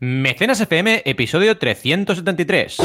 Mecenas 0.00 0.60
FM, 0.60 1.02
episodio 1.04 1.58
373. 1.58 2.78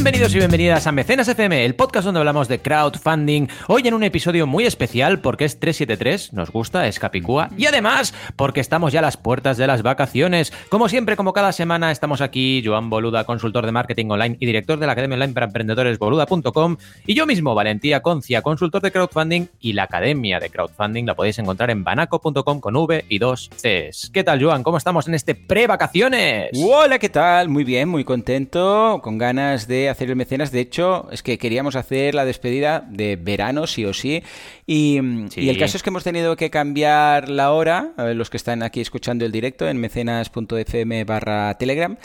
Bienvenidos 0.00 0.34
y 0.34 0.38
bienvenidas 0.38 0.86
a 0.86 0.92
Mecenas 0.92 1.28
FM, 1.28 1.62
el 1.62 1.74
podcast 1.74 2.06
donde 2.06 2.20
hablamos 2.20 2.48
de 2.48 2.58
crowdfunding. 2.58 3.48
Hoy 3.66 3.86
en 3.86 3.92
un 3.92 4.02
episodio 4.02 4.46
muy 4.46 4.64
especial 4.64 5.20
porque 5.20 5.44
es 5.44 5.60
373, 5.60 6.32
nos 6.32 6.50
gusta, 6.50 6.86
es 6.86 6.98
Capicúa, 6.98 7.50
y 7.58 7.66
además 7.66 8.14
porque 8.34 8.60
estamos 8.60 8.94
ya 8.94 9.00
a 9.00 9.02
las 9.02 9.18
puertas 9.18 9.58
de 9.58 9.66
las 9.66 9.82
vacaciones. 9.82 10.54
Como 10.70 10.88
siempre, 10.88 11.16
como 11.16 11.34
cada 11.34 11.52
semana, 11.52 11.90
estamos 11.90 12.22
aquí, 12.22 12.62
Joan 12.64 12.88
Boluda, 12.88 13.24
consultor 13.24 13.66
de 13.66 13.72
marketing 13.72 14.06
online 14.08 14.38
y 14.40 14.46
director 14.46 14.78
de 14.78 14.86
la 14.86 14.92
Academia 14.92 15.16
Online 15.16 15.34
para 15.34 15.44
Emprendedores, 15.44 15.98
boluda.com, 15.98 16.78
y 17.06 17.12
yo 17.12 17.26
mismo, 17.26 17.54
Valentía 17.54 18.00
Concia, 18.00 18.40
consultor 18.40 18.80
de 18.80 18.92
crowdfunding, 18.92 19.48
y 19.60 19.74
la 19.74 19.82
Academia 19.82 20.40
de 20.40 20.48
Crowdfunding 20.48 21.04
la 21.04 21.14
podéis 21.14 21.38
encontrar 21.40 21.70
en 21.70 21.84
banaco.com 21.84 22.60
con 22.60 22.74
V 22.74 23.04
y 23.06 23.18
dos 23.18 23.50
Cs. 23.54 24.10
¿Qué 24.14 24.24
tal, 24.24 24.42
Joan? 24.42 24.62
¿Cómo 24.62 24.78
estamos 24.78 25.08
en 25.08 25.14
este 25.14 25.34
pre-vacaciones? 25.34 26.52
Hola, 26.54 26.98
¿qué 26.98 27.10
tal? 27.10 27.50
Muy 27.50 27.64
bien, 27.64 27.90
muy 27.90 28.04
contento, 28.04 29.00
con 29.02 29.18
ganas 29.18 29.68
de 29.68 29.89
hacer 29.90 30.08
el 30.10 30.16
mecenas. 30.16 30.52
De 30.52 30.60
hecho, 30.60 31.08
es 31.10 31.22
que 31.22 31.38
queríamos 31.38 31.76
hacer 31.76 32.14
la 32.14 32.24
despedida 32.24 32.86
de 32.88 33.16
verano, 33.16 33.66
sí 33.66 33.84
o 33.84 33.92
sí. 33.92 34.22
Y, 34.66 35.00
y 35.36 35.48
el 35.48 35.58
caso 35.58 35.76
es 35.76 35.82
que 35.82 35.90
hemos 35.90 36.04
tenido 36.04 36.36
que 36.36 36.50
cambiar 36.50 37.28
la 37.28 37.52
hora, 37.52 37.92
a 37.96 38.04
ver, 38.04 38.16
los 38.16 38.30
que 38.30 38.36
están 38.36 38.62
aquí 38.62 38.80
escuchando 38.80 39.24
el 39.24 39.32
directo 39.32 39.68
en 39.68 39.78
mecenas.fm 39.78 41.04
barra 41.04 41.54
telegram, 41.58 41.96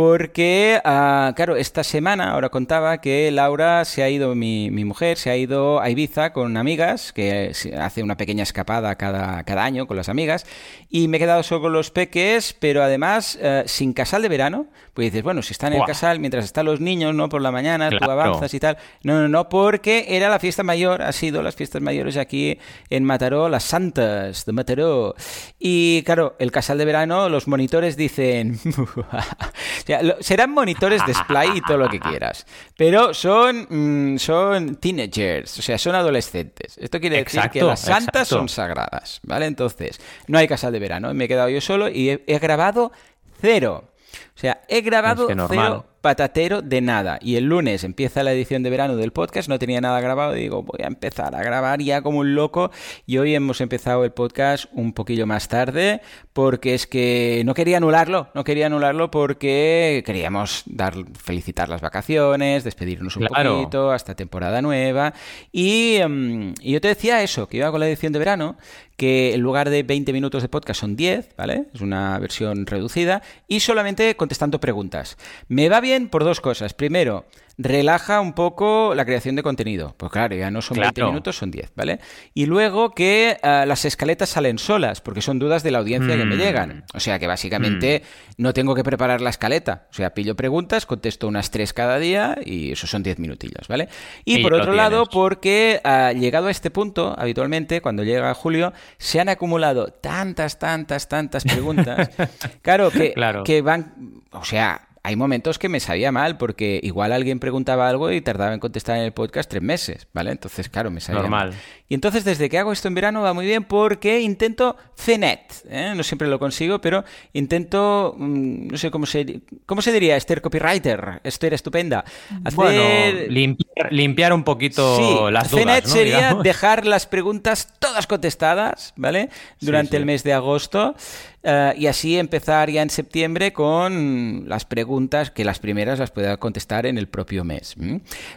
porque, 0.00 0.80
ah, 0.82 1.34
claro, 1.36 1.56
esta 1.56 1.84
semana, 1.84 2.30
ahora 2.30 2.48
contaba 2.48 3.02
que 3.02 3.30
Laura 3.30 3.84
se 3.84 4.02
ha 4.02 4.08
ido, 4.08 4.34
mi, 4.34 4.70
mi 4.70 4.86
mujer, 4.86 5.18
se 5.18 5.28
ha 5.28 5.36
ido 5.36 5.78
a 5.78 5.90
Ibiza 5.90 6.32
con 6.32 6.56
amigas, 6.56 7.12
que 7.12 7.52
hace 7.78 8.02
una 8.02 8.16
pequeña 8.16 8.42
escapada 8.42 8.94
cada, 8.94 9.42
cada 9.44 9.62
año 9.62 9.86
con 9.86 9.98
las 9.98 10.08
amigas, 10.08 10.46
y 10.88 11.06
me 11.08 11.18
he 11.18 11.20
quedado 11.20 11.42
solo 11.42 11.60
con 11.60 11.74
los 11.74 11.90
peques, 11.90 12.56
pero 12.58 12.82
además 12.82 13.38
eh, 13.42 13.64
sin 13.66 13.92
casal 13.92 14.22
de 14.22 14.30
verano, 14.30 14.68
pues 14.94 15.12
dices, 15.12 15.22
bueno, 15.22 15.42
si 15.42 15.52
están 15.52 15.74
en 15.74 15.80
el 15.80 15.86
casal 15.86 16.18
mientras 16.18 16.46
están 16.46 16.64
los 16.64 16.80
niños, 16.80 17.14
¿no? 17.14 17.28
Por 17.28 17.42
la 17.42 17.52
mañana, 17.52 17.90
tú 17.90 18.10
avanzas 18.10 18.54
y 18.54 18.58
tal. 18.58 18.78
No, 19.02 19.20
no, 19.20 19.28
no, 19.28 19.50
porque 19.50 20.06
era 20.08 20.30
la 20.30 20.38
fiesta 20.38 20.62
mayor, 20.62 21.02
ha 21.02 21.12
sido 21.12 21.42
las 21.42 21.56
fiestas 21.56 21.82
mayores 21.82 22.16
aquí 22.16 22.58
en 22.88 23.04
Mataró, 23.04 23.50
las 23.50 23.64
Santas 23.64 24.46
de 24.46 24.52
Mataró. 24.52 25.14
Y 25.58 26.02
claro, 26.04 26.36
el 26.38 26.50
casal 26.52 26.78
de 26.78 26.86
verano, 26.86 27.28
los 27.28 27.46
monitores 27.48 27.98
dicen... 27.98 28.58
o 29.90 29.98
sea, 29.98 30.02
lo- 30.02 30.16
serán 30.22 30.50
monitores 30.52 31.04
de 31.04 31.14
Splay 31.14 31.50
y 31.56 31.60
todo 31.62 31.78
lo 31.78 31.88
que 31.88 31.98
quieras, 31.98 32.46
pero 32.76 33.12
son, 33.12 33.66
mm, 33.68 34.18
son 34.18 34.76
teenagers, 34.76 35.58
o 35.58 35.62
sea, 35.62 35.78
son 35.78 35.94
adolescentes. 35.96 36.78
Esto 36.78 37.00
quiere 37.00 37.24
decir 37.24 37.42
que 37.52 37.62
las 37.62 37.80
santas 37.80 38.06
exacto. 38.22 38.24
son 38.38 38.48
sagradas, 38.48 39.20
¿vale? 39.24 39.46
Entonces, 39.46 40.00
no 40.28 40.38
hay 40.38 40.46
casal 40.46 40.72
de 40.72 40.78
verano, 40.78 41.12
me 41.14 41.24
he 41.24 41.28
quedado 41.28 41.48
yo 41.48 41.60
solo 41.60 41.88
y 41.88 42.10
he, 42.10 42.24
he 42.26 42.38
grabado 42.38 42.92
cero. 43.40 43.90
O 44.36 44.38
sea, 44.40 44.62
he 44.68 44.80
grabado 44.80 45.22
Es 45.24 45.28
que 45.28 45.34
normal. 45.34 45.66
cero 45.66 45.86
patatero 46.00 46.62
de 46.62 46.80
nada. 46.80 47.18
Y 47.20 47.36
el 47.36 47.44
lunes 47.44 47.84
empieza 47.84 48.22
la 48.22 48.32
edición 48.32 48.62
de 48.62 48.70
verano 48.70 48.96
del 48.96 49.12
podcast, 49.12 49.48
no 49.48 49.58
tenía 49.58 49.80
nada 49.80 50.00
grabado 50.00 50.36
y 50.36 50.40
digo, 50.40 50.62
voy 50.62 50.80
a 50.82 50.86
empezar 50.86 51.34
a 51.34 51.42
grabar 51.42 51.80
ya 51.80 52.02
como 52.02 52.18
un 52.20 52.34
loco. 52.34 52.70
Y 53.06 53.18
hoy 53.18 53.34
hemos 53.34 53.60
empezado 53.60 54.04
el 54.04 54.12
podcast 54.12 54.66
un 54.72 54.92
poquillo 54.92 55.26
más 55.26 55.48
tarde 55.48 56.00
porque 56.32 56.74
es 56.74 56.86
que 56.86 57.42
no 57.44 57.54
quería 57.54 57.76
anularlo, 57.78 58.28
no 58.34 58.44
quería 58.44 58.66
anularlo 58.66 59.10
porque 59.10 60.02
queríamos 60.06 60.62
dar, 60.66 60.94
felicitar 61.18 61.68
las 61.68 61.80
vacaciones, 61.80 62.64
despedirnos 62.64 63.16
un 63.16 63.26
Claro. 63.26 63.56
poquito 63.58 63.90
hasta 63.92 64.14
temporada 64.14 64.62
nueva. 64.62 65.12
Y, 65.52 65.98
mm, 66.06 66.52
y 66.60 66.72
yo 66.72 66.80
te 66.80 66.88
decía 66.88 67.22
eso, 67.22 67.46
que 67.48 67.58
iba 67.58 67.70
con 67.70 67.80
la 67.80 67.88
edición 67.88 68.12
de 68.12 68.18
verano, 68.18 68.56
que 68.96 69.32
en 69.34 69.40
lugar 69.40 69.70
de 69.70 69.82
20 69.82 70.12
minutos 70.12 70.42
de 70.42 70.48
podcast 70.50 70.80
son 70.80 70.94
10, 70.94 71.30
¿vale? 71.36 71.64
Es 71.74 71.80
una 71.80 72.18
versión 72.18 72.66
reducida 72.66 73.22
y 73.48 73.60
solamente 73.60 74.14
contestando 74.14 74.60
preguntas. 74.60 75.16
Me 75.48 75.70
va 75.70 75.80
bien 75.80 75.89
por 76.10 76.24
dos 76.24 76.40
cosas. 76.40 76.74
Primero, 76.74 77.26
relaja 77.58 78.20
un 78.20 78.32
poco 78.32 78.94
la 78.94 79.04
creación 79.04 79.36
de 79.36 79.42
contenido. 79.42 79.94
Pues 79.98 80.10
claro, 80.10 80.34
ya 80.34 80.50
no 80.50 80.62
son 80.62 80.78
20 80.78 80.94
Claro. 80.94 81.10
minutos, 81.10 81.36
son 81.36 81.50
10, 81.50 81.72
¿vale? 81.76 82.00
Y 82.32 82.46
luego 82.46 82.90
que 82.94 83.36
ah, 83.42 83.64
las 83.66 83.84
escaletas 83.84 84.30
salen 84.30 84.58
solas, 84.58 85.00
porque 85.02 85.20
son 85.20 85.38
dudas 85.38 85.62
de 85.62 85.70
la 85.70 85.78
audiencia 85.78 86.16
que 86.16 86.24
me 86.24 86.36
Mm. 86.36 86.38
llegan. 86.38 86.84
O 86.94 87.00
sea 87.00 87.18
que 87.18 87.26
básicamente 87.26 88.02
no 88.38 88.54
tengo 88.54 88.74
que 88.74 88.82
preparar 88.82 89.20
la 89.20 89.28
escaleta. 89.30 89.86
O 89.90 89.94
sea, 89.94 90.14
pillo 90.14 90.36
preguntas, 90.36 90.86
contesto 90.86 91.28
unas 91.28 91.50
3 91.50 91.72
cada 91.74 91.98
día 91.98 92.38
y 92.42 92.72
eso 92.72 92.86
son 92.86 93.02
10 93.02 93.18
minutillos, 93.18 93.68
¿vale? 93.68 93.88
Y, 94.24 94.38
Y 94.38 94.42
por 94.42 94.54
otro 94.54 94.72
lado, 94.72 95.04
porque 95.06 95.80
ah, 95.84 96.12
llegado 96.12 96.46
a 96.46 96.50
este 96.50 96.70
punto, 96.70 97.14
habitualmente, 97.18 97.82
cuando 97.82 98.04
llega 98.04 98.32
julio, 98.32 98.72
se 98.96 99.20
han 99.20 99.28
acumulado 99.28 99.88
tantas, 99.88 100.58
tantas, 100.58 101.08
tantas 101.08 101.44
preguntas. 101.44 102.08
claro, 102.62 102.90
que, 102.90 103.12
Claro. 103.12 103.44
que 103.44 103.60
van. 103.60 104.22
O 104.32 104.44
sea. 104.44 104.86
Hay 105.02 105.16
momentos 105.16 105.58
que 105.58 105.68
me 105.68 105.80
sabía 105.80 106.12
mal 106.12 106.36
porque 106.36 106.78
igual 106.82 107.12
alguien 107.12 107.38
preguntaba 107.40 107.88
algo 107.88 108.10
y 108.10 108.20
tardaba 108.20 108.52
en 108.52 108.60
contestar 108.60 108.98
en 108.98 109.04
el 109.04 109.12
podcast 109.12 109.48
tres 109.50 109.62
meses, 109.62 110.06
¿vale? 110.12 110.30
Entonces, 110.30 110.68
claro, 110.68 110.90
me 110.90 111.00
sabía 111.00 111.22
Normal. 111.22 111.50
mal. 111.50 111.58
Y 111.90 111.94
entonces, 111.94 112.24
desde 112.24 112.48
que 112.48 112.56
hago 112.56 112.70
esto 112.70 112.86
en 112.86 112.94
verano 112.94 113.20
va 113.20 113.34
muy 113.34 113.44
bien 113.44 113.64
porque 113.64 114.20
intento 114.20 114.76
CNET. 114.96 115.40
¿eh? 115.68 115.92
No 115.96 116.04
siempre 116.04 116.28
lo 116.28 116.38
consigo, 116.38 116.80
pero 116.80 117.04
intento, 117.32 118.14
mm, 118.16 118.68
no 118.68 118.78
sé 118.78 118.92
cómo 118.92 119.06
se, 119.06 119.40
cómo 119.66 119.82
se 119.82 119.92
diría, 119.92 120.16
Esther 120.16 120.40
Copywriter, 120.40 121.20
Esther 121.24 121.52
estupenda. 121.52 122.04
Hacer... 122.44 122.54
Bueno, 122.54 122.82
limpiar, 123.28 123.92
limpiar 123.92 124.32
un 124.32 124.44
poquito 124.44 124.96
Sí, 124.96 125.32
las 125.32 125.50
dudas, 125.50 125.64
CNET 125.64 125.84
¿no? 125.84 125.90
sería 125.90 126.16
Digamos. 126.18 126.44
dejar 126.44 126.86
las 126.86 127.06
preguntas 127.06 127.74
todas 127.80 128.06
contestadas, 128.06 128.94
¿vale? 128.96 129.28
Durante 129.60 129.90
sí. 129.90 129.96
el 129.96 130.06
mes 130.06 130.22
de 130.22 130.32
agosto. 130.32 130.94
eh, 131.42 131.72
y 131.76 131.86
así 131.86 132.18
empezar 132.18 132.70
ya 132.70 132.82
en 132.82 132.90
septiembre 132.90 133.52
con 133.52 134.44
las 134.46 134.64
preguntas 134.64 135.30
que 135.30 135.44
las 135.44 135.58
primeras 135.58 135.98
las 135.98 136.10
pueda 136.10 136.36
contestar 136.36 136.86
en 136.86 136.98
el 136.98 137.08
propio 137.08 137.42
mes. 137.44 137.74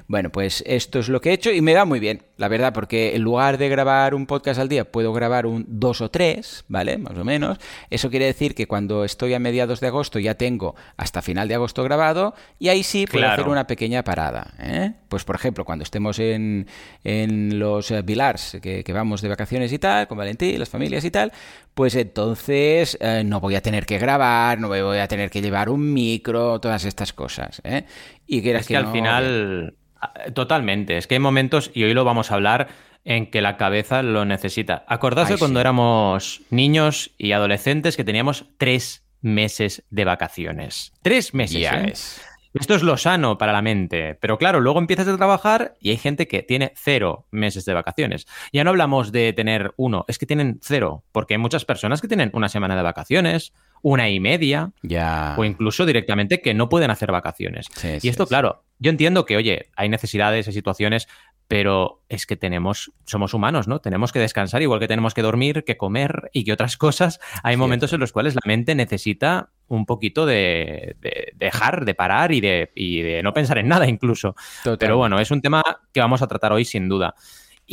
Bueno, 0.08 0.32
pues 0.32 0.64
esto 0.66 1.00
es 1.00 1.10
lo 1.10 1.20
que 1.22 1.30
he 1.30 1.34
hecho 1.34 1.52
y 1.52 1.62
me 1.62 1.76
va 1.76 1.84
muy 1.86 2.00
bien, 2.00 2.24
la 2.38 2.48
verdad, 2.48 2.74
porque 2.74 3.14
en 3.16 3.22
lugar 3.22 3.43
de 3.52 3.70
grabar 3.70 4.16
un 4.16 4.26
podcast 4.26 4.60
al 4.60 4.70
día, 4.70 4.90
puedo 4.90 5.12
grabar 5.14 5.46
un 5.46 5.66
dos 5.68 6.02
o 6.02 6.10
tres, 6.10 6.64
¿vale? 6.68 6.98
Más 6.98 7.18
o 7.18 7.24
menos. 7.26 7.58
Eso 7.90 8.10
quiere 8.10 8.26
decir 8.26 8.56
que 8.56 8.66
cuando 8.68 9.04
estoy 9.04 9.34
a 9.34 9.40
mediados 9.40 9.80
de 9.82 9.88
agosto 9.88 10.18
ya 10.20 10.36
tengo 10.36 10.76
hasta 10.98 11.22
final 11.22 11.48
de 11.48 11.56
agosto 11.56 11.84
grabado 11.84 12.34
y 12.60 12.70
ahí 12.70 12.84
sí 12.84 13.06
puedo 13.06 13.24
Claro. 13.24 13.42
hacer 13.42 13.52
una 13.52 13.68
pequeña 13.68 14.04
parada. 14.04 14.54
¿eh? 14.60 14.94
Pues, 15.10 15.24
por 15.26 15.36
ejemplo, 15.36 15.66
cuando 15.66 15.84
estemos 15.84 16.18
en, 16.20 16.68
en 17.04 17.60
los 17.60 17.92
eh, 17.92 18.02
Vilars, 18.02 18.58
que, 18.62 18.84
que 18.84 18.94
vamos 18.94 19.22
de 19.22 19.30
vacaciones 19.30 19.72
y 19.74 19.80
tal, 19.80 20.08
con 20.08 20.18
Valentín, 20.18 20.58
las 20.58 20.70
familias 20.70 21.04
y 21.04 21.12
tal, 21.12 21.32
pues 21.74 21.96
entonces 21.96 22.98
eh, 23.02 23.24
no 23.26 23.40
voy 23.40 23.56
a 23.56 23.62
tener 23.62 23.86
que 23.86 23.98
grabar, 23.98 24.60
no 24.60 24.68
voy 24.70 24.98
a 24.98 25.08
tener 25.08 25.30
que 25.30 25.42
llevar 25.42 25.70
un 25.70 25.94
micro, 25.94 26.60
todas 26.60 26.86
estas 26.86 27.14
cosas. 27.14 27.62
¿eh? 27.64 27.84
Y 28.26 28.48
Es 28.50 28.68
que 28.68 28.78
al 28.78 28.86
no, 28.86 28.92
final, 28.92 29.76
totalmente, 30.34 30.98
es 30.98 31.08
que 31.08 31.16
hay 31.16 31.20
momentos, 31.20 31.72
y 31.74 31.84
hoy 31.84 31.94
lo 31.94 32.04
vamos 32.06 32.32
a 32.32 32.36
hablar, 32.36 32.68
en 33.06 33.30
que 33.30 33.42
la 33.42 33.58
cabeza 33.58 34.02
lo 34.04 34.26
necesita. 34.26 34.86
De 34.90 34.98
cuando 35.38 35.60
sí. 35.60 35.62
éramos 35.62 36.42
niños 36.50 37.12
y 37.18 37.32
adolescentes 37.32 37.98
que 37.98 38.04
teníamos 38.04 38.46
tres 38.58 39.04
meses 39.22 39.84
de 39.90 40.06
vacaciones. 40.06 40.94
Tres 41.02 41.34
meses. 41.34 41.64
¿eh? 41.64 41.82
ves. 41.86 42.22
Esto 42.54 42.76
es 42.76 42.84
lo 42.84 42.98
sano 42.98 43.40
para 43.40 43.52
la 43.52 43.64
mente, 43.64 44.14
pero 44.14 44.38
claro, 44.38 44.60
luego 44.60 44.78
empiezas 44.78 45.08
a 45.08 45.18
trabajar 45.18 45.74
y 45.80 45.90
hay 45.90 45.98
gente 45.98 46.28
que 46.28 46.44
tiene 46.44 46.72
cero 46.76 47.26
meses 47.32 47.66
de 47.66 47.74
vacaciones. 47.74 48.28
Ya 48.52 48.64
no 48.64 48.70
hablamos 48.70 49.12
de 49.12 49.34
tener 49.34 49.74
uno, 49.76 50.06
es 50.08 50.20
que 50.20 50.28
tienen 50.28 50.60
cero, 50.62 51.04
porque 51.12 51.34
hay 51.34 51.40
muchas 51.40 51.66
personas 51.66 52.00
que 52.00 52.08
tienen 52.08 52.30
una 52.34 52.50
semana 52.50 52.76
de 52.76 52.84
vacaciones, 52.84 53.54
una 53.82 54.08
y 54.10 54.20
media, 54.20 54.72
o 55.36 55.44
incluso 55.44 55.88
directamente 55.88 56.42
que 56.42 56.54
no 56.54 56.70
pueden 56.70 56.92
hacer 56.92 57.12
vacaciones. 57.12 57.68
Sí, 57.74 57.98
y 58.04 58.10
esto, 58.10 58.26
sí. 58.26 58.30
claro, 58.30 58.64
yo 58.78 58.92
entiendo 58.92 59.26
que, 59.26 59.36
oye, 59.36 59.70
hay 59.76 59.90
necesidades, 59.90 60.48
hay 60.48 60.54
situaciones, 60.54 61.08
pero 61.54 62.02
es 62.10 62.26
que 62.26 62.36
tenemos, 62.36 62.92
somos 63.06 63.36
humanos, 63.36 63.68
¿no? 63.68 63.78
Tenemos 63.78 64.12
que 64.12 64.18
descansar, 64.18 64.64
igual 64.64 64.80
que 64.80 64.88
tenemos 64.88 65.14
que 65.14 65.22
dormir, 65.22 65.64
que 65.64 65.78
comer 65.78 66.32
y 66.34 66.46
que 66.46 66.52
otras 66.52 66.78
cosas. 66.78 67.20
Hay 67.44 67.58
momentos 67.58 67.94
en 67.94 68.00
los 68.00 68.12
cuales 68.12 68.34
la 68.34 68.42
mente 68.44 68.74
necesita 68.74 69.52
un 69.68 69.86
poquito 69.86 70.26
de, 70.26 70.96
de 71.00 71.34
dejar, 71.36 71.86
de 71.86 71.94
parar 71.94 72.32
y 72.32 72.42
de, 72.42 72.72
y 72.74 73.04
de 73.04 73.22
no 73.22 73.34
pensar 73.34 73.60
en 73.60 73.68
nada 73.68 73.88
incluso. 73.88 74.36
Total. 74.64 74.80
Pero 74.80 74.98
bueno, 74.98 75.20
es 75.20 75.30
un 75.30 75.44
tema 75.44 75.62
que 75.94 76.00
vamos 76.00 76.24
a 76.24 76.28
tratar 76.28 76.54
hoy 76.54 76.66
sin 76.66 76.90
duda. 76.90 77.14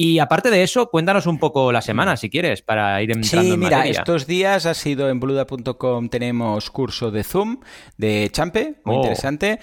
Y 0.02 0.18
aparte 0.18 0.50
de 0.50 0.62
eso, 0.62 0.88
cuéntanos 0.88 1.26
un 1.26 1.38
poco 1.38 1.72
la 1.72 1.82
semana, 1.82 2.16
si 2.16 2.30
quieres, 2.30 2.62
para 2.62 3.02
ir 3.02 3.10
entrando 3.10 3.50
sí, 3.50 3.58
mira, 3.58 3.86
estos 3.86 4.26
días 4.26 4.64
ha 4.64 4.72
sido 4.72 5.10
en 5.10 5.20
bluda.com 5.20 6.08
tenemos 6.08 6.70
curso 6.70 7.10
de 7.10 7.22
Zoom 7.22 7.60
de 7.98 8.30
Champe, 8.32 8.76
muy 8.86 8.96
oh. 8.96 9.00
interesante, 9.00 9.60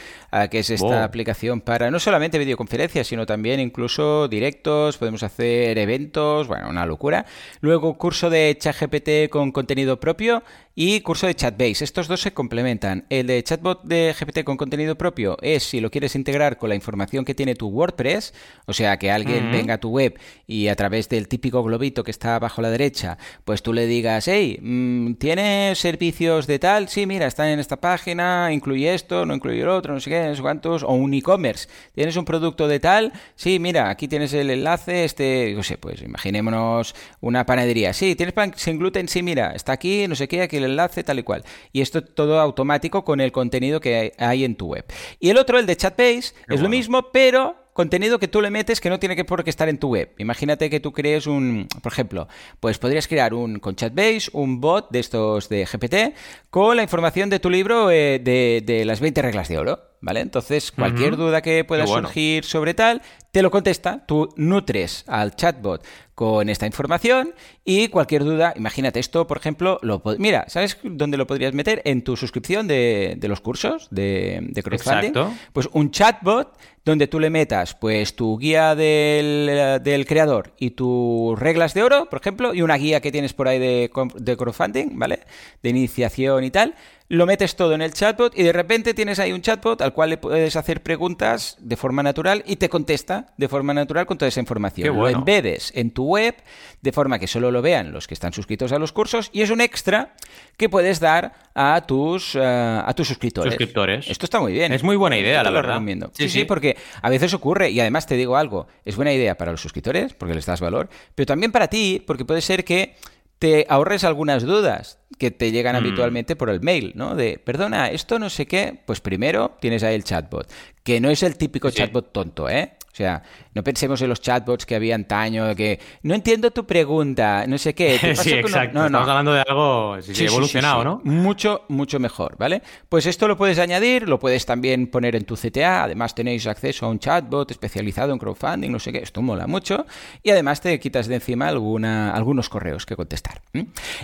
que 0.52 0.60
es 0.60 0.70
esta 0.70 1.02
oh. 1.02 1.04
aplicación 1.04 1.62
para 1.62 1.90
no 1.90 1.98
solamente 1.98 2.38
videoconferencias, 2.38 3.08
sino 3.08 3.26
también 3.26 3.60
incluso 3.60 4.28
directos, 4.28 5.00
podemos 5.00 5.24
hacer 5.24 5.80
eventos, 5.80 6.48
bueno, 6.48 6.70
una 6.70 6.86
locura. 6.86 7.26
Luego 7.60 7.98
curso 7.98 8.30
de 8.30 8.56
ChatGPT 8.60 9.32
con 9.32 9.52
contenido 9.52 10.00
propio 10.00 10.44
y 10.80 11.02
curso 11.02 11.26
de 11.26 11.34
Chatbase. 11.34 11.84
Estos 11.84 12.08
dos 12.08 12.22
se 12.22 12.36
complementan. 12.36 13.08
El 13.10 13.26
de 13.26 13.42
chatbot 13.42 13.84
de 13.84 14.14
GPT 14.14 14.44
con 14.44 14.58
contenido 14.58 14.96
propio 14.96 15.36
es 15.42 15.64
si 15.64 15.80
lo 15.80 15.90
quieres 15.90 16.16
integrar 16.16 16.60
con 16.60 16.70
la 16.70 16.76
información 16.76 17.26
que 17.26 17.34
tiene 17.34 17.56
tu 17.56 17.68
WordPress, 17.70 18.36
o 18.68 18.74
sea, 18.74 18.98
que 18.98 19.10
alguien 19.10 19.52
venga 19.52 19.74
a 19.74 19.78
tu 19.80 19.90
web 19.90 20.20
y 20.46 20.68
a 20.68 20.76
través 20.76 21.10
del 21.10 21.28
típico 21.28 21.64
globito 21.64 22.04
que 22.04 22.12
está 22.12 22.36
abajo 22.36 22.62
a 22.62 22.66
la 22.66 22.70
derecha, 22.70 23.18
pues 23.44 23.64
tú 23.64 23.74
le 23.74 23.88
digas, 23.88 24.28
hey, 24.28 24.60
mm, 24.62 25.14
¿tienes 25.14 25.80
servicios 25.80 26.46
de 26.46 26.60
tal? 26.60 26.90
Sí, 26.90 27.08
mira, 27.08 27.26
están 27.26 27.48
en 27.48 27.60
esta 27.60 27.78
página, 27.78 28.54
incluye 28.54 28.94
esto, 28.94 29.26
no 29.26 29.34
incluye 29.34 29.62
el 29.62 29.70
otro, 29.70 29.96
no 29.96 30.00
sé 30.00 30.12
qué, 30.12 30.28
no 30.28 30.36
sé 30.36 30.44
cuántos, 30.44 30.84
o 30.84 30.92
un 30.92 31.12
e-commerce. 31.16 31.68
¿Tienes 31.96 32.16
un 32.18 32.26
producto 32.26 32.68
de 32.68 32.80
tal? 32.80 33.14
Sí, 33.36 33.58
mira, 33.58 33.90
aquí 33.90 34.08
tienes 34.08 34.32
el 34.34 34.52
enlace, 34.52 35.06
este, 35.06 35.54
no 35.56 35.64
sé, 35.64 35.80
pues 35.80 36.04
imaginémonos 36.04 36.94
una 37.20 37.48
panadería. 37.48 37.94
Sí, 37.94 38.16
¿tienes 38.16 38.34
pan 38.34 38.54
sin 38.56 38.78
gluten? 38.78 39.08
Sí, 39.08 39.24
mira, 39.24 39.54
está 39.56 39.72
aquí, 39.72 40.08
no 40.08 40.14
sé 40.14 40.28
qué, 40.28 40.44
aquí 40.44 40.67
enlace, 40.68 41.04
tal 41.04 41.20
y 41.20 41.24
cual. 41.24 41.44
Y 41.72 41.82
esto 41.82 42.04
todo 42.04 42.40
automático 42.40 43.04
con 43.04 43.20
el 43.22 43.32
contenido 43.32 43.80
que 43.80 44.14
hay 44.18 44.44
en 44.44 44.56
tu 44.56 44.68
web. 44.68 44.86
Y 45.20 45.30
el 45.30 45.38
otro, 45.38 45.60
el 45.60 45.66
de 45.66 45.76
Chatbase, 45.76 46.34
es 46.48 46.62
lo 46.62 46.70
mismo, 46.70 47.12
pero 47.12 47.68
contenido 47.78 48.18
que 48.18 48.28
tú 48.28 48.42
le 48.42 48.50
metes 48.50 48.82
que 48.82 48.90
no 48.90 48.98
tiene 48.98 49.16
que 49.16 49.24
por 49.24 49.44
qué 49.44 49.52
estar 49.52 49.70
en 49.70 49.78
tu 49.78 49.90
web. 49.90 50.12
Imagínate 50.18 50.68
que 50.72 50.80
tú 50.80 50.92
crees 50.92 51.28
un, 51.28 51.68
por 51.84 51.92
ejemplo, 51.92 52.28
pues 52.60 52.80
podrías 52.80 53.08
crear 53.08 53.36
un 53.36 53.60
con 53.60 53.76
Chatbase, 53.76 54.32
un 54.34 54.60
bot 54.60 54.90
de 54.90 54.98
estos 54.98 55.48
de 55.48 55.64
GPT 55.64 56.18
con 56.50 56.76
la 56.76 56.82
información 56.82 57.30
de 57.30 57.40
tu 57.40 57.52
libro 57.52 57.92
eh, 57.92 58.18
de, 58.18 58.64
de, 58.66 58.84
las 58.84 59.00
20 59.00 59.22
reglas 59.22 59.48
de 59.48 59.60
oro. 59.60 59.80
¿Vale? 60.00 60.20
Entonces, 60.20 60.72
cualquier 60.72 61.18
duda 61.18 61.42
que 61.42 61.64
pueda 61.64 61.88
surgir 61.88 62.46
sobre 62.46 62.76
tal, 62.76 63.02
te 63.32 63.42
lo 63.42 63.50
contesta, 63.50 64.06
tú 64.06 64.30
nutres 64.36 65.04
al 65.08 65.36
chatbot 65.36 65.84
con 66.14 66.50
esta 66.50 66.66
información 66.66 67.34
y 67.64 67.90
cualquier 67.90 68.24
duda, 68.24 68.54
imagínate 68.56 69.00
esto, 69.00 69.28
por 69.28 69.38
ejemplo, 69.38 69.78
lo 69.84 70.02
mira, 70.18 70.46
¿sabes 70.48 70.78
dónde 70.84 71.18
lo 71.18 71.28
podrías 71.28 71.54
meter? 71.54 71.82
En 71.86 72.04
tu 72.04 72.18
suscripción 72.18 72.68
de, 72.68 73.18
los 73.22 73.42
cursos 73.42 73.88
de, 73.92 74.40
de 74.42 74.64
crowdfunding. 74.64 75.14
Pues 75.54 75.70
un 75.74 75.92
chatbot 75.92 76.58
donde 76.84 77.08
tú 77.08 77.20
le 77.20 77.30
metas 77.30 77.76
pues 77.76 78.16
tu 78.16 78.38
guía 78.38 78.74
del, 78.74 79.82
del, 79.84 80.06
creador 80.08 80.54
y 80.58 80.72
tus 80.72 81.38
reglas 81.38 81.74
de 81.76 81.84
oro, 81.84 82.10
por 82.10 82.20
ejemplo, 82.20 82.54
y 82.54 82.62
una 82.62 82.78
guía 82.78 83.02
que 83.02 83.12
tienes 83.12 83.34
por 83.34 83.48
ahí 83.48 83.60
de, 83.60 83.92
de 84.16 84.38
crowdfunding, 84.38 84.98
¿vale? 84.98 85.20
De 85.62 85.70
iniciación 85.70 86.44
y 86.44 86.50
tal 86.50 86.74
lo 87.10 87.26
metes 87.26 87.56
todo 87.56 87.74
en 87.74 87.82
el 87.82 87.94
chatbot 87.94 88.38
y 88.38 88.44
de 88.44 88.52
repente 88.52 88.94
tienes 88.94 89.20
ahí 89.20 89.32
un 89.32 89.42
chatbot 89.42 89.82
al 89.82 89.94
cual 89.94 90.10
le 90.10 90.18
puedes 90.18 90.56
hacer 90.58 90.84
preguntas 90.84 91.56
de 91.60 91.78
forma 91.78 92.04
natural 92.04 92.44
y 92.46 92.58
te 92.58 92.68
contesta 92.68 93.28
de 93.38 93.48
forma 93.48 93.74
natural 93.74 94.06
con 94.06 94.18
toda 94.18 94.28
esa 94.28 94.42
información. 94.42 94.96
Lo 94.96 95.08
embedes 95.08 95.72
en 95.76 95.92
tu 95.92 96.06
web 96.06 96.36
de 96.82 96.92
forma 96.92 97.18
que 97.18 97.28
solo 97.28 97.50
lo 97.50 97.62
vean 97.62 97.92
los 97.94 98.08
que 98.08 98.14
están 98.14 98.34
suscritos 98.34 98.74
a 98.74 98.80
los 98.80 98.92
cursos 98.92 99.30
y 99.32 99.42
es 99.42 99.50
un 99.50 99.62
extra 99.62 100.16
que 100.58 100.68
puedes 100.68 101.00
dar 101.00 101.34
a 101.56 101.82
tus, 101.88 102.36
eh, 102.36 102.42
a 102.42 102.94
tus 102.94 103.08
suscriptores. 103.08 103.54
suscriptores. 103.54 104.10
Esto 104.10 104.26
está 104.26 104.40
muy 104.42 104.52
bien. 104.52 104.74
Es 104.74 104.84
muy 104.84 104.96
buena 104.96 105.18
idea, 105.18 105.44
la 105.44 105.52
verdad. 105.52 105.82
Sí, 106.14 106.30
sí, 106.30 106.44
porque 106.44 106.76
a 107.02 107.10
veces 107.10 107.34
ocurre 107.34 107.70
y 107.70 107.80
además 107.80 108.06
te 108.06 108.16
digo 108.16 108.36
algo, 108.36 108.68
es 108.84 108.96
buena 108.96 109.14
idea 109.14 109.36
para 109.38 109.52
los 109.52 109.62
suscriptores 109.62 110.14
porque 110.14 110.36
les 110.36 110.46
das 110.46 110.60
valor, 110.60 110.90
pero 111.16 111.26
también 111.26 111.52
para 111.52 111.68
ti 111.68 112.04
porque 112.06 112.26
puede 112.26 112.42
ser 112.42 112.66
que 112.66 112.96
te 113.40 113.66
ahorres 113.70 114.04
algunas 114.04 114.44
dudas 114.44 115.00
que 115.18 115.32
te 115.32 115.52
llegan 115.52 115.76
mm. 115.76 115.78
habitualmente 115.78 116.36
por 116.36 116.50
el 116.50 116.62
mail, 116.62 116.94
¿no? 116.96 117.16
De, 117.16 117.40
perdona, 117.44 117.90
esto 117.90 118.20
no 118.20 118.30
sé 118.30 118.46
qué. 118.46 118.80
Pues 118.86 119.02
primero 119.02 119.58
tienes 119.60 119.84
ahí 119.84 119.96
el 119.96 120.04
chatbot, 120.04 120.52
que 120.84 121.00
no 121.00 121.10
es 121.10 121.24
el 121.24 121.38
típico 121.38 121.70
chatbot 121.70 122.12
tonto, 122.12 122.50
¿eh? 122.50 122.74
O 122.92 122.96
sea, 122.98 123.22
no 123.58 123.64
pensemos 123.64 124.00
en 124.04 124.10
los 124.10 124.22
chatbots 124.22 124.68
que 124.68 124.76
había 124.76 124.94
antaño, 124.94 125.56
que 125.56 125.80
no 126.04 126.14
entiendo 126.14 126.52
tu 126.52 126.68
pregunta, 126.68 127.46
no 127.48 127.58
sé 127.58 127.74
qué. 127.74 127.98
sí, 128.16 128.34
exacto. 128.34 128.78
No, 128.78 128.86
Estamos 128.86 129.10
hablando 129.10 129.34
de 129.34 129.42
algo 129.42 129.98
evolucionado, 129.98 130.84
¿no? 130.84 131.02
Mucho, 131.04 131.64
mucho 131.70 132.00
mejor, 132.00 132.38
¿vale? 132.38 132.62
Pues 132.88 133.08
esto 133.08 133.28
lo 133.28 133.36
puedes 133.36 133.58
añadir, 133.58 134.08
lo 134.08 134.20
puedes 134.20 134.46
también 134.46 134.86
poner 134.86 135.16
en 135.16 135.26
tu 135.26 135.36
CTA. 135.36 135.86
Además, 135.86 136.14
tenéis 136.14 136.46
acceso 136.46 136.86
a 136.86 136.90
un 136.90 137.00
chatbot 137.00 137.50
especializado 137.50 138.14
en 138.14 138.20
crowdfunding, 138.20 138.72
no 138.72 138.78
sé 138.78 138.92
qué. 138.92 139.00
Esto 139.00 139.24
mola 139.24 139.48
mucho. 139.48 139.88
Y 140.22 140.30
además 140.30 140.62
te 140.62 140.80
quitas 140.80 141.08
de 141.08 141.16
encima 141.16 141.48
alguna, 141.48 142.14
algunos 142.14 142.50
correos 142.50 142.86
que 142.86 142.96
contestar. 142.96 143.42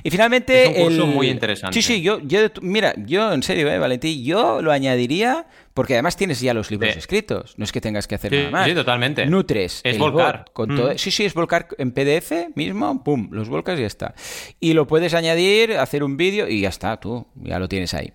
Y 0.02 0.10
finalmente. 0.10 0.64
Es 0.64 0.78
un 0.78 0.84
curso 0.86 1.06
muy 1.06 1.30
interesante. 1.30 1.80
Sí, 1.80 1.84
sí, 1.84 2.02
yo, 2.02 2.20
yo, 2.22 2.40
mira, 2.64 2.96
yo 2.98 3.32
en 3.32 3.44
serio, 3.44 3.70
¿eh, 3.70 3.78
Valentín? 3.78 4.24
Yo 4.24 4.64
lo 4.64 4.72
añadiría 4.72 5.46
porque 5.74 5.94
además 5.94 6.16
tienes 6.16 6.40
ya 6.40 6.54
los 6.54 6.70
libros 6.70 6.96
escritos, 6.96 7.56
no 7.58 7.64
es 7.64 7.72
que 7.72 7.82
tengas 7.82 8.08
que 8.08 8.16
hacer 8.16 8.32
nada 8.32 8.52
más. 8.52 8.68
Sí, 8.68 8.76
totalmente. 8.76 9.26
Nutres. 9.44 9.82
Es 9.84 9.98
volcar. 9.98 10.46
con 10.54 10.76
todo... 10.76 10.94
Mm. 10.94 10.98
Sí, 10.98 11.12
sí, 11.12 11.26
es 11.26 11.34
volcar 11.34 11.68
en 11.78 11.92
PDF 11.92 12.56
mismo, 12.56 13.04
pum, 13.04 13.30
los 13.32 13.50
volcas 13.50 13.78
y 13.78 13.82
ya 13.82 13.88
está. 13.88 14.16
Y 14.60 14.74
lo 14.74 14.88
puedes 14.88 15.14
añadir, 15.14 15.78
hacer 15.78 16.04
un 16.04 16.18
vídeo 16.18 16.48
y 16.48 16.62
ya 16.62 16.70
está, 16.70 16.98
tú, 17.00 17.26
ya 17.36 17.60
lo 17.60 17.68
tienes 17.68 17.94
ahí. 17.94 18.14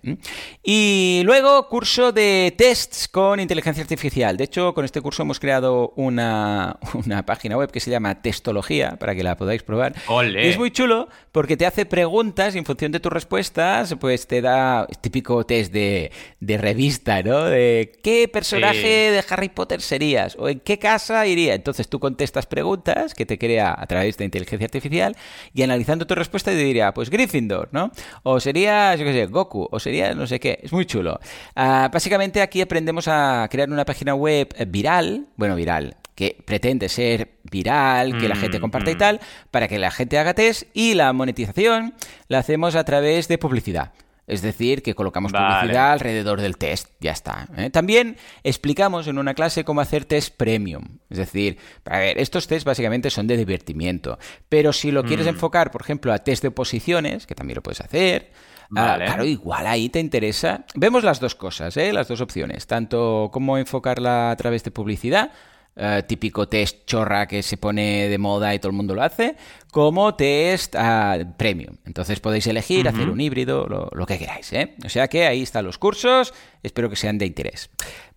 Y 0.63 1.21
luego, 1.25 1.67
curso 1.67 2.11
de 2.11 2.53
tests 2.57 3.07
con 3.07 3.39
inteligencia 3.39 3.83
artificial. 3.83 4.37
De 4.37 4.45
hecho, 4.45 4.73
con 4.73 4.85
este 4.85 5.01
curso 5.01 5.23
hemos 5.23 5.39
creado 5.39 5.93
una, 5.95 6.77
una 7.05 7.25
página 7.25 7.57
web 7.57 7.71
que 7.71 7.79
se 7.79 7.91
llama 7.91 8.21
Testología, 8.21 8.97
para 8.99 9.15
que 9.15 9.23
la 9.23 9.37
podáis 9.37 9.63
probar. 9.63 9.93
es 10.35 10.57
muy 10.57 10.71
chulo 10.71 11.09
porque 11.31 11.57
te 11.57 11.65
hace 11.65 11.85
preguntas 11.85 12.55
y 12.55 12.57
en 12.57 12.65
función 12.65 12.91
de 12.91 12.99
tus 12.99 13.11
respuestas, 13.11 13.95
pues 13.99 14.27
te 14.27 14.41
da 14.41 14.87
típico 15.01 15.45
test 15.45 15.71
de, 15.71 16.11
de 16.39 16.57
revista, 16.57 17.21
¿no? 17.21 17.45
De 17.45 17.91
qué 18.03 18.27
personaje 18.27 19.11
de 19.11 19.23
Harry 19.29 19.49
Potter 19.49 19.81
serías 19.81 20.35
o 20.39 20.49
en 20.49 20.59
qué 20.59 20.79
casa 20.79 21.18
iría. 21.25 21.55
Entonces 21.55 21.87
tú 21.89 21.99
contestas 21.99 22.45
preguntas 22.45 23.13
que 23.13 23.25
te 23.25 23.37
crea 23.37 23.75
a 23.77 23.85
través 23.87 24.17
de 24.17 24.25
inteligencia 24.25 24.65
artificial 24.65 25.15
y 25.53 25.63
analizando 25.63 26.07
tu 26.07 26.15
respuesta 26.15 26.51
te 26.51 26.57
diría, 26.57 26.93
pues 26.93 27.09
Gryffindor, 27.09 27.69
¿no? 27.71 27.91
O 28.23 28.39
sería, 28.39 28.95
yo 28.95 29.05
qué 29.05 29.13
sé, 29.13 29.25
Goku, 29.27 29.67
o 29.71 29.79
sería 29.79 30.13
no 30.13 30.27
sé 30.27 30.39
qué. 30.39 30.59
Es 30.63 30.71
muy 30.73 30.85
chulo. 30.85 31.19
Ah, 31.55 31.89
básicamente 31.91 32.41
aquí 32.41 32.61
aprendemos 32.61 33.07
a 33.07 33.47
crear 33.49 33.69
una 33.69 33.85
página 33.85 34.15
web 34.15 34.53
viral, 34.67 35.27
bueno, 35.35 35.55
viral, 35.55 35.95
que 36.15 36.35
pretende 36.45 36.89
ser 36.89 37.39
viral, 37.49 38.17
que 38.17 38.27
la 38.27 38.35
gente 38.35 38.57
mm, 38.57 38.61
comparta 38.61 38.91
y 38.91 38.95
mm. 38.95 38.97
tal, 38.97 39.19
para 39.51 39.69
que 39.69 39.79
la 39.79 39.89
gente 39.89 40.17
haga 40.17 40.33
test 40.33 40.63
y 40.73 40.93
la 40.93 41.13
monetización 41.13 41.93
la 42.27 42.39
hacemos 42.39 42.75
a 42.75 42.83
través 42.83 43.29
de 43.29 43.37
publicidad. 43.37 43.93
Es 44.29 44.41
decir, 44.41 44.83
que 44.83 44.93
colocamos 44.93 45.31
publicidad 45.31 45.91
alrededor 45.93 46.39
del 46.39 46.57
test. 46.57 46.89
Ya 46.99 47.11
está. 47.11 47.47
¿eh? 47.57 47.69
También 47.69 48.17
explicamos 48.43 49.07
en 49.07 49.17
una 49.17 49.33
clase 49.33 49.63
cómo 49.63 49.81
hacer 49.81 50.05
test 50.05 50.35
premium. 50.37 50.99
Es 51.09 51.17
decir, 51.17 51.57
a 51.85 51.97
ver, 51.97 52.19
estos 52.19 52.47
tests 52.47 52.63
básicamente 52.63 53.09
son 53.09 53.27
de 53.27 53.37
divertimiento. 53.37 54.19
Pero 54.47 54.71
si 54.71 54.91
lo 54.91 55.03
quieres 55.03 55.25
mm. 55.25 55.29
enfocar, 55.29 55.71
por 55.71 55.81
ejemplo, 55.81 56.13
a 56.13 56.19
test 56.19 56.43
de 56.43 56.51
posiciones, 56.51 57.25
que 57.25 57.35
también 57.35 57.55
lo 57.55 57.63
puedes 57.63 57.81
hacer, 57.81 58.31
ah, 58.75 58.95
claro, 58.97 59.25
igual 59.25 59.65
ahí 59.65 59.89
te 59.89 59.99
interesa. 59.99 60.65
Vemos 60.75 61.03
las 61.03 61.19
dos 61.19 61.35
cosas, 61.35 61.75
¿eh? 61.77 61.91
las 61.91 62.07
dos 62.07 62.21
opciones. 62.21 62.67
Tanto 62.67 63.29
cómo 63.33 63.57
enfocarla 63.57 64.31
a 64.31 64.35
través 64.35 64.63
de 64.63 64.71
publicidad 64.71 65.31
eh, 65.79 66.03
típico 66.05 66.47
test 66.47 66.85
chorra 66.85 67.25
que 67.25 67.41
se 67.41 67.55
pone 67.55 68.09
de 68.09 68.17
moda 68.17 68.53
y 68.53 68.59
todo 68.59 68.71
el 68.71 68.75
mundo 68.75 68.93
lo 68.93 69.01
hace, 69.01 69.35
como 69.71 70.13
test 70.15 70.75
uh, 70.75 71.25
premium. 71.37 71.77
Entonces 71.85 72.19
podéis 72.19 72.47
elegir, 72.47 72.87
hacer 72.89 73.09
un 73.09 73.21
híbrido, 73.21 73.65
lo, 73.67 74.05
que 74.05 74.19
queráis. 74.19 74.51
¿eh? 74.51 74.75
O 74.85 74.89
sea 74.89 75.07
que 75.07 75.25
ahí 75.25 75.41
están 75.41 75.65
los 75.65 75.77
cursos, 75.77 76.33
espero 76.63 76.89
que 76.89 76.97
sean 76.97 77.17
de 77.17 77.25
interés. 77.25 77.69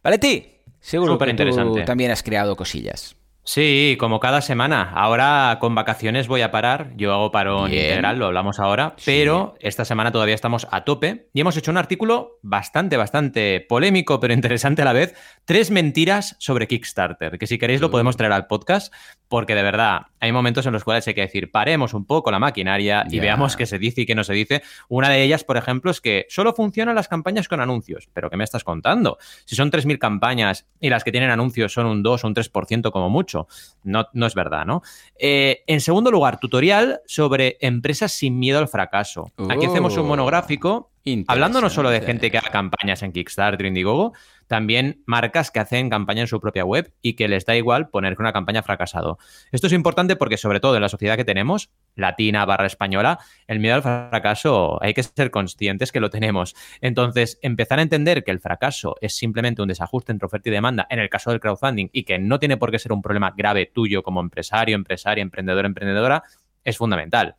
Vale, 0.02 0.18
ti, 0.18 0.46
seguro 0.80 1.16
que 1.18 1.34
tú 1.34 1.84
también 1.84 2.10
has 2.10 2.22
creado 2.22 2.56
cosillas. 2.56 3.14
Sí, 3.44 3.96
como 3.98 4.20
cada 4.20 4.40
semana. 4.40 4.92
Ahora 4.94 5.58
con 5.60 5.74
vacaciones 5.74 6.28
voy 6.28 6.42
a 6.42 6.52
parar. 6.52 6.92
Yo 6.96 7.12
hago 7.12 7.32
parón 7.32 7.72
integral, 7.72 8.18
lo 8.18 8.26
hablamos 8.26 8.60
ahora. 8.60 8.94
Pero 9.04 9.54
esta 9.58 9.84
semana 9.84 10.12
todavía 10.12 10.36
estamos 10.36 10.68
a 10.70 10.84
tope 10.84 11.28
y 11.32 11.40
hemos 11.40 11.56
hecho 11.56 11.72
un 11.72 11.76
artículo 11.76 12.38
bastante, 12.42 12.96
bastante 12.96 13.60
polémico, 13.68 14.20
pero 14.20 14.32
interesante 14.32 14.82
a 14.82 14.84
la 14.84 14.92
vez. 14.92 15.14
Tres 15.44 15.72
mentiras 15.72 16.36
sobre 16.38 16.68
Kickstarter. 16.68 17.38
Que 17.38 17.48
si 17.48 17.58
queréis 17.58 17.80
lo 17.80 17.90
podemos 17.90 18.16
traer 18.16 18.32
al 18.32 18.46
podcast, 18.46 18.94
porque 19.26 19.56
de 19.56 19.62
verdad 19.64 20.02
hay 20.22 20.30
momentos 20.30 20.64
en 20.66 20.72
los 20.72 20.84
cuales 20.84 21.06
hay 21.08 21.14
que 21.14 21.22
decir, 21.22 21.50
paremos 21.50 21.94
un 21.94 22.04
poco 22.04 22.30
la 22.30 22.38
maquinaria 22.38 23.04
y 23.10 23.18
veamos 23.18 23.56
qué 23.56 23.66
se 23.66 23.76
dice 23.76 24.02
y 24.02 24.06
qué 24.06 24.14
no 24.14 24.22
se 24.22 24.32
dice. 24.32 24.62
Una 24.88 25.08
de 25.08 25.20
ellas, 25.20 25.42
por 25.42 25.56
ejemplo, 25.56 25.90
es 25.90 26.00
que 26.00 26.26
solo 26.28 26.54
funcionan 26.54 26.94
las 26.94 27.08
campañas 27.08 27.48
con 27.48 27.60
anuncios. 27.60 28.08
¿Pero 28.12 28.30
qué 28.30 28.36
me 28.36 28.44
estás 28.44 28.62
contando? 28.62 29.18
Si 29.44 29.56
son 29.56 29.72
3.000 29.72 29.98
campañas 29.98 30.68
y 30.80 30.90
las 30.90 31.02
que 31.02 31.10
tienen 31.10 31.30
anuncios 31.30 31.72
son 31.72 31.86
un 31.86 32.04
2 32.04 32.22
o 32.22 32.28
un 32.28 32.36
3% 32.36 32.92
como 32.92 33.10
mucho 33.10 33.48
no, 33.82 34.06
no 34.12 34.26
es 34.26 34.36
verdad, 34.36 34.64
¿no? 34.64 34.82
Eh, 35.18 35.64
en 35.66 35.80
segundo 35.80 36.12
lugar, 36.12 36.38
tutorial 36.38 37.00
sobre 37.04 37.56
empresas 37.60 38.12
sin 38.12 38.38
miedo 38.38 38.60
al 38.60 38.68
fracaso. 38.68 39.32
Aquí 39.50 39.66
hacemos 39.66 39.94
un 39.94 40.04
oh, 40.04 40.08
monográfico 40.08 40.92
hablando 41.26 41.60
no 41.60 41.68
solo 41.68 41.90
de 41.90 42.00
gente 42.00 42.30
que 42.30 42.38
haga 42.38 42.50
campañas 42.50 43.02
en 43.02 43.12
Kickstarter, 43.12 43.66
Indiegogo, 43.66 44.12
también 44.46 45.02
marcas 45.06 45.50
que 45.50 45.60
hacen 45.60 45.90
campaña 45.90 46.22
en 46.22 46.26
su 46.26 46.40
propia 46.40 46.64
web 46.64 46.92
y 47.02 47.14
que 47.14 47.28
les 47.28 47.44
da 47.44 47.56
igual 47.56 47.88
poner 47.88 48.16
que 48.16 48.22
una 48.22 48.32
campaña 48.32 48.62
fracasado. 48.62 49.18
Esto 49.50 49.66
es 49.66 49.72
importante 49.72 50.16
porque, 50.16 50.36
sobre 50.36 50.60
todo 50.60 50.76
en 50.76 50.82
la 50.82 50.88
sociedad 50.88 51.16
que 51.16 51.24
tenemos, 51.24 51.70
latina 51.94 52.44
barra 52.44 52.66
española, 52.66 53.18
el 53.46 53.60
miedo 53.60 53.74
al 53.74 53.82
fracaso 53.82 54.82
hay 54.82 54.94
que 54.94 55.02
ser 55.02 55.30
conscientes 55.30 55.92
que 55.92 56.00
lo 56.00 56.10
tenemos. 56.10 56.54
Entonces, 56.80 57.38
empezar 57.42 57.78
a 57.78 57.82
entender 57.82 58.24
que 58.24 58.30
el 58.30 58.40
fracaso 58.40 58.96
es 59.00 59.14
simplemente 59.14 59.62
un 59.62 59.68
desajuste 59.68 60.12
entre 60.12 60.26
oferta 60.26 60.48
y 60.48 60.52
demanda 60.52 60.86
en 60.90 60.98
el 60.98 61.08
caso 61.08 61.30
del 61.30 61.40
crowdfunding 61.40 61.88
y 61.92 62.04
que 62.04 62.18
no 62.18 62.38
tiene 62.38 62.56
por 62.56 62.70
qué 62.70 62.78
ser 62.78 62.92
un 62.92 63.02
problema 63.02 63.32
grave 63.36 63.66
tuyo 63.66 64.02
como 64.02 64.20
empresario, 64.20 64.74
empresaria, 64.74 65.22
emprendedor, 65.22 65.64
emprendedora, 65.66 66.22
es 66.64 66.76
fundamental. 66.76 67.36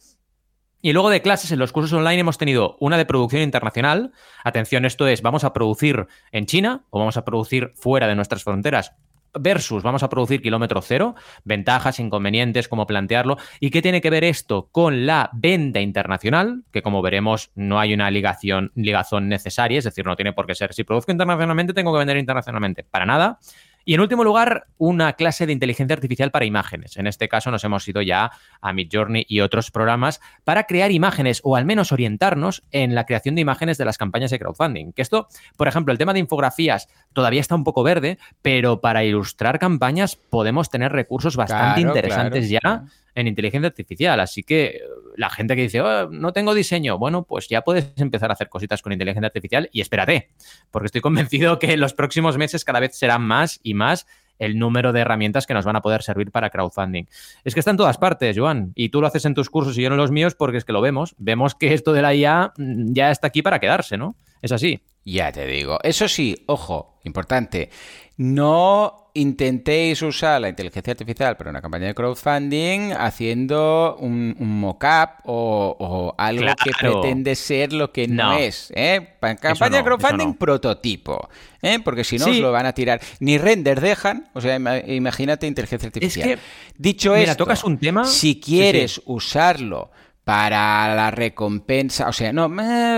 Y 0.85 0.91
luego 0.91 1.09
de 1.09 1.21
clases, 1.21 1.49
en 1.53 1.59
los 1.59 1.71
cursos 1.71 1.93
online 1.93 2.19
hemos 2.19 2.37
tenido 2.37 2.75
una 2.77 2.97
de 2.97 3.05
producción 3.05 3.41
internacional. 3.41 4.11
Atención, 4.43 4.83
esto 4.83 5.07
es, 5.07 5.21
vamos 5.21 5.45
a 5.45 5.53
producir 5.53 6.07
en 6.33 6.45
China 6.45 6.83
o 6.89 6.99
vamos 6.99 7.15
a 7.15 7.23
producir 7.23 7.71
fuera 7.73 8.05
de 8.05 8.15
nuestras 8.15 8.43
fronteras 8.43 8.93
versus 9.33 9.81
vamos 9.81 10.03
a 10.03 10.09
producir 10.09 10.41
kilómetro 10.41 10.81
cero, 10.81 11.15
ventajas, 11.45 12.01
inconvenientes, 12.01 12.67
cómo 12.67 12.85
plantearlo. 12.85 13.37
¿Y 13.61 13.69
qué 13.69 13.81
tiene 13.81 14.01
que 14.01 14.09
ver 14.09 14.25
esto 14.25 14.67
con 14.73 15.05
la 15.05 15.29
venta 15.31 15.79
internacional? 15.79 16.65
Que 16.69 16.81
como 16.81 17.01
veremos 17.01 17.51
no 17.55 17.79
hay 17.79 17.93
una 17.93 18.11
ligación, 18.11 18.73
ligazón 18.75 19.29
necesaria, 19.29 19.79
es 19.79 19.85
decir, 19.85 20.05
no 20.05 20.17
tiene 20.17 20.33
por 20.33 20.45
qué 20.45 20.53
ser. 20.53 20.73
Si 20.73 20.83
produzco 20.83 21.13
internacionalmente, 21.13 21.73
tengo 21.73 21.93
que 21.93 21.99
vender 21.99 22.17
internacionalmente. 22.17 22.83
Para 22.83 23.05
nada. 23.05 23.39
Y 23.85 23.93
en 23.93 23.99
último 23.99 24.23
lugar, 24.23 24.67
una 24.77 25.13
clase 25.13 25.45
de 25.45 25.53
inteligencia 25.53 25.93
artificial 25.93 26.31
para 26.31 26.45
imágenes. 26.45 26.97
En 26.97 27.07
este 27.07 27.27
caso 27.27 27.51
nos 27.51 27.63
hemos 27.63 27.87
ido 27.87 28.01
ya 28.01 28.31
a 28.61 28.73
Midjourney 28.73 29.25
y 29.27 29.41
otros 29.41 29.71
programas 29.71 30.21
para 30.43 30.63
crear 30.63 30.91
imágenes 30.91 31.41
o 31.43 31.55
al 31.55 31.65
menos 31.65 31.91
orientarnos 31.91 32.63
en 32.71 32.95
la 32.95 33.05
creación 33.05 33.35
de 33.35 33.41
imágenes 33.41 33.77
de 33.77 33.85
las 33.85 33.97
campañas 33.97 34.31
de 34.31 34.39
crowdfunding. 34.39 34.93
Que 34.93 35.01
esto, 35.01 35.27
por 35.57 35.67
ejemplo, 35.67 35.91
el 35.91 35.97
tema 35.97 36.13
de 36.13 36.19
infografías 36.19 36.87
todavía 37.11 37.41
está 37.41 37.55
un 37.55 37.63
poco 37.63 37.83
verde, 37.83 38.17
pero 38.41 38.79
para 38.79 39.03
ilustrar 39.03 39.59
campañas 39.59 40.15
podemos 40.15 40.69
tener 40.69 40.91
recursos 40.91 41.35
bastante 41.35 41.81
interesantes 41.81 42.49
ya 42.49 42.85
en 43.15 43.27
inteligencia 43.27 43.67
artificial. 43.67 44.19
Así 44.19 44.43
que 44.43 44.81
la 45.15 45.29
gente 45.29 45.55
que 45.55 45.63
dice, 45.63 45.81
oh, 45.81 46.09
no 46.09 46.33
tengo 46.33 46.53
diseño, 46.53 46.97
bueno, 46.97 47.23
pues 47.23 47.47
ya 47.47 47.61
puedes 47.61 47.93
empezar 47.97 48.29
a 48.29 48.33
hacer 48.33 48.49
cositas 48.49 48.81
con 48.81 48.93
inteligencia 48.93 49.27
artificial 49.27 49.69
y 49.71 49.81
espérate, 49.81 50.29
porque 50.71 50.87
estoy 50.87 51.01
convencido 51.01 51.59
que 51.59 51.73
en 51.73 51.79
los 51.79 51.93
próximos 51.93 52.37
meses 52.37 52.65
cada 52.65 52.79
vez 52.79 52.95
serán 52.95 53.21
más 53.23 53.59
y 53.63 53.73
más 53.73 54.07
el 54.39 54.57
número 54.57 54.93
de 54.93 55.01
herramientas 55.01 55.45
que 55.45 55.53
nos 55.53 55.65
van 55.65 55.75
a 55.75 55.81
poder 55.81 56.01
servir 56.01 56.31
para 56.31 56.49
crowdfunding. 56.49 57.05
Es 57.43 57.53
que 57.53 57.59
está 57.59 57.71
en 57.71 57.77
todas 57.77 57.97
partes, 57.97 58.37
Joan, 58.37 58.71
y 58.75 58.89
tú 58.89 58.99
lo 58.99 59.07
haces 59.07 59.25
en 59.25 59.33
tus 59.35 59.49
cursos 59.49 59.77
y 59.77 59.81
yo 59.83 59.87
en 59.87 59.97
los 59.97 60.11
míos 60.11 60.35
porque 60.35 60.57
es 60.57 60.65
que 60.65 60.73
lo 60.73 60.81
vemos. 60.81 61.15
Vemos 61.17 61.55
que 61.55 61.73
esto 61.73 61.93
de 61.93 62.01
la 62.01 62.15
IA 62.15 62.53
mm, 62.57 62.93
ya 62.93 63.11
está 63.11 63.27
aquí 63.27 63.41
para 63.41 63.59
quedarse, 63.59 63.97
¿no? 63.97 64.15
Es 64.43 64.51
así. 64.51 64.79
Ya 65.05 65.31
te 65.31 65.47
digo. 65.47 65.79
Eso 65.83 66.07
sí, 66.07 66.43
ojo, 66.47 66.99
importante. 67.03 67.69
No 68.17 69.09
intentéis 69.15 70.01
usar 70.01 70.41
la 70.41 70.49
inteligencia 70.49 70.91
artificial 70.91 71.37
para 71.37 71.49
una 71.49 71.61
campaña 71.61 71.87
de 71.87 71.95
crowdfunding 71.95 72.91
haciendo 72.91 73.95
un, 73.99 74.35
mock-up 74.37 75.21
o, 75.25 76.13
algo 76.17 76.53
que 76.61 76.71
pretende 76.77 77.35
ser 77.35 77.71
lo 77.71 77.91
que 77.91 78.07
no, 78.07 78.37
es. 78.37 78.71
¿eh? 78.75 79.15
campaña 79.39 79.77
de 79.77 79.83
crowdfunding 79.83 80.33
prototipo, 80.33 81.29
¿eh? 81.61 81.79
porque 81.83 82.03
si 82.03 82.17
no 82.17 82.25
os 82.25 82.37
lo 82.37 82.51
van 82.51 82.65
a 82.65 82.73
tirar. 82.73 82.99
Ni 83.19 83.37
render 83.37 83.79
dejan, 83.79 84.29
o 84.33 84.41
sea, 84.41 84.57
imagínate 84.87 85.47
inteligencia 85.47 85.87
artificial. 85.87 86.37
Dicho 86.77 87.15
esto, 87.15 87.37
tocas 87.37 87.63
un 87.63 87.77
tema. 87.77 88.03
Si 88.03 88.41
quieres 88.41 89.01
usarlo 89.05 89.89
para 90.23 90.95
la 90.95 91.11
recompensa, 91.11 92.07
o 92.07 92.13
sea, 92.13 92.31
no, 92.31 92.49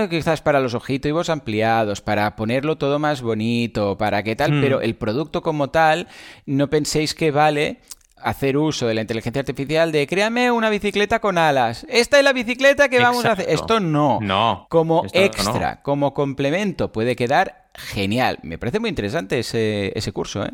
quizás 0.08 0.42
para 0.42 0.60
los 0.60 0.74
objetivos 0.74 1.28
ampliados, 1.28 2.00
para 2.00 2.36
ponerlo 2.36 2.76
todo 2.76 2.98
más 2.98 3.20
bonito, 3.20 3.98
para 3.98 4.22
qué 4.22 4.36
tal, 4.36 4.52
hmm. 4.52 4.60
pero 4.60 4.80
el 4.80 4.94
producto 4.94 5.42
como 5.42 5.70
tal, 5.70 6.06
no 6.46 6.70
penséis 6.70 7.14
que 7.14 7.32
vale 7.32 7.80
hacer 8.16 8.56
uso 8.56 8.86
de 8.86 8.94
la 8.94 9.02
inteligencia 9.02 9.40
artificial 9.40 9.92
de 9.92 10.06
créame 10.06 10.50
una 10.50 10.70
bicicleta 10.70 11.20
con 11.20 11.36
alas. 11.36 11.84
Esta 11.88 12.18
es 12.18 12.24
la 12.24 12.32
bicicleta 12.32 12.88
que 12.88 13.00
vamos 13.00 13.24
a 13.24 13.32
hacer. 13.32 13.48
Esto 13.48 13.78
no. 13.78 14.18
No. 14.20 14.66
Como 14.70 15.04
extra, 15.12 15.82
como 15.82 16.14
complemento, 16.14 16.92
puede 16.92 17.14
quedar 17.14 17.66
genial. 17.74 18.38
Me 18.42 18.58
parece 18.58 18.80
muy 18.80 18.88
interesante 18.88 19.38
ese, 19.38 19.92
ese 19.96 20.12
curso, 20.12 20.44
¿eh? 20.44 20.52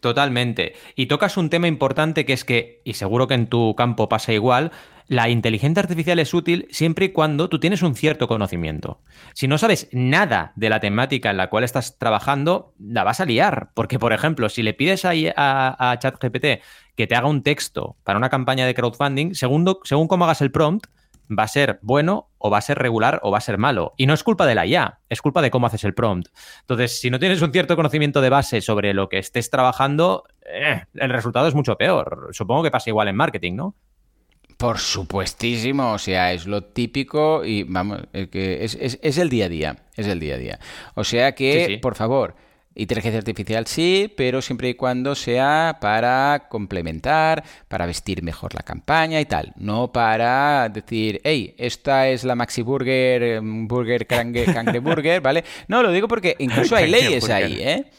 Totalmente. 0.00 0.74
Y 0.94 1.06
tocas 1.06 1.36
un 1.36 1.50
tema 1.50 1.66
importante 1.66 2.24
que 2.24 2.32
es 2.32 2.44
que, 2.44 2.80
y 2.84 2.94
seguro 2.94 3.26
que 3.26 3.34
en 3.34 3.48
tu 3.48 3.74
campo 3.74 4.08
pasa 4.08 4.32
igual, 4.32 4.70
la 5.08 5.28
inteligencia 5.30 5.82
artificial 5.82 6.18
es 6.18 6.34
útil 6.34 6.68
siempre 6.70 7.06
y 7.06 7.08
cuando 7.12 7.48
tú 7.48 7.58
tienes 7.58 7.82
un 7.82 7.94
cierto 7.94 8.28
conocimiento. 8.28 9.00
Si 9.32 9.48
no 9.48 9.56
sabes 9.58 9.88
nada 9.90 10.52
de 10.54 10.68
la 10.68 10.80
temática 10.80 11.30
en 11.30 11.38
la 11.38 11.48
cual 11.48 11.64
estás 11.64 11.98
trabajando, 11.98 12.74
la 12.78 13.04
vas 13.04 13.20
a 13.20 13.24
liar. 13.24 13.70
Porque, 13.74 13.98
por 13.98 14.12
ejemplo, 14.12 14.48
si 14.50 14.62
le 14.62 14.74
pides 14.74 15.04
a, 15.04 15.12
a, 15.90 15.98
ChatGPT 15.98 16.62
que 16.94 17.06
te 17.06 17.16
haga 17.16 17.26
un 17.26 17.42
texto 17.42 17.96
para 18.04 18.18
una 18.18 18.28
campaña 18.28 18.66
de 18.66 18.74
crowdfunding, 18.74 19.34
según, 19.34 19.78
según 19.84 20.08
cómo 20.08 20.26
hagas 20.26 20.42
el 20.42 20.52
prompt, 20.52 20.86
va 21.36 21.44
a 21.44 21.48
ser 21.48 21.78
bueno 21.82 22.30
o 22.38 22.50
va 22.50 22.58
a 22.58 22.62
ser 22.62 22.78
regular 22.78 23.20
o 23.22 23.30
va 23.30 23.38
a 23.38 23.42
ser 23.42 23.58
malo. 23.58 23.94
Y 23.96 24.06
no 24.06 24.14
es 24.14 24.22
culpa 24.22 24.46
de 24.46 24.54
la 24.54 24.66
IA, 24.66 25.00
es 25.08 25.20
culpa 25.22 25.42
de 25.42 25.50
cómo 25.50 25.66
haces 25.66 25.84
el 25.84 25.94
prompt. 25.94 26.28
Entonces, 26.60 27.00
si 27.00 27.10
no 27.10 27.18
tienes 27.18 27.42
un 27.42 27.52
cierto 27.52 27.76
conocimiento 27.76 28.20
de 28.20 28.30
base 28.30 28.60
sobre 28.60 28.94
lo 28.94 29.08
que 29.08 29.18
estés 29.18 29.50
trabajando, 29.50 30.24
eh, 30.46 30.84
el 30.94 31.10
resultado 31.10 31.48
es 31.48 31.54
mucho 31.54 31.76
peor. 31.76 32.28
Supongo 32.32 32.62
que 32.62 32.70
pasa 32.70 32.90
igual 32.90 33.08
en 33.08 33.16
marketing, 33.16 33.54
¿no? 33.54 33.74
Por 34.56 34.78
supuestísimo, 34.78 35.92
o 35.92 35.98
sea, 35.98 36.32
es 36.32 36.46
lo 36.48 36.64
típico 36.64 37.44
y 37.44 37.62
vamos, 37.62 38.00
es, 38.12 38.28
que 38.28 38.64
es, 38.64 38.76
es, 38.76 39.18
el 39.18 39.28
día 39.28 39.44
a 39.44 39.48
día, 39.48 39.76
es 39.94 40.08
el 40.08 40.18
día 40.18 40.34
a 40.34 40.38
día. 40.38 40.58
O 40.96 41.04
sea 41.04 41.36
que, 41.36 41.78
por 41.80 41.94
favor, 41.94 42.34
inteligencia 42.74 43.18
artificial 43.18 43.66
sí, 43.66 44.12
pero 44.16 44.40
siempre 44.40 44.68
y 44.68 44.74
cuando 44.74 45.14
sea 45.14 45.78
para 45.80 46.46
complementar, 46.48 47.42
para 47.68 47.86
vestir 47.86 48.22
mejor 48.22 48.54
la 48.54 48.62
campaña 48.62 49.20
y 49.20 49.24
tal, 49.24 49.52
no 49.56 49.92
para 49.92 50.68
decir, 50.68 51.20
hey, 51.24 51.54
esta 51.58 52.08
es 52.08 52.24
la 52.24 52.34
Maxi 52.34 52.62
Burger, 52.62 53.42
mm, 53.42 53.66
Burger 53.66 54.06
Cangre 54.06 54.46
Burger, 54.80 55.20
¿vale? 55.20 55.44
No, 55.66 55.82
lo 55.82 55.92
digo 55.92 56.08
porque 56.08 56.36
incluso 56.38 56.76
hay 56.76 56.90
leyes 56.90 57.28
ahí, 57.30 57.58
¿eh? 57.60 57.90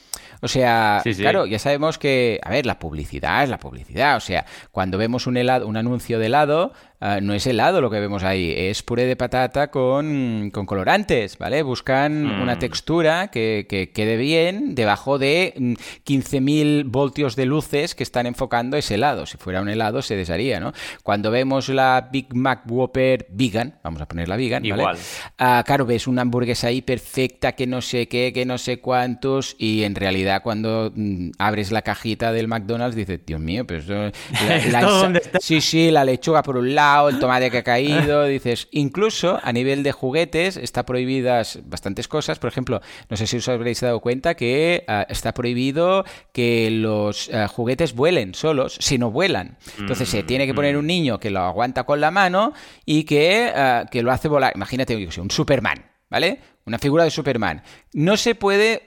O 0.41 0.47
sea, 0.47 1.01
claro, 1.17 1.45
ya 1.45 1.59
sabemos 1.59 1.97
que, 1.97 2.39
a 2.43 2.49
ver, 2.49 2.65
la 2.65 2.79
publicidad 2.79 3.43
es 3.43 3.49
la 3.49 3.59
publicidad. 3.59 4.15
O 4.15 4.21
sea, 4.21 4.45
cuando 4.71 4.97
vemos 4.97 5.27
un 5.27 5.35
helado, 5.35 5.67
un 5.67 5.75
anuncio 5.75 6.17
de 6.17 6.27
helado, 6.27 6.71
Ah, 7.01 7.19
no 7.21 7.33
es 7.33 7.47
helado 7.47 7.79
lo 7.79 7.89
que 7.89 8.01
vemos 8.01 8.23
ahí, 8.23 8.53
es 8.53 8.83
puré 8.83 9.05
de 9.05 9.15
patata 9.15 9.71
con, 9.71 10.51
colorantes, 10.51 11.37
¿vale? 11.37 11.63
Buscan 11.63 12.25
mm. 12.25 12.41
una 12.41 12.59
textura 12.59 13.29
que, 13.29 13.89
quede 13.93 14.17
bien 14.17 14.75
debajo 14.75 15.17
de 15.17 15.53
15.000 15.55 16.83
mm, 16.83 16.91
voltios 16.91 17.37
de 17.37 17.45
luces 17.45 17.95
que 17.95 18.03
están 18.03 18.25
enfocando 18.25 18.75
ese 18.75 18.95
helado. 18.95 19.25
Si 19.25 19.37
fuera 19.37 19.61
un 19.61 19.69
helado 19.69 20.01
se 20.01 20.17
desharía, 20.17 20.59
¿no? 20.59 20.73
Cuando 21.01 21.31
vemos 21.31 21.69
la 21.69 22.09
Big 22.11 22.35
Mac 22.35 22.63
Whopper 22.69 23.27
vegan, 23.29 23.79
vamos 23.81 24.01
a 24.01 24.05
ponerla 24.05 24.35
vegan, 24.35 24.63
¿vale? 24.63 24.81
Igual. 24.81 24.97
Ah, 25.37 25.63
claro, 25.65 25.85
ves 25.85 26.05
una 26.05 26.23
hamburguesa 26.23 26.67
ahí 26.67 26.81
perfecta 26.81 27.53
que 27.53 27.65
no 27.65 27.81
sé 27.81 28.09
qué, 28.09 28.33
que 28.33 28.45
no 28.45 28.57
sé 28.57 28.81
cuántos 28.81 29.55
y 29.57 29.83
en 29.83 29.95
realidad 29.95 30.41
cuando 30.43 30.91
mm, 30.93 31.29
abres 31.37 31.71
la 31.71 31.81
cajita 31.81 32.33
del 32.33 32.49
McDonald's 32.49 32.97
dices, 32.97 33.21
Dios 33.25 33.39
mío, 33.39 33.65
pero 33.65 33.79
eso, 33.79 34.11
sí, 35.39 35.61
sí, 35.61 35.91
la 35.91 36.03
lechuga 36.03 36.43
por 36.43 36.57
un 36.57 36.75
lado 36.75 36.88
el 37.09 37.19
tomate 37.19 37.51
que 37.51 37.59
ha 37.59 37.63
caído, 37.63 38.23
dices, 38.25 38.67
incluso 38.71 39.39
a 39.43 39.51
nivel 39.51 39.83
de 39.83 39.91
juguetes 39.91 40.57
está 40.57 40.85
prohibidas 40.85 41.59
bastantes 41.65 42.07
cosas, 42.07 42.39
por 42.39 42.49
ejemplo, 42.49 42.81
no 43.09 43.17
sé 43.17 43.27
si 43.27 43.37
os 43.37 43.47
habréis 43.47 43.81
dado 43.81 43.99
cuenta 43.99 44.35
que 44.35 44.83
ah, 44.87 45.05
está 45.09 45.33
prohibido 45.33 46.05
que 46.33 46.69
los 46.71 47.29
ah, 47.33 47.47
juguetes 47.47 47.93
vuelen 47.93 48.33
solos, 48.33 48.77
si 48.79 48.97
no 48.97 49.11
vuelan. 49.11 49.57
Entonces 49.77 50.09
se 50.09 50.23
tiene 50.23 50.45
que 50.45 50.53
poner 50.53 50.77
un 50.77 50.87
niño 50.87 51.19
que 51.19 51.29
lo 51.29 51.39
aguanta 51.39 51.83
con 51.83 52.01
la 52.01 52.11
mano 52.11 52.53
y 52.85 53.03
que, 53.03 53.51
ah, 53.55 53.85
que 53.89 54.03
lo 54.03 54.11
hace 54.11 54.27
volar. 54.27 54.53
Imagínate 54.55 54.95
un 54.95 55.31
Superman, 55.31 55.85
¿vale? 56.09 56.39
Una 56.65 56.79
figura 56.79 57.03
de 57.03 57.11
Superman. 57.11 57.63
No 57.93 58.17
se 58.17 58.35
puede 58.35 58.81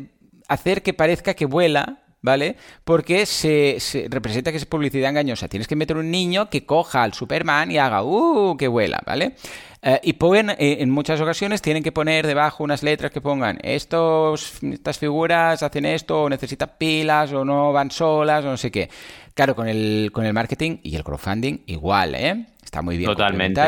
hacer 0.49 0.83
que 0.83 0.95
parezca 0.95 1.35
que 1.35 1.47
vuela 1.47 2.02
¿vale? 2.23 2.57
Porque 2.85 3.27
se, 3.27 3.79
representa 4.09 4.51
que 4.51 4.57
es 4.57 4.65
publicidad 4.65 5.11
engañosa. 5.11 5.49
Tienes 5.49 5.69
que 5.69 5.77
meter 5.77 5.97
un 5.97 6.11
niño 6.11 6.49
que 6.49 6.65
coja 6.65 7.03
al 7.03 7.13
Superman 7.13 7.71
y 7.71 7.79
haga, 7.79 8.03
¡uh! 8.03 8.57
que 8.57 8.69
vuela, 8.69 9.01
¿vale? 9.05 9.35
Eh, 9.83 10.01
y 10.05 10.13
pueden, 10.13 10.51
eh, 10.51 10.77
en 10.81 10.91
muchas 10.91 11.21
ocasiones 11.21 11.61
tienen 11.61 11.83
que 11.83 11.91
poner 11.91 12.27
debajo 12.27 12.63
unas 12.63 12.85
letras 12.85 13.11
que 13.11 13.21
pongan 13.21 13.59
estos, 13.63 14.63
estas 14.63 14.97
figuras 14.97 15.63
hacen 15.63 15.85
esto, 15.85 16.23
o 16.23 16.29
necesitan 16.29 16.71
pilas, 16.79 17.33
o 17.33 17.45
no 17.45 17.73
van 17.73 17.91
solas, 17.91 18.45
o 18.45 18.49
no 18.49 18.57
sé 18.57 18.71
qué. 18.71 18.89
Claro, 19.35 19.57
con 19.57 19.69
el, 19.69 20.11
con 20.13 20.25
el 20.25 20.33
marketing 20.33 20.79
y 20.85 20.95
el 20.95 21.03
crowdfunding 21.03 21.63
igual, 21.67 22.15
¿eh? 22.15 22.47
Está 22.73 22.81
muy 22.81 22.97
bien 22.97 23.11
Totalmente. 23.11 23.61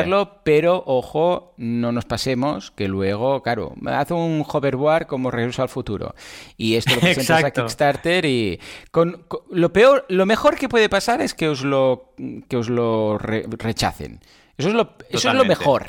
pero 0.43 0.83
ojo, 0.83 1.53
no 1.57 1.91
nos 1.91 2.05
pasemos 2.05 2.71
que 2.71 2.87
luego, 2.87 3.43
claro, 3.43 3.75
hace 3.85 4.15
un 4.15 4.43
hoverboard 4.51 5.05
como 5.05 5.29
Regreso 5.29 5.61
al 5.61 5.69
Futuro. 5.69 6.15
Y 6.57 6.73
esto 6.73 6.95
lo 6.95 7.01
presentas 7.01 7.43
a 7.43 7.51
Kickstarter 7.51 8.25
y 8.25 8.59
con, 8.89 9.23
lo 9.51 9.71
peor, 9.71 10.07
lo 10.09 10.25
mejor 10.25 10.57
que 10.57 10.67
puede 10.67 10.89
pasar 10.89 11.21
es 11.21 11.35
que 11.35 11.49
os 11.49 11.63
lo, 11.63 12.15
que 12.49 12.57
os 12.57 12.67
lo 12.67 13.19
rechacen. 13.19 14.21
Eso 14.57 14.69
es 14.69 14.73
lo, 14.73 14.95
eso 15.11 15.29
es 15.29 15.35
lo 15.35 15.45
mejor. 15.45 15.85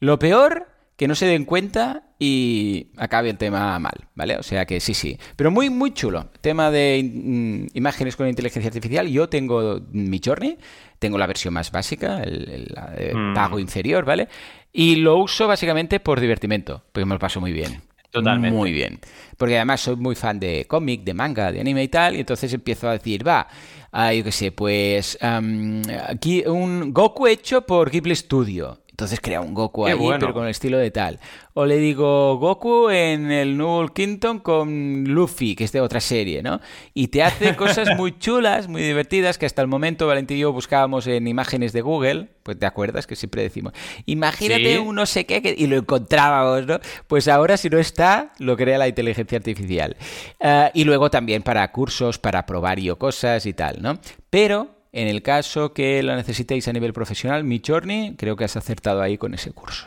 Lo 0.00 0.18
peor 0.18 0.68
que 0.98 1.06
no 1.06 1.14
se 1.14 1.26
den 1.26 1.44
cuenta 1.44 2.02
y 2.18 2.88
acabe 2.96 3.30
el 3.30 3.38
tema 3.38 3.78
mal, 3.78 4.08
¿vale? 4.16 4.36
O 4.36 4.42
sea 4.42 4.66
que 4.66 4.80
sí, 4.80 4.94
sí. 4.94 5.16
Pero 5.36 5.52
muy, 5.52 5.70
muy 5.70 5.94
chulo. 5.94 6.28
Tema 6.40 6.72
de 6.72 7.00
mm, 7.04 7.76
imágenes 7.76 8.16
con 8.16 8.26
inteligencia 8.26 8.68
artificial. 8.68 9.06
Yo 9.06 9.28
tengo 9.28 9.80
mi 9.92 10.20
Journey, 10.22 10.58
tengo 10.98 11.16
la 11.16 11.28
versión 11.28 11.54
más 11.54 11.70
básica, 11.70 12.20
el, 12.24 12.74
mm. 13.14 13.32
pago 13.32 13.60
inferior, 13.60 14.04
¿vale? 14.04 14.28
Y 14.72 14.96
lo 14.96 15.18
uso 15.18 15.46
básicamente 15.46 16.00
por 16.00 16.18
divertimento, 16.18 16.82
porque 16.90 17.06
me 17.06 17.14
lo 17.14 17.20
paso 17.20 17.40
muy 17.40 17.52
bien. 17.52 17.80
Totalmente. 18.10 18.56
Muy 18.56 18.72
bien. 18.72 18.98
Porque 19.36 19.54
además 19.54 19.82
soy 19.82 19.94
muy 19.94 20.16
fan 20.16 20.40
de 20.40 20.64
cómic, 20.66 21.04
de 21.04 21.14
manga, 21.14 21.52
de 21.52 21.60
anime 21.60 21.84
y 21.84 21.88
tal, 21.88 22.16
y 22.16 22.20
entonces 22.20 22.52
empiezo 22.52 22.88
a 22.88 22.92
decir, 22.94 23.24
va, 23.24 23.46
ah, 23.92 24.12
yo 24.12 24.24
qué 24.24 24.32
sé, 24.32 24.50
pues 24.50 25.16
aquí 25.20 26.42
un 26.44 26.92
Goku 26.92 27.28
hecho 27.28 27.64
por 27.64 27.88
Ghibli 27.88 28.16
Studio. 28.16 28.80
Entonces 28.98 29.20
crea 29.20 29.40
un 29.40 29.54
Goku 29.54 29.86
ahí, 29.86 29.96
pero 30.18 30.34
con 30.34 30.42
el 30.42 30.50
estilo 30.50 30.76
de 30.76 30.90
tal. 30.90 31.20
O 31.54 31.64
le 31.66 31.76
digo 31.76 32.36
Goku 32.38 32.90
en 32.90 33.30
el 33.30 33.56
Null 33.56 33.92
Kingdom 33.92 34.40
con 34.40 35.04
Luffy, 35.04 35.54
que 35.54 35.62
es 35.62 35.70
de 35.70 35.80
otra 35.80 36.00
serie, 36.00 36.42
¿no? 36.42 36.60
Y 36.94 37.06
te 37.06 37.22
hace 37.22 37.54
cosas 37.56 37.96
muy 37.96 38.18
chulas, 38.18 38.66
muy 38.66 38.82
divertidas, 38.82 39.38
que 39.38 39.46
hasta 39.46 39.62
el 39.62 39.68
momento 39.68 40.08
Valentín 40.08 40.38
y 40.38 40.40
yo 40.40 40.52
buscábamos 40.52 41.06
en 41.06 41.28
imágenes 41.28 41.72
de 41.72 41.80
Google. 41.80 42.26
Pues 42.42 42.58
te 42.58 42.66
acuerdas 42.66 43.06
que 43.06 43.14
siempre 43.14 43.40
decimos, 43.40 43.72
imagínate 44.04 44.80
un 44.80 44.96
no 44.96 45.06
sé 45.06 45.26
qué, 45.26 45.54
y 45.56 45.68
lo 45.68 45.76
encontrábamos, 45.76 46.66
¿no? 46.66 46.80
Pues 47.06 47.28
ahora 47.28 47.56
si 47.56 47.70
no 47.70 47.78
está, 47.78 48.32
lo 48.40 48.56
crea 48.56 48.78
la 48.78 48.88
inteligencia 48.88 49.38
artificial. 49.38 49.96
Ah, 50.40 50.72
y 50.74 50.82
luego 50.82 51.08
también 51.08 51.44
para 51.44 51.70
cursos, 51.70 52.18
para 52.18 52.44
probar 52.46 52.80
yo 52.80 52.98
cosas 52.98 53.46
y 53.46 53.52
tal, 53.52 53.80
¿no? 53.80 54.00
Pero 54.28 54.77
en 54.92 55.08
el 55.08 55.22
caso 55.22 55.72
que 55.72 56.02
lo 56.02 56.14
necesitéis 56.16 56.68
a 56.68 56.72
nivel 56.72 56.92
profesional, 56.92 57.44
mi 57.44 57.60
Journey, 57.64 58.14
creo 58.16 58.36
que 58.36 58.44
has 58.44 58.56
acertado 58.56 59.02
ahí 59.02 59.18
con 59.18 59.34
ese 59.34 59.52
curso. 59.52 59.86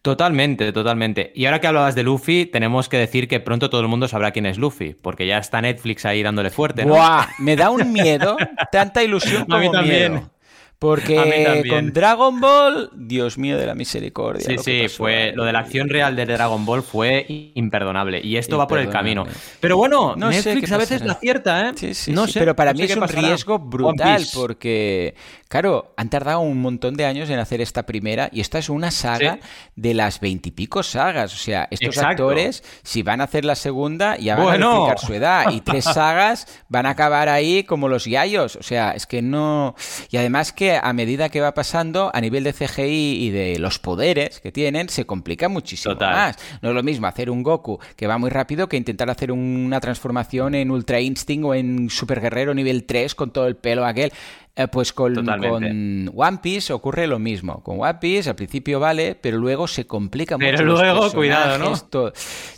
Totalmente, 0.00 0.72
totalmente. 0.72 1.32
Y 1.34 1.46
ahora 1.46 1.60
que 1.60 1.66
hablabas 1.66 1.94
de 1.94 2.04
Luffy, 2.04 2.46
tenemos 2.46 2.88
que 2.88 2.98
decir 2.98 3.26
que 3.26 3.40
pronto 3.40 3.68
todo 3.68 3.80
el 3.80 3.88
mundo 3.88 4.06
sabrá 4.06 4.30
quién 4.30 4.46
es 4.46 4.58
Luffy, 4.58 4.94
porque 4.94 5.26
ya 5.26 5.38
está 5.38 5.60
Netflix 5.60 6.04
ahí 6.06 6.22
dándole 6.22 6.50
fuerte. 6.50 6.84
¿no? 6.84 6.96
Me 7.40 7.56
da 7.56 7.70
un 7.70 7.92
miedo, 7.92 8.36
tanta 8.70 9.02
ilusión 9.02 9.44
como 9.44 9.56
a 9.56 9.60
mí 9.60 9.70
también. 9.70 10.12
miedo. 10.12 10.30
Porque 10.78 11.64
con 11.70 11.92
Dragon 11.92 12.38
Ball, 12.38 12.90
Dios 12.94 13.38
mío 13.38 13.56
de 13.56 13.66
la 13.66 13.74
misericordia. 13.74 14.44
Sí, 14.44 14.58
sí, 14.58 14.88
fue 14.88 15.32
lo 15.34 15.44
de 15.44 15.52
la 15.52 15.60
acción 15.60 15.88
real 15.88 16.14
de 16.14 16.26
Dragon 16.26 16.66
Ball 16.66 16.82
fue 16.82 17.24
imperdonable. 17.54 18.20
Y 18.22 18.36
esto 18.36 18.58
va 18.58 18.66
por 18.66 18.78
el 18.78 18.90
camino. 18.90 19.26
Pero 19.60 19.78
bueno, 19.78 20.14
no 20.16 20.28
Netflix 20.28 20.70
a 20.72 20.76
veces 20.76 21.02
la 21.02 21.14
acierta, 21.14 21.68
¿eh? 21.68 21.72
Sí, 21.76 21.94
sí, 21.94 22.12
no 22.12 22.26
Sé, 22.26 22.40
pero 22.40 22.54
para 22.54 22.74
mí 22.74 22.82
es 22.82 22.94
un 22.94 23.08
riesgo 23.08 23.58
brutal 23.58 24.22
porque, 24.34 25.14
claro, 25.48 25.94
han 25.96 26.10
tardado 26.10 26.40
un 26.40 26.60
montón 26.60 26.94
de 26.94 27.06
años 27.06 27.30
en 27.30 27.38
hacer 27.38 27.62
esta 27.62 27.86
primera 27.86 28.28
y 28.30 28.40
esta 28.40 28.58
es 28.58 28.68
una 28.68 28.90
saga 28.90 29.38
de 29.76 29.94
las 29.94 30.20
veintipico 30.20 30.82
sagas. 30.82 31.32
O 31.32 31.38
sea, 31.38 31.68
estos 31.70 31.96
actores, 31.98 32.62
si 32.82 33.02
van 33.02 33.22
a 33.22 33.24
hacer 33.24 33.46
la 33.46 33.54
segunda, 33.54 34.18
ya 34.18 34.36
van 34.36 34.62
a 34.62 34.66
explicar 34.66 34.98
su 34.98 35.14
edad. 35.14 35.50
Y 35.52 35.60
tres 35.62 35.84
sagas 35.84 36.46
van 36.68 36.84
a 36.84 36.90
acabar 36.90 37.30
ahí 37.30 37.64
como 37.64 37.88
los 37.88 38.04
yayos. 38.04 38.56
O 38.56 38.62
sea, 38.62 38.90
es 38.90 39.06
que 39.06 39.22
no. 39.22 39.74
Y 40.10 40.18
además 40.18 40.52
que 40.52 40.65
a 40.74 40.92
medida 40.92 41.28
que 41.28 41.40
va 41.40 41.54
pasando, 41.54 42.10
a 42.12 42.20
nivel 42.20 42.44
de 42.44 42.52
CGI 42.52 43.24
y 43.26 43.30
de 43.30 43.58
los 43.58 43.78
poderes 43.78 44.40
que 44.40 44.52
tienen, 44.52 44.88
se 44.88 45.06
complica 45.06 45.48
muchísimo 45.48 45.94
más. 45.94 46.36
No 46.62 46.70
es 46.70 46.74
lo 46.74 46.82
mismo 46.82 47.06
hacer 47.06 47.30
un 47.30 47.42
Goku 47.42 47.78
que 47.96 48.06
va 48.06 48.18
muy 48.18 48.30
rápido 48.30 48.68
que 48.68 48.76
intentar 48.76 49.10
hacer 49.10 49.32
una 49.32 49.80
transformación 49.80 50.54
en 50.54 50.70
Ultra 50.70 51.00
Instinct 51.00 51.44
o 51.44 51.54
en 51.54 51.90
Super 51.90 52.20
Guerrero 52.20 52.54
nivel 52.54 52.84
3 52.84 53.14
con 53.14 53.30
todo 53.30 53.46
el 53.46 53.56
pelo 53.56 53.84
aquel. 53.84 54.12
Eh, 54.58 54.68
pues 54.68 54.94
con, 54.94 55.14
con, 55.14 56.10
One 56.14 56.38
Piece 56.42 56.72
ocurre 56.72 57.06
lo 57.06 57.18
mismo. 57.18 57.62
Con 57.62 57.78
One 57.78 57.98
Piece 58.00 58.30
al 58.30 58.36
principio 58.36 58.80
vale, 58.80 59.14
pero 59.14 59.36
luego 59.36 59.68
se 59.68 59.86
complica 59.86 60.38
mucho. 60.38 60.50
Pero 60.50 60.64
luego, 60.64 61.12
cuidado, 61.12 61.58
¿no? 61.58 61.74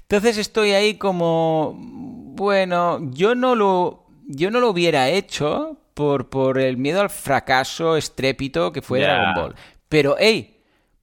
Entonces 0.02 0.38
estoy 0.38 0.70
ahí 0.70 0.94
como, 0.94 1.76
bueno, 1.76 3.00
yo 3.10 3.34
no 3.34 3.56
lo, 3.56 4.06
yo 4.28 4.52
no 4.52 4.60
lo 4.60 4.70
hubiera 4.70 5.08
hecho 5.08 5.76
por, 5.98 6.28
por 6.28 6.60
el 6.60 6.76
miedo 6.76 7.00
al 7.00 7.10
fracaso 7.10 7.96
estrépito 7.96 8.70
que 8.70 8.82
fue 8.82 9.00
Dragon 9.00 9.34
Ball. 9.34 9.54
Pero, 9.88 10.14
hey, 10.16 10.57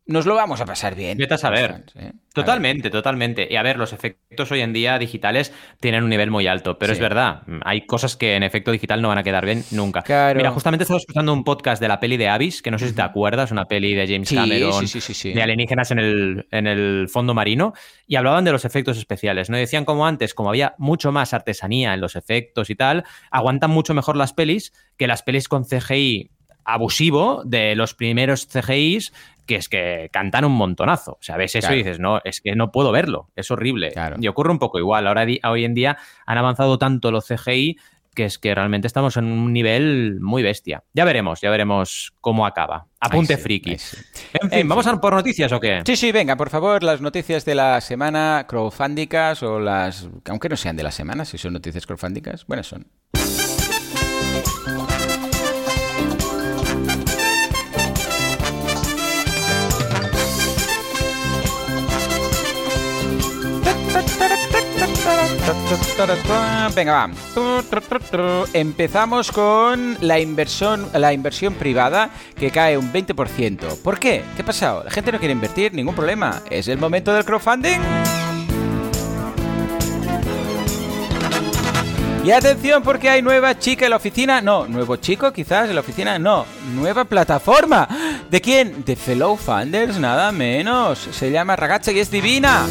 nos 0.07 0.25
lo 0.27 0.35
vamos 0.35 0.61
a 0.61 0.65
pasar 0.65 0.93
bien. 0.93 1.17
Vete 1.17 1.33
a 1.33 1.37
saber. 1.37 1.83
¿eh? 1.95 2.11
Totalmente, 2.33 2.89
totalmente. 2.91 3.47
Y 3.49 3.55
a 3.55 3.63
ver, 3.63 3.77
los 3.77 3.91
efectos 3.91 4.51
hoy 4.51 4.61
en 4.61 4.71
día 4.71 4.99
digitales 4.99 5.51
tienen 5.79 6.03
un 6.03 6.09
nivel 6.09 6.29
muy 6.29 6.45
alto, 6.47 6.77
pero 6.77 6.93
es 6.93 6.99
verdad, 6.99 7.41
hay 7.63 7.85
cosas 7.85 8.15
que 8.15 8.35
en 8.35 8.43
efecto 8.43 8.71
digital 8.71 9.01
no 9.01 9.07
van 9.07 9.17
a 9.17 9.23
quedar 9.23 9.45
bien 9.45 9.63
nunca. 9.71 10.03
Mira, 10.35 10.51
justamente 10.51 10.83
estaba 10.83 10.99
escuchando 10.99 11.33
un 11.33 11.43
podcast 11.43 11.81
de 11.81 11.87
la 11.87 11.99
peli 11.99 12.17
de 12.17 12.27
Abyss, 12.27 12.61
que 12.61 12.71
no 12.71 12.77
sé 12.77 12.89
si 12.89 12.93
te 12.93 13.01
acuerdas, 13.01 13.51
una 13.51 13.65
peli 13.65 13.95
de 13.95 14.05
James 14.05 14.29
Cameron 14.29 14.85
de 14.85 15.41
alienígenas 15.41 15.91
en 15.91 15.99
el, 15.99 16.47
en 16.51 16.67
el 16.67 17.07
fondo 17.09 17.33
marino, 17.33 17.73
y 18.05 18.15
hablaban 18.15 18.43
de 18.43 18.51
los 18.51 18.65
efectos 18.65 18.97
especiales, 18.97 19.49
¿no? 19.49 19.57
decían 19.57 19.85
como 19.85 20.05
antes, 20.05 20.33
como 20.33 20.49
había 20.49 20.75
mucho 20.77 21.11
más 21.11 21.33
artesanía 21.33 21.93
en 21.93 22.01
los 22.01 22.15
efectos 22.15 22.69
y 22.69 22.75
tal, 22.75 23.05
aguantan 23.31 23.71
mucho 23.71 23.93
mejor 23.93 24.17
las 24.17 24.33
pelis 24.33 24.73
que 24.97 25.07
las 25.07 25.23
pelis 25.23 25.47
con 25.47 25.63
CGI 25.65 26.29
abusivo 26.65 27.43
de 27.45 27.75
los 27.75 27.93
primeros 27.93 28.47
CGIs 28.47 29.13
que 29.45 29.55
es 29.55 29.69
que 29.69 30.09
cantan 30.11 30.45
un 30.45 30.53
montonazo. 30.53 31.13
O 31.13 31.21
sea, 31.21 31.37
ves 31.37 31.55
eso 31.55 31.73
y 31.73 31.77
dices, 31.77 31.99
no, 31.99 32.21
es 32.23 32.41
que 32.41 32.55
no 32.55 32.71
puedo 32.71 32.91
verlo, 32.91 33.29
es 33.35 33.51
horrible. 33.51 33.93
Y 34.19 34.27
ocurre 34.27 34.51
un 34.51 34.59
poco 34.59 34.79
igual. 34.79 35.07
Ahora, 35.07 35.25
hoy 35.43 35.65
en 35.65 35.73
día 35.73 35.97
han 36.25 36.37
avanzado 36.37 36.77
tanto 36.77 37.11
los 37.11 37.27
CGI 37.27 37.77
que 38.15 38.25
es 38.25 38.39
que 38.39 38.55
realmente 38.55 38.87
estamos 38.87 39.17
en 39.17 39.25
un 39.25 39.53
nivel 39.53 40.19
muy 40.21 40.41
bestia. 40.41 40.83
Ya 40.93 41.05
veremos, 41.05 41.41
ya 41.41 41.49
veremos 41.51 42.13
cómo 42.21 42.47
acaba. 42.47 42.87
Apunte 42.99 43.37
friki. 43.37 43.77
En 44.41 44.49
fin, 44.49 44.67
¿vamos 44.67 44.87
a 44.87 44.99
por 44.99 45.13
noticias 45.13 45.51
o 45.51 45.59
qué? 45.59 45.83
Sí, 45.85 45.95
sí, 45.97 46.11
venga, 46.11 46.37
por 46.37 46.49
favor, 46.49 46.81
las 46.81 47.01
noticias 47.01 47.45
de 47.45 47.55
la 47.55 47.81
semana 47.81 48.45
crowdfundicas 48.47 49.43
o 49.43 49.59
las... 49.59 50.09
Aunque 50.29 50.49
no 50.49 50.55
sean 50.55 50.77
de 50.77 50.83
la 50.83 50.91
semana, 50.91 51.25
si 51.25 51.37
son 51.37 51.53
noticias 51.53 51.85
crowdfundicas, 51.85 52.47
buenas 52.47 52.67
son. 52.67 52.87
Venga, 66.75 66.93
va. 66.93 68.45
Empezamos 68.53 69.31
con 69.31 69.97
la 70.01 70.19
inversión, 70.19 70.89
la 70.93 71.13
inversión 71.13 71.53
privada 71.55 72.09
que 72.37 72.51
cae 72.51 72.77
un 72.77 72.91
20%. 72.91 73.81
¿Por 73.81 73.99
qué? 73.99 74.23
¿Qué 74.35 74.41
ha 74.41 74.45
pasado? 74.45 74.83
La 74.83 74.91
gente 74.91 75.11
no 75.11 75.19
quiere 75.19 75.31
invertir, 75.33 75.73
ningún 75.73 75.95
problema. 75.95 76.41
¿Es 76.49 76.67
el 76.67 76.77
momento 76.77 77.13
del 77.13 77.25
crowdfunding? 77.25 77.79
Y 82.25 82.31
atención 82.31 82.81
porque 82.81 83.09
hay 83.09 83.21
nueva 83.21 83.57
chica 83.57 83.85
en 83.85 83.91
la 83.91 83.97
oficina. 83.97 84.41
No, 84.41 84.67
nuevo 84.67 84.95
chico 84.95 85.31
quizás 85.31 85.69
en 85.69 85.75
la 85.75 85.81
oficina. 85.81 86.17
No, 86.17 86.45
nueva 86.73 87.05
plataforma. 87.05 87.87
¿De 88.31 88.41
quién? 88.41 88.83
De 88.83 88.95
Fellow 88.95 89.35
Funders, 89.35 89.99
nada 89.99 90.31
menos. 90.31 91.07
Se 91.11 91.31
llama 91.31 91.55
Ragazza 91.55 91.91
y 91.91 91.99
es 91.99 92.09
divina. 92.09 92.65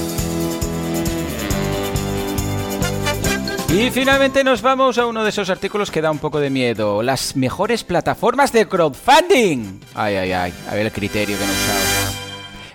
Y 3.75 3.91
finalmente 3.91 4.45
nos 4.45 4.63
vamos 4.63 4.99
a 4.99 5.07
uno 5.07 5.25
de 5.25 5.31
esos 5.31 5.51
artículos 5.51 5.91
que 5.91 6.01
da 6.01 6.13
un 6.13 6.21
poco 6.21 6.39
de 6.39 6.49
miedo. 6.49 7.03
Las 7.03 7.35
mejores 7.35 7.83
plataformas 7.83 8.53
de 8.53 8.69
crowdfunding. 8.69 9.81
Ay, 9.95 10.15
ay, 10.15 10.33
ay. 10.33 10.55
A 10.71 10.75
ver 10.75 10.87
el 10.87 10.93
criterio 10.93 11.37
que 11.37 11.45
nos 11.45 11.57
usamos. 11.57 12.24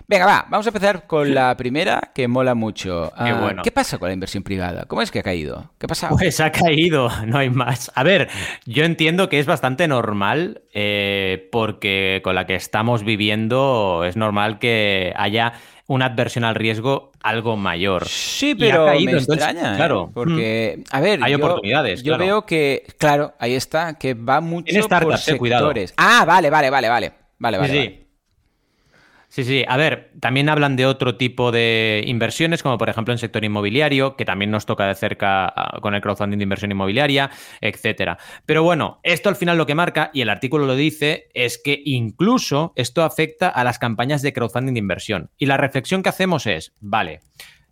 Venga, 0.09 0.25
va, 0.25 0.47
vamos 0.49 0.65
a 0.65 0.69
empezar 0.69 1.05
con 1.05 1.35
la 1.35 1.55
primera 1.55 2.09
que 2.15 2.27
mola 2.27 2.55
mucho. 2.55 3.13
Qué, 3.15 3.29
ah, 3.29 3.41
bueno. 3.41 3.61
¿Qué 3.61 3.69
pasa 3.69 3.99
con 3.99 4.07
la 4.07 4.13
inversión 4.15 4.41
privada? 4.41 4.85
¿Cómo 4.87 5.03
es 5.03 5.11
que 5.11 5.19
ha 5.19 5.23
caído? 5.23 5.71
¿Qué 5.77 5.87
pasa? 5.87 6.09
Pues 6.09 6.39
ha 6.39 6.51
caído, 6.51 7.11
no 7.27 7.37
hay 7.37 7.51
más. 7.51 7.91
A 7.93 8.01
ver, 8.01 8.27
yo 8.65 8.85
entiendo 8.85 9.29
que 9.29 9.37
es 9.37 9.45
bastante 9.45 9.87
normal 9.87 10.63
eh, 10.73 11.47
porque 11.51 12.21
con 12.23 12.33
la 12.33 12.47
que 12.47 12.55
estamos 12.55 13.03
viviendo 13.03 14.03
es 14.03 14.17
normal 14.17 14.57
que 14.57 15.13
haya 15.15 15.53
una 15.85 16.05
adversión 16.05 16.43
al 16.43 16.55
riesgo 16.55 17.11
algo 17.21 17.55
mayor. 17.55 18.07
Sí, 18.07 18.55
pero 18.55 18.87
me 18.87 19.11
extraña, 19.11 19.73
¿eh? 19.73 19.75
claro, 19.75 20.09
porque 20.11 20.81
a 20.89 21.01
ver, 21.01 21.19
hay 21.21 21.35
oportunidades. 21.35 22.01
Yo 22.01 22.17
veo 22.17 22.47
que, 22.47 22.83
claro, 22.97 23.35
ahí 23.37 23.53
está, 23.53 23.93
que 23.99 24.15
va 24.15 24.41
mucho 24.41 24.87
por 24.87 25.13
eh, 25.13 25.17
sectores. 25.17 25.93
Ah, 25.97 26.25
vale, 26.25 26.49
vale, 26.49 26.71
vale, 26.71 26.89
vale, 26.89 27.13
vale, 27.37 27.57
vale. 27.57 27.57
vale. 27.59 27.83
Sí, 27.83 27.98
sí. 29.43 29.63
A 29.67 29.77
ver, 29.77 30.11
también 30.19 30.49
hablan 30.49 30.75
de 30.75 30.85
otro 30.85 31.15
tipo 31.15 31.51
de 31.51 32.03
inversiones, 32.05 32.63
como 32.63 32.77
por 32.77 32.89
ejemplo 32.89 33.13
en 33.13 33.17
sector 33.17 33.45
inmobiliario, 33.45 34.15
que 34.15 34.25
también 34.25 34.51
nos 34.51 34.65
toca 34.65 34.87
de 34.87 34.95
cerca 34.95 35.45
ah, 35.47 35.79
con 35.81 35.93
el 35.93 36.01
crowdfunding 36.01 36.37
de 36.39 36.43
inversión 36.43 36.71
inmobiliaria, 36.71 37.29
etcétera. 37.61 38.17
Pero 38.45 38.63
bueno, 38.63 38.99
esto 39.03 39.29
al 39.29 39.35
final 39.35 39.57
lo 39.57 39.65
que 39.65 39.75
marca, 39.75 40.09
y 40.13 40.21
el 40.21 40.29
artículo 40.29 40.65
lo 40.65 40.75
dice, 40.75 41.29
es 41.33 41.61
que 41.63 41.81
incluso 41.85 42.73
esto 42.75 43.03
afecta 43.03 43.49
a 43.49 43.63
las 43.63 43.79
campañas 43.79 44.21
de 44.21 44.33
crowdfunding 44.33 44.73
de 44.73 44.79
inversión. 44.79 45.29
Y 45.37 45.45
la 45.45 45.57
reflexión 45.57 46.01
que 46.01 46.09
hacemos 46.09 46.47
es, 46.47 46.73
vale, 46.81 47.21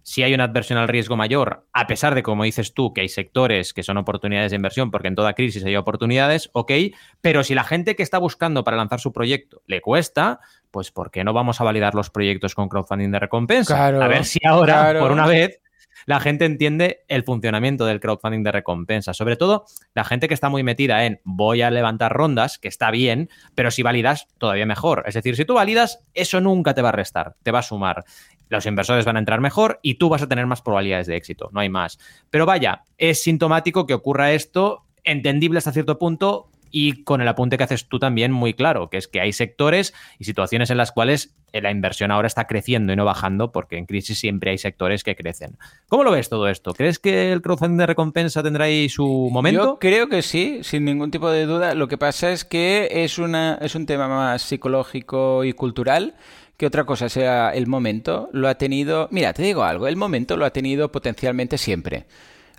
si 0.07 0.23
hay 0.23 0.33
una 0.33 0.45
adversión 0.45 0.79
al 0.79 0.87
riesgo 0.87 1.17
mayor, 1.17 1.67
a 1.73 1.85
pesar 1.85 2.15
de, 2.15 2.23
como 2.23 2.45
dices 2.45 2.73
tú, 2.73 2.93
que 2.93 3.01
hay 3.01 3.09
sectores 3.09 3.73
que 3.73 3.83
son 3.83 3.97
oportunidades 3.97 4.51
de 4.51 4.55
inversión, 4.55 4.89
porque 4.89 5.09
en 5.09 5.15
toda 5.15 5.33
crisis 5.33 5.65
hay 5.65 5.75
oportunidades, 5.75 6.49
ok, 6.53 6.71
pero 7.19 7.43
si 7.43 7.53
la 7.53 7.65
gente 7.65 7.97
que 7.97 8.03
está 8.03 8.17
buscando 8.17 8.63
para 8.63 8.77
lanzar 8.77 9.01
su 9.01 9.11
proyecto 9.11 9.63
le 9.67 9.81
cuesta, 9.81 10.39
pues 10.71 10.91
¿por 10.91 11.11
qué 11.11 11.25
no 11.25 11.33
vamos 11.33 11.59
a 11.59 11.65
validar 11.65 11.93
los 11.93 12.09
proyectos 12.09 12.55
con 12.55 12.69
crowdfunding 12.69 13.11
de 13.11 13.19
recompensa? 13.19 13.85
a 13.85 14.07
ver 14.07 14.23
si 14.23 14.39
ahora, 14.47 14.97
por 14.97 15.11
una 15.11 15.27
vez, 15.27 15.59
la 16.05 16.21
gente 16.21 16.45
entiende 16.45 17.03
el 17.09 17.23
funcionamiento 17.23 17.85
del 17.85 17.99
crowdfunding 17.99 18.43
de 18.43 18.53
recompensa. 18.53 19.13
Sobre 19.13 19.35
todo 19.35 19.65
la 19.93 20.05
gente 20.05 20.29
que 20.29 20.33
está 20.33 20.47
muy 20.47 20.63
metida 20.63 21.05
en 21.05 21.19
voy 21.25 21.63
a 21.63 21.69
levantar 21.69 22.13
rondas, 22.13 22.57
que 22.59 22.69
está 22.69 22.91
bien, 22.91 23.29
pero 23.55 23.71
si 23.71 23.83
validas, 23.83 24.27
todavía 24.37 24.65
mejor. 24.65 25.03
Es 25.05 25.15
decir, 25.15 25.35
si 25.35 25.43
tú 25.43 25.55
validas, 25.55 25.99
eso 26.13 26.39
nunca 26.39 26.73
te 26.73 26.81
va 26.81 26.89
a 26.89 26.93
restar, 26.93 27.35
te 27.43 27.51
va 27.51 27.59
a 27.59 27.63
sumar 27.63 28.05
los 28.49 28.65
inversores 28.65 29.05
van 29.05 29.17
a 29.17 29.19
entrar 29.19 29.41
mejor 29.41 29.79
y 29.81 29.95
tú 29.95 30.09
vas 30.09 30.21
a 30.21 30.27
tener 30.27 30.45
más 30.45 30.61
probabilidades 30.61 31.07
de 31.07 31.15
éxito, 31.15 31.49
no 31.51 31.59
hay 31.59 31.69
más. 31.69 31.99
Pero 32.29 32.45
vaya, 32.45 32.83
es 32.97 33.21
sintomático 33.23 33.85
que 33.85 33.93
ocurra 33.93 34.31
esto, 34.31 34.83
entendible 35.03 35.57
hasta 35.57 35.71
cierto 35.71 35.97
punto 35.97 36.49
y 36.71 37.03
con 37.03 37.21
el 37.21 37.27
apunte 37.27 37.57
que 37.57 37.63
haces 37.63 37.87
tú 37.87 37.99
también 37.99 38.31
muy 38.31 38.53
claro, 38.53 38.89
que 38.89 38.97
es 38.97 39.07
que 39.07 39.21
hay 39.21 39.33
sectores 39.33 39.93
y 40.19 40.25
situaciones 40.25 40.69
en 40.69 40.77
las 40.77 40.91
cuales 40.91 41.35
la 41.53 41.71
inversión 41.71 42.11
ahora 42.11 42.27
está 42.27 42.45
creciendo 42.45 42.93
y 42.93 42.95
no 42.95 43.05
bajando, 43.05 43.51
porque 43.51 43.77
en 43.77 43.85
crisis 43.85 44.19
siempre 44.19 44.51
hay 44.51 44.57
sectores 44.57 45.03
que 45.03 45.15
crecen. 45.15 45.57
¿Cómo 45.87 46.03
lo 46.03 46.11
ves 46.11 46.29
todo 46.29 46.47
esto? 46.47 46.73
¿Crees 46.73 46.99
que 46.99 47.31
el 47.31 47.41
crowdfunding 47.41 47.77
de 47.77 47.85
recompensa 47.87 48.43
tendrá 48.43 48.65
ahí 48.65 48.89
su 48.89 49.29
momento? 49.31 49.63
Yo 49.63 49.79
creo 49.79 50.07
que 50.09 50.21
sí, 50.21 50.59
sin 50.63 50.85
ningún 50.85 51.09
tipo 51.09 51.29
de 51.31 51.45
duda. 51.45 51.73
Lo 51.73 51.87
que 51.87 51.97
pasa 51.97 52.31
es 52.31 52.45
que 52.45 52.89
es, 52.91 53.17
una, 53.17 53.57
es 53.61 53.75
un 53.75 53.85
tema 53.85 54.07
más 54.07 54.41
psicológico 54.41 55.43
y 55.43 55.53
cultural 55.53 56.15
que 56.57 56.65
otra 56.65 56.85
cosa 56.85 57.07
sea 57.07 57.51
el 57.51 57.67
momento, 57.67 58.29
lo 58.33 58.47
ha 58.47 58.55
tenido... 58.55 59.07
Mira, 59.11 59.33
te 59.33 59.43
digo 59.43 59.63
algo, 59.63 59.87
el 59.87 59.95
momento 59.95 60.37
lo 60.37 60.45
ha 60.45 60.49
tenido 60.49 60.91
potencialmente 60.91 61.57
siempre. 61.57 62.05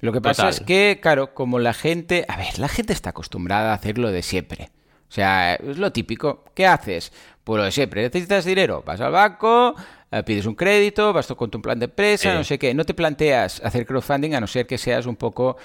Lo 0.00 0.12
que 0.12 0.20
pasa 0.20 0.48
es 0.48 0.60
que, 0.60 1.00
claro, 1.02 1.34
como 1.34 1.58
la 1.58 1.74
gente... 1.74 2.24
A 2.28 2.36
ver, 2.36 2.58
la 2.60 2.68
gente 2.68 2.92
está 2.92 3.10
acostumbrada 3.10 3.72
a 3.72 3.74
hacerlo 3.74 4.12
de 4.12 4.22
siempre. 4.22 4.70
O 5.08 5.12
sea, 5.12 5.54
es 5.54 5.78
lo 5.78 5.90
típico. 5.90 6.44
¿Qué 6.54 6.66
haces? 6.66 7.12
Pues 7.44 7.58
lo 7.58 7.64
de 7.64 7.72
siempre. 7.72 8.02
¿Necesitas 8.02 8.44
dinero? 8.44 8.82
Vas 8.84 9.00
al 9.00 9.12
banco, 9.12 9.74
eh, 10.10 10.22
pides 10.22 10.44
un 10.44 10.54
crédito, 10.54 11.12
vas 11.12 11.26
con 11.28 11.50
tu 11.50 11.62
plan 11.62 11.78
de 11.78 11.86
empresa, 11.86 12.34
no 12.34 12.44
sé 12.44 12.58
qué. 12.58 12.74
No 12.74 12.84
te 12.84 12.92
planteas 12.92 13.62
hacer 13.64 13.86
crowdfunding 13.86 14.34
a 14.34 14.40
no 14.40 14.46
ser 14.46 14.66
que 14.66 14.76
seas 14.76 15.06
un 15.06 15.16
poco 15.16 15.56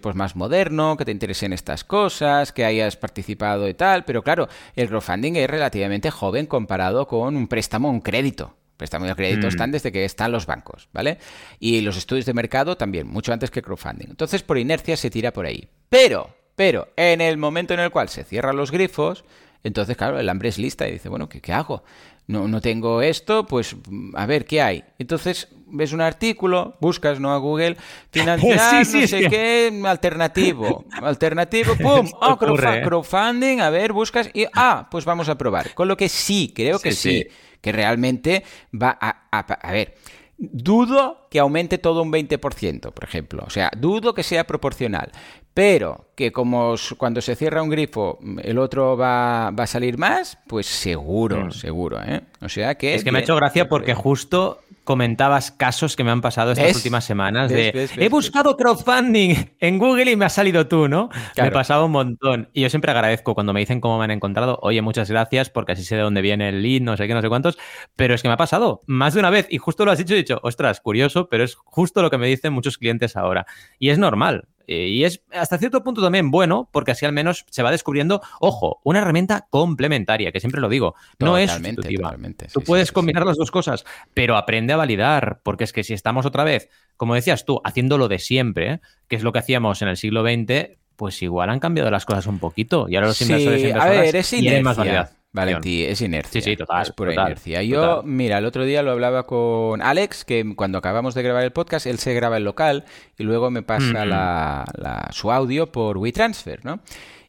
pues 0.00 0.14
más 0.16 0.34
moderno, 0.34 0.96
que 0.96 1.04
te 1.04 1.12
interesen 1.12 1.52
estas 1.52 1.84
cosas, 1.84 2.52
que 2.52 2.64
hayas 2.64 2.96
participado 2.96 3.68
y 3.68 3.74
tal. 3.74 4.04
Pero 4.04 4.22
claro, 4.22 4.48
el 4.74 4.88
crowdfunding 4.88 5.36
es 5.36 5.48
relativamente 5.48 6.10
joven 6.10 6.46
comparado 6.46 7.06
con 7.06 7.36
un 7.36 7.46
préstamo 7.46 7.88
o 7.88 7.92
un 7.92 8.00
crédito. 8.00 8.56
Préstamo 8.76 9.06
de 9.06 9.16
crédito 9.16 9.46
mm. 9.46 9.50
están 9.50 9.72
desde 9.72 9.90
que 9.90 10.04
están 10.04 10.30
los 10.30 10.46
bancos, 10.46 10.88
¿vale? 10.92 11.18
Y 11.58 11.80
los 11.80 11.96
estudios 11.96 12.26
de 12.26 12.32
mercado 12.32 12.76
también, 12.76 13.08
mucho 13.08 13.32
antes 13.32 13.50
que 13.50 13.60
crowdfunding. 13.60 14.06
Entonces, 14.10 14.44
por 14.44 14.56
inercia 14.56 14.96
se 14.96 15.10
tira 15.10 15.32
por 15.32 15.46
ahí. 15.46 15.68
Pero, 15.88 16.30
pero, 16.58 16.88
en 16.96 17.22
el 17.22 17.38
momento 17.38 17.72
en 17.72 17.80
el 17.80 17.90
cual 17.90 18.10
se 18.10 18.24
cierran 18.24 18.58
los 18.58 18.70
grifos, 18.70 19.24
entonces, 19.64 19.96
claro, 19.96 20.20
el 20.20 20.28
hambre 20.28 20.50
es 20.50 20.58
lista 20.58 20.86
y 20.86 20.92
dice, 20.92 21.08
bueno, 21.08 21.30
¿qué, 21.30 21.40
qué 21.40 21.54
hago? 21.54 21.82
no, 22.28 22.46
no 22.46 22.60
tengo 22.60 23.00
esto, 23.00 23.46
pues 23.46 23.74
a 24.14 24.26
ver 24.26 24.44
qué 24.44 24.60
hay. 24.60 24.84
Entonces 24.98 25.48
ves 25.66 25.92
un 25.92 26.02
artículo, 26.02 26.76
buscas 26.78 27.18
no 27.18 27.32
a 27.32 27.38
Google, 27.38 27.76
financiar, 28.10 28.86
no 28.94 29.06
sé 29.06 29.28
qué, 29.28 29.82
alternativo, 29.84 30.84
alternativo, 30.92 31.74
¡pum! 31.82 32.08
Oh, 32.20 32.38
crowdfunding, 32.38 33.60
a 33.60 33.70
ver, 33.70 33.94
buscas 33.94 34.30
y, 34.34 34.44
ah, 34.54 34.88
pues 34.90 35.06
vamos 35.06 35.30
a 35.30 35.38
probar. 35.38 35.74
Con 35.74 35.88
lo 35.88 35.96
que 35.96 36.10
sí, 36.10 36.52
creo 36.54 36.78
que 36.78 36.92
sí, 36.92 37.26
que 37.62 37.72
realmente 37.72 38.44
va 38.74 38.96
a, 39.00 39.26
a, 39.32 39.38
a 39.38 39.72
ver. 39.72 39.94
Dudo 40.40 41.26
que 41.30 41.40
aumente 41.40 41.78
todo 41.78 42.00
un 42.00 42.12
20%, 42.12 42.92
por 42.92 43.04
ejemplo. 43.04 43.42
O 43.44 43.50
sea, 43.50 43.70
dudo 43.76 44.14
que 44.14 44.22
sea 44.22 44.46
proporcional. 44.46 45.10
Pero 45.52 46.10
que 46.14 46.30
como 46.30 46.76
cuando 46.96 47.20
se 47.20 47.34
cierra 47.34 47.60
un 47.60 47.68
grifo 47.68 48.20
el 48.44 48.58
otro 48.58 48.96
va, 48.96 49.48
a 49.48 49.66
salir 49.66 49.98
más, 49.98 50.38
pues 50.46 50.66
seguro, 50.66 51.46
mm. 51.46 51.50
seguro. 51.50 52.00
¿eh? 52.04 52.22
O 52.40 52.48
sea 52.48 52.76
que... 52.76 52.94
Es 52.94 53.02
que 53.02 53.10
me 53.10 53.18
ha 53.18 53.22
hecho 53.22 53.34
gracia 53.34 53.68
porque 53.68 53.94
justo 53.94 54.60
comentabas 54.88 55.50
casos 55.50 55.96
que 55.96 56.02
me 56.02 56.10
han 56.10 56.22
pasado 56.22 56.52
estas 56.52 56.74
últimas 56.74 57.04
semanas 57.04 57.50
de 57.50 57.90
he 57.98 58.08
buscado 58.08 58.56
crowdfunding 58.56 59.34
en 59.60 59.78
Google 59.78 60.12
y 60.12 60.16
me 60.16 60.24
ha 60.24 60.30
salido 60.30 60.66
tú, 60.66 60.88
¿no? 60.88 61.10
Me 61.36 61.42
ha 61.42 61.50
pasado 61.50 61.84
un 61.84 61.92
montón. 61.92 62.48
Y 62.54 62.62
yo 62.62 62.70
siempre 62.70 62.90
agradezco 62.90 63.34
cuando 63.34 63.52
me 63.52 63.60
dicen 63.60 63.82
cómo 63.82 63.98
me 63.98 64.04
han 64.04 64.12
encontrado, 64.12 64.58
oye, 64.62 64.80
muchas 64.80 65.10
gracias 65.10 65.50
porque 65.50 65.72
así 65.72 65.84
sé 65.84 65.96
de 65.96 66.00
dónde 66.00 66.22
viene 66.22 66.48
el 66.48 66.62
lead, 66.62 66.80
no 66.80 66.96
sé 66.96 67.06
qué, 67.06 67.12
no 67.12 67.20
sé 67.20 67.28
cuántos, 67.28 67.58
pero 67.96 68.14
es 68.14 68.22
que 68.22 68.28
me 68.28 68.34
ha 68.34 68.38
pasado 68.38 68.80
más 68.86 69.12
de 69.12 69.20
una 69.20 69.28
vez 69.28 69.46
y 69.50 69.58
justo 69.58 69.84
lo 69.84 69.90
has 69.90 69.98
dicho 69.98 70.14
y 70.14 70.16
he 70.16 70.20
dicho, 70.20 70.40
ostras, 70.42 70.80
curioso, 70.80 71.28
pero 71.28 71.44
es 71.44 71.54
justo 71.54 72.00
lo 72.00 72.08
que 72.08 72.16
me 72.16 72.26
dicen 72.26 72.54
muchos 72.54 72.78
clientes 72.78 73.14
ahora. 73.14 73.44
Y 73.78 73.90
es 73.90 73.98
normal. 73.98 74.48
Eh, 74.70 74.88
y 74.88 75.04
es 75.04 75.22
hasta 75.32 75.56
cierto 75.56 75.82
punto 75.82 76.02
también 76.02 76.30
bueno, 76.30 76.68
porque 76.70 76.90
así 76.90 77.06
al 77.06 77.12
menos 77.12 77.46
se 77.48 77.62
va 77.62 77.70
descubriendo, 77.70 78.20
ojo, 78.38 78.80
una 78.84 78.98
herramienta 78.98 79.46
complementaria, 79.48 80.30
que 80.30 80.40
siempre 80.40 80.60
lo 80.60 80.68
digo, 80.68 80.94
no 81.18 81.38
es 81.38 81.50
sustitutiva. 81.50 82.14
Tú 82.52 82.60
puedes 82.60 82.92
combinar 82.92 83.24
las 83.24 83.38
dos 83.38 83.50
cosas, 83.50 83.86
pero 84.12 84.36
aprende 84.36 84.74
a 84.74 84.76
validar, 84.76 85.40
porque 85.42 85.64
es 85.64 85.72
que 85.72 85.84
si 85.84 85.94
estamos 85.94 86.26
otra 86.26 86.44
vez, 86.44 86.68
como 86.98 87.14
decías 87.14 87.46
tú, 87.46 87.62
haciendo 87.64 87.96
lo 87.96 88.08
de 88.08 88.18
siempre, 88.18 88.82
que 89.08 89.16
es 89.16 89.22
lo 89.22 89.32
que 89.32 89.38
hacíamos 89.38 89.80
en 89.80 89.88
el 89.88 89.96
siglo 89.96 90.22
XX, 90.22 90.76
pues 90.96 91.22
igual 91.22 91.48
han 91.48 91.60
cambiado 91.60 91.90
las 91.90 92.04
cosas 92.04 92.26
un 92.26 92.38
poquito 92.38 92.90
y 92.90 92.96
ahora 92.96 93.06
los 93.06 93.22
inversores, 93.22 93.64
inversoras 93.64 94.28
tienen 94.28 94.64
más 94.64 94.76
validad. 94.76 95.12
Valentí, 95.32 95.84
es 95.84 96.00
inercia. 96.00 96.40
Sí, 96.40 96.50
sí, 96.50 96.56
total. 96.56 96.82
Es 96.82 96.92
pura 96.92 97.12
inercia. 97.12 97.62
Yo, 97.62 98.02
mira, 98.02 98.38
el 98.38 98.46
otro 98.46 98.64
día 98.64 98.82
lo 98.82 98.92
hablaba 98.92 99.26
con 99.26 99.82
Alex, 99.82 100.24
que 100.24 100.54
cuando 100.56 100.78
acabamos 100.78 101.14
de 101.14 101.22
grabar 101.22 101.44
el 101.44 101.52
podcast, 101.52 101.86
él 101.86 101.98
se 101.98 102.14
graba 102.14 102.38
el 102.38 102.44
local 102.44 102.84
y 103.18 103.24
luego 103.24 103.50
me 103.50 103.62
pasa 103.62 104.04
la, 104.06 105.08
su 105.12 105.30
audio 105.30 105.70
por 105.70 105.98
WeTransfer, 105.98 106.64
¿no? 106.64 106.80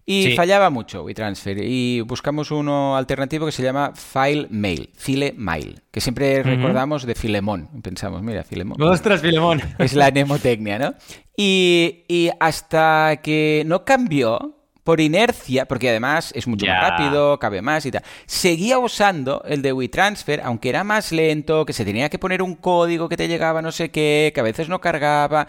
Y 0.06 0.36
fallaba 0.36 0.72
mucho 0.72 1.04
WeTransfer. 1.04 1.60
Y 1.62 2.02
buscamos 2.02 2.50
uno 2.50 2.98
alternativo 2.98 3.46
que 3.46 3.52
se 3.52 3.62
llama 3.62 3.92
File 3.94 4.48
Mail, 4.50 4.90
File 4.96 5.36
Mail, 5.38 5.82
que 5.92 6.02
siempre 6.02 6.42
recordamos 6.42 7.06
de 7.06 7.14
Filemón. 7.14 7.70
Pensamos, 7.84 8.24
mira, 8.24 8.44
Filemón. 8.44 8.82
Ostras, 8.82 9.22
Filemón. 9.22 9.62
Es 9.78 9.94
la 9.94 10.10
mnemotecnia, 10.10 10.80
¿no? 10.80 10.96
Y, 11.38 12.06
y 12.08 12.32
hasta 12.40 13.20
que 13.22 13.62
no 13.68 13.86
cambió, 13.86 14.59
por 14.90 15.02
inercia, 15.02 15.68
porque 15.68 15.88
además 15.88 16.32
es 16.34 16.48
mucho 16.48 16.66
más 16.66 16.82
rápido, 16.82 17.38
cabe 17.38 17.62
más 17.62 17.86
y 17.86 17.92
tal, 17.92 18.02
seguía 18.26 18.80
usando 18.80 19.44
el 19.46 19.62
de 19.62 19.72
WeTransfer, 19.72 20.42
aunque 20.44 20.70
era 20.70 20.84
más 20.84 21.12
lento, 21.12 21.64
que 21.64 21.74
se 21.74 21.86
tenía 21.86 22.10
que 22.10 22.18
poner 22.18 22.42
un 22.42 22.56
código 22.56 23.08
que 23.08 23.16
te 23.16 23.28
llegaba 23.28 23.62
no 23.62 23.72
sé 23.72 23.92
qué, 23.92 24.32
que 24.34 24.40
a 24.40 24.44
veces 24.44 24.68
no 24.68 24.82
cargaba. 24.82 25.46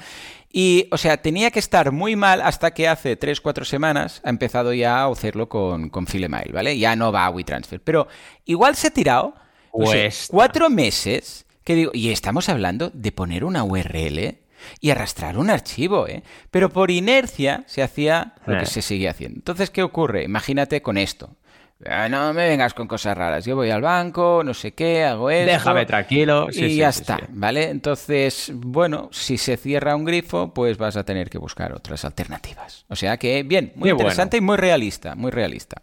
Y, 0.53 0.89
o 0.91 0.99
sea, 0.99 1.23
tenía 1.23 1.51
que 1.51 1.59
estar 1.59 1.91
muy 1.91 2.17
mal 2.17 2.43
hasta 2.43 2.73
que 2.73 2.87
hace 2.87 3.19
3-4 3.19 3.65
semanas 3.65 4.21
ha 4.25 4.29
empezado 4.29 4.75
ya 4.75 5.05
a 5.05 5.11
hacerlo 5.11 5.49
con, 5.49 5.89
con 5.89 6.07
Filemail, 6.07 6.53
¿vale? 6.53 6.79
Ya 6.79 6.95
no 6.95 7.11
va 7.11 7.25
a 7.25 7.31
WeTransfer. 7.31 7.81
Pero 7.81 8.09
igual 8.45 8.77
se 8.77 8.89
ha 8.89 8.91
tirado 8.91 9.33
pues 9.73 10.29
cuatro 10.31 10.69
meses 10.69 11.47
que 11.65 11.77
digo, 11.77 11.93
y 11.95 12.11
estamos 12.11 12.51
hablando 12.51 12.91
de 12.91 13.11
poner 13.11 13.45
una 13.45 13.65
URL 13.65 14.37
y 14.81 14.91
arrastrar 14.91 15.39
un 15.39 15.51
archivo, 15.51 16.07
¿eh? 16.07 16.23
Pero 16.51 16.71
por 16.71 16.91
inercia 16.91 17.65
se 17.67 17.83
hacía 17.83 18.35
lo 18.47 18.57
que 18.57 18.65
eh. 18.65 18.67
se 18.67 18.83
sigue 18.83 19.09
haciendo. 19.09 19.39
Entonces, 19.39 19.71
¿qué 19.71 19.83
ocurre? 19.83 20.25
Imagínate 20.25 20.83
con 20.83 20.99
esto. 20.99 21.37
Ah, 21.87 22.11
no 22.11 22.35
me 22.35 22.47
vengas 22.47 22.75
con 22.75 22.87
cosas 22.87 23.17
raras. 23.17 23.47
Yo 23.47 23.57
voy 23.57 23.71
al 23.71 23.81
banco, 23.81 24.43
no 24.45 24.53
sé 24.53 24.73
qué, 24.73 25.05
hago 25.05 25.31
esto. 25.31 25.51
Déjame 25.51 25.87
tranquilo. 25.87 26.49
y 26.53 26.77
ya 26.77 26.91
está, 26.91 27.19
¿vale? 27.31 27.71
Entonces, 27.71 28.53
bueno, 28.55 29.09
si 29.13 29.39
se 29.39 29.57
cierra 29.57 29.97
un 29.97 30.05
grifo, 30.05 30.53
pues 30.53 30.77
vas 30.77 30.97
a 30.97 31.05
tener 31.05 31.31
que 31.31 31.39
buscar 31.39 31.73
otras 31.73 32.05
alternativas. 32.05 32.85
O 32.89 32.97
sea 32.97 33.17
que, 33.17 33.45
bien, 33.45 33.73
muy 33.77 33.91
interesante 33.91 34.37
y 34.37 34.41
muy 34.43 34.59
realista, 34.59 35.15
muy 35.15 35.31
realista. 35.31 35.81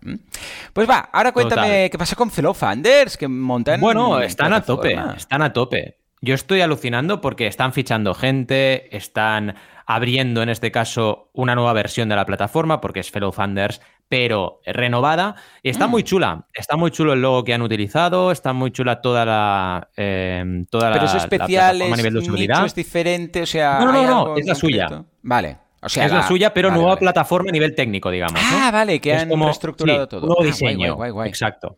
Pues 0.72 0.88
va, 0.88 1.10
ahora 1.12 1.32
cuéntame 1.32 1.90
qué 1.90 1.98
pasa 1.98 2.16
con 2.16 2.30
Fellow 2.30 2.54
Funders, 2.54 3.18
que 3.18 3.28
montan. 3.28 3.82
Bueno, 3.82 4.22
están 4.22 4.54
a 4.54 4.62
tope, 4.62 4.96
están 5.16 5.42
a 5.42 5.52
tope. 5.52 5.98
Yo 6.22 6.34
estoy 6.34 6.62
alucinando 6.62 7.22
porque 7.22 7.46
están 7.46 7.74
fichando 7.74 8.16
gente, 8.16 8.96
están 8.96 9.56
abriendo 9.86 10.42
en 10.42 10.50
este 10.50 10.72
caso 10.72 11.30
una 11.34 11.54
nueva 11.54 11.74
versión 11.74 12.10
de 12.10 12.16
la 12.16 12.26
plataforma 12.26 12.82
porque 12.82 13.00
es 13.00 13.12
Fellow 13.12 13.32
Funders, 13.32 13.82
pero 14.10 14.62
renovada. 14.66 15.36
Y 15.62 15.70
está 15.70 15.88
muy 15.88 16.02
mm. 16.02 16.06
chula. 16.06 16.46
Está 16.54 16.76
muy 16.76 16.90
chulo 16.90 17.14
el 17.14 17.22
logo 17.22 17.44
que 17.44 17.54
han 17.54 17.62
utilizado, 17.62 18.32
está 18.32 18.52
muy 18.54 18.72
chula 18.72 19.02
toda 19.02 19.26
la. 19.26 19.90
Eh, 19.96 20.66
toda 20.70 20.92
pero 20.92 21.06
es 21.06 21.14
especial, 21.14 21.82
es, 21.82 21.98
nivel 21.98 22.14
de 22.14 22.66
es 22.66 22.76
diferente, 22.76 23.44
o 23.44 23.46
sea. 23.46 23.80
No, 23.80 23.92
no, 23.92 24.04
no, 24.04 24.38
es 24.38 24.46
la 24.46 24.56
suya. 24.56 25.04
Vale. 25.22 25.58
O 25.80 25.90
sea, 25.90 26.06
es 26.08 26.12
la, 26.12 26.28
suya, 26.28 26.54
pero 26.54 26.72
nueva 26.72 26.98
plataforma 26.98 27.50
a 27.50 27.52
nivel 27.52 27.76
técnico, 27.76 28.10
digamos. 28.10 28.42
Ah, 28.44 28.72
vale, 28.72 29.00
que 29.00 29.14
han 29.14 29.30
reestructurado 29.30 30.08
todo. 30.08 30.26
Nuevo 30.26 30.42
ah, 30.42 30.46
diseño. 30.46 31.24
Exacto. 31.26 31.78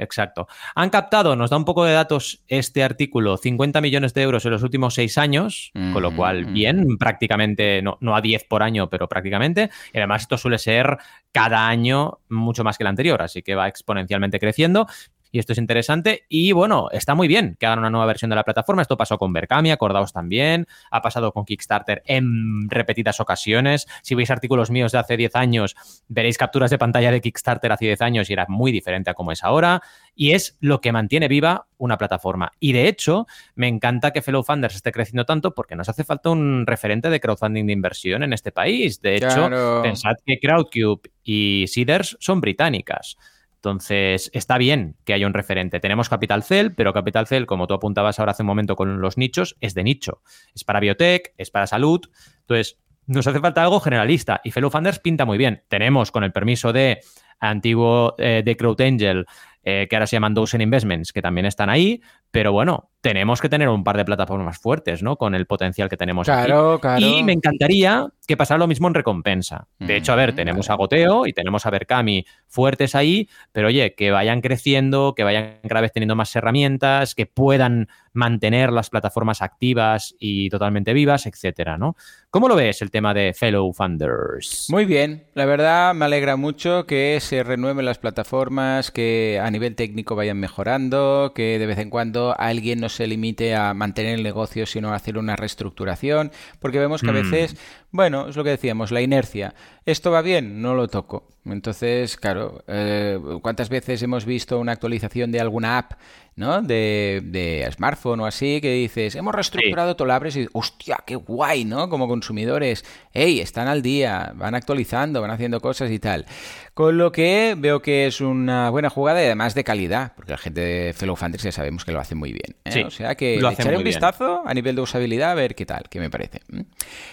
Exacto. 0.00 0.48
Han 0.74 0.88
captado, 0.88 1.36
nos 1.36 1.50
da 1.50 1.56
un 1.58 1.64
poco 1.64 1.84
de 1.84 1.92
datos 1.92 2.42
este 2.48 2.82
artículo, 2.82 3.36
50 3.36 3.80
millones 3.80 4.14
de 4.14 4.22
euros 4.22 4.44
en 4.46 4.52
los 4.52 4.62
últimos 4.62 4.94
seis 4.94 5.18
años, 5.18 5.72
con 5.92 6.02
lo 6.02 6.16
cual 6.16 6.46
bien, 6.46 6.96
prácticamente, 6.98 7.82
no, 7.82 7.98
no, 8.00 8.16
a 8.16 8.20
10 8.20 8.44
por 8.44 8.62
año, 8.62 8.88
pero 8.88 9.08
prácticamente. 9.08 9.70
Y 9.92 9.98
además 9.98 10.22
esto 10.22 10.38
suele 10.38 10.58
ser 10.58 10.96
cada 11.32 11.68
año 11.68 12.20
mucho 12.28 12.64
más 12.64 12.78
que 12.78 12.84
el 12.84 12.88
anterior, 12.88 13.20
así 13.20 13.42
que 13.42 13.54
va 13.54 13.68
exponencialmente 13.68 14.40
creciendo. 14.40 14.86
Y 15.32 15.38
esto 15.38 15.52
es 15.52 15.58
interesante. 15.58 16.24
Y 16.28 16.52
bueno, 16.52 16.88
está 16.92 17.14
muy 17.14 17.28
bien 17.28 17.56
que 17.58 17.66
hagan 17.66 17.80
una 17.80 17.90
nueva 17.90 18.06
versión 18.06 18.30
de 18.30 18.36
la 18.36 18.44
plataforma. 18.44 18.82
Esto 18.82 18.96
pasó 18.96 19.18
con 19.18 19.32
Berkami, 19.32 19.70
acordaos 19.70 20.12
también. 20.12 20.66
Ha 20.90 21.02
pasado 21.02 21.32
con 21.32 21.44
Kickstarter 21.44 22.02
en 22.06 22.68
repetidas 22.68 23.20
ocasiones. 23.20 23.86
Si 24.02 24.14
veis 24.14 24.30
artículos 24.30 24.70
míos 24.70 24.92
de 24.92 24.98
hace 24.98 25.16
10 25.16 25.36
años, 25.36 25.76
veréis 26.08 26.38
capturas 26.38 26.70
de 26.70 26.78
pantalla 26.78 27.10
de 27.10 27.20
Kickstarter 27.20 27.72
hace 27.72 27.86
10 27.86 28.02
años 28.02 28.30
y 28.30 28.32
era 28.32 28.46
muy 28.48 28.72
diferente 28.72 29.10
a 29.10 29.14
como 29.14 29.32
es 29.32 29.44
ahora. 29.44 29.82
Y 30.14 30.32
es 30.32 30.56
lo 30.60 30.80
que 30.80 30.92
mantiene 30.92 31.28
viva 31.28 31.66
una 31.78 31.96
plataforma. 31.96 32.52
Y 32.60 32.72
de 32.72 32.88
hecho, 32.88 33.26
me 33.54 33.68
encanta 33.68 34.12
que 34.12 34.22
Fellow 34.22 34.42
Funders 34.42 34.76
esté 34.76 34.92
creciendo 34.92 35.24
tanto 35.24 35.54
porque 35.54 35.76
nos 35.76 35.88
hace 35.88 36.04
falta 36.04 36.30
un 36.30 36.66
referente 36.66 37.08
de 37.08 37.20
crowdfunding 37.20 37.66
de 37.66 37.72
inversión 37.72 38.22
en 38.22 38.32
este 38.32 38.52
país. 38.52 39.00
De 39.00 39.16
hecho, 39.16 39.48
pensad 39.82 40.14
que 40.26 40.38
Crowdcube 40.38 41.10
y 41.24 41.64
Seeders 41.68 42.16
son 42.20 42.40
británicas. 42.40 43.16
Entonces, 43.60 44.30
está 44.32 44.56
bien 44.56 44.96
que 45.04 45.12
haya 45.12 45.26
un 45.26 45.34
referente. 45.34 45.80
Tenemos 45.80 46.08
Capital 46.08 46.42
Cell, 46.42 46.70
pero 46.74 46.94
Capital 46.94 47.26
Cell, 47.26 47.44
como 47.44 47.66
tú 47.66 47.74
apuntabas 47.74 48.18
ahora 48.18 48.32
hace 48.32 48.42
un 48.42 48.46
momento 48.46 48.74
con 48.74 49.02
los 49.02 49.18
nichos, 49.18 49.58
es 49.60 49.74
de 49.74 49.84
nicho. 49.84 50.22
Es 50.54 50.64
para 50.64 50.80
biotech, 50.80 51.34
es 51.36 51.50
para 51.50 51.66
salud. 51.66 52.00
Entonces, 52.40 52.78
nos 53.06 53.26
hace 53.26 53.38
falta 53.38 53.62
algo 53.62 53.78
generalista. 53.78 54.40
Y 54.44 54.50
Fellow 54.50 54.70
Funders 54.70 54.98
pinta 54.98 55.26
muy 55.26 55.36
bien. 55.36 55.62
Tenemos, 55.68 56.10
con 56.10 56.24
el 56.24 56.32
permiso 56.32 56.72
de 56.72 57.00
antiguo 57.38 58.14
eh, 58.16 58.42
de 58.42 58.56
Crowd 58.56 58.80
Angel, 58.80 59.26
eh, 59.62 59.86
que 59.90 59.96
ahora 59.96 60.06
se 60.06 60.16
llaman 60.16 60.32
Dozen 60.32 60.62
Investments, 60.62 61.12
que 61.12 61.20
también 61.20 61.44
están 61.44 61.68
ahí, 61.68 62.00
pero 62.30 62.52
bueno, 62.52 62.90
tenemos 63.00 63.40
que 63.40 63.48
tener 63.48 63.68
un 63.68 63.82
par 63.82 63.96
de 63.96 64.04
plataformas 64.04 64.58
fuertes, 64.58 65.02
¿no? 65.02 65.16
Con 65.16 65.34
el 65.34 65.46
potencial 65.46 65.88
que 65.88 65.96
tenemos 65.96 66.26
claro, 66.26 66.78
Claro. 66.80 67.04
Y 67.04 67.22
me 67.22 67.32
encantaría 67.32 68.06
que 68.26 68.36
pasara 68.36 68.58
lo 68.58 68.66
mismo 68.66 68.88
en 68.88 68.94
recompensa. 68.94 69.66
De 69.78 69.96
hecho, 69.96 70.12
a 70.12 70.16
ver, 70.16 70.32
mm, 70.32 70.36
tenemos 70.36 70.70
a 70.70 70.74
Goteo 70.74 71.26
y 71.26 71.32
tenemos 71.32 71.66
a 71.66 71.70
Berkami 71.70 72.24
fuertes 72.46 72.94
ahí, 72.94 73.28
pero 73.52 73.68
oye, 73.68 73.94
que 73.94 74.10
vayan 74.10 74.40
creciendo, 74.40 75.14
que 75.16 75.24
vayan 75.24 75.58
cada 75.66 75.80
vez 75.80 75.92
teniendo 75.92 76.14
más 76.14 76.34
herramientas, 76.36 77.14
que 77.14 77.26
puedan 77.26 77.88
mantener 78.12 78.72
las 78.72 78.90
plataformas 78.90 79.40
activas 79.40 80.14
y 80.18 80.50
totalmente 80.50 80.92
vivas, 80.92 81.26
etcétera, 81.26 81.78
¿no? 81.78 81.96
¿Cómo 82.28 82.48
lo 82.48 82.56
ves 82.56 82.82
el 82.82 82.90
tema 82.90 83.14
de 83.14 83.32
Fellow 83.34 83.72
Funders? 83.72 84.66
Muy 84.68 84.84
bien, 84.84 85.24
la 85.34 85.46
verdad 85.46 85.94
me 85.94 86.04
alegra 86.04 86.36
mucho 86.36 86.86
que 86.86 87.18
se 87.20 87.42
renueven 87.42 87.84
las 87.84 87.98
plataformas, 87.98 88.90
que 88.90 89.40
a 89.42 89.50
nivel 89.50 89.74
técnico 89.74 90.16
vayan 90.16 90.38
mejorando, 90.38 91.32
que 91.34 91.58
de 91.58 91.66
vez 91.66 91.78
en 91.78 91.90
cuando 91.90 92.19
alguien 92.38 92.80
no 92.80 92.88
se 92.88 93.06
limite 93.06 93.54
a 93.54 93.74
mantener 93.74 94.14
el 94.14 94.22
negocio, 94.22 94.66
sino 94.66 94.92
a 94.92 94.96
hacer 94.96 95.18
una 95.18 95.36
reestructuración, 95.36 96.32
porque 96.58 96.78
vemos 96.78 97.00
que 97.00 97.08
a 97.08 97.12
mm. 97.12 97.30
veces, 97.30 97.56
bueno, 97.90 98.28
es 98.28 98.36
lo 98.36 98.44
que 98.44 98.50
decíamos, 98.50 98.90
la 98.90 99.00
inercia. 99.00 99.54
Esto 99.90 100.12
va 100.12 100.22
bien, 100.22 100.62
no 100.62 100.74
lo 100.74 100.86
toco. 100.86 101.26
Entonces, 101.44 102.16
claro, 102.16 102.62
eh, 102.68 103.18
¿cuántas 103.42 103.68
veces 103.68 104.00
hemos 104.02 104.24
visto 104.24 104.60
una 104.60 104.72
actualización 104.72 105.32
de 105.32 105.40
alguna 105.40 105.78
app 105.78 105.94
¿no? 106.36 106.62
De, 106.62 107.20
de, 107.24 107.68
smartphone 107.72 108.20
o 108.20 108.26
así, 108.26 108.60
que 108.60 108.72
dices, 108.72 109.14
hemos 109.14 109.34
reestructurado 109.34 109.94
sí. 109.98 110.10
abres 110.10 110.36
y 110.36 110.48
hostia, 110.52 110.98
qué 111.06 111.16
guay, 111.16 111.64
¿no? 111.64 111.88
Como 111.88 112.08
consumidores, 112.08 112.84
hey, 113.12 113.40
están 113.40 113.68
al 113.68 113.82
día, 113.82 114.32
van 114.34 114.54
actualizando, 114.54 115.20
van 115.20 115.30
haciendo 115.30 115.60
cosas 115.60 115.90
y 115.90 115.98
tal. 115.98 116.24
Con 116.72 116.96
lo 116.96 117.12
que 117.12 117.54
veo 117.58 117.82
que 117.82 118.06
es 118.06 118.22
una 118.22 118.70
buena 118.70 118.88
jugada 118.88 119.20
y 119.20 119.26
además 119.26 119.54
de 119.54 119.64
calidad, 119.64 120.12
porque 120.16 120.32
la 120.32 120.38
gente 120.38 120.60
de 120.62 120.92
Fellow 120.94 121.14
Funders 121.14 121.42
ya 121.42 121.52
sabemos 121.52 121.84
que 121.84 121.92
lo 121.92 122.00
hace 122.00 122.14
muy 122.14 122.32
bien. 122.32 122.56
¿eh? 122.64 122.84
o 122.84 122.90
sea 122.90 123.14
que 123.16 123.34
echaré 123.34 123.76
un 123.76 123.84
vistazo 123.84 124.42
a 124.46 124.54
nivel 124.54 124.76
de 124.76 124.82
usabilidad 124.82 125.32
a 125.32 125.34
ver 125.34 125.54
qué 125.54 125.66
tal, 125.66 125.84
qué 125.90 126.00
me 126.00 126.08
parece. 126.08 126.40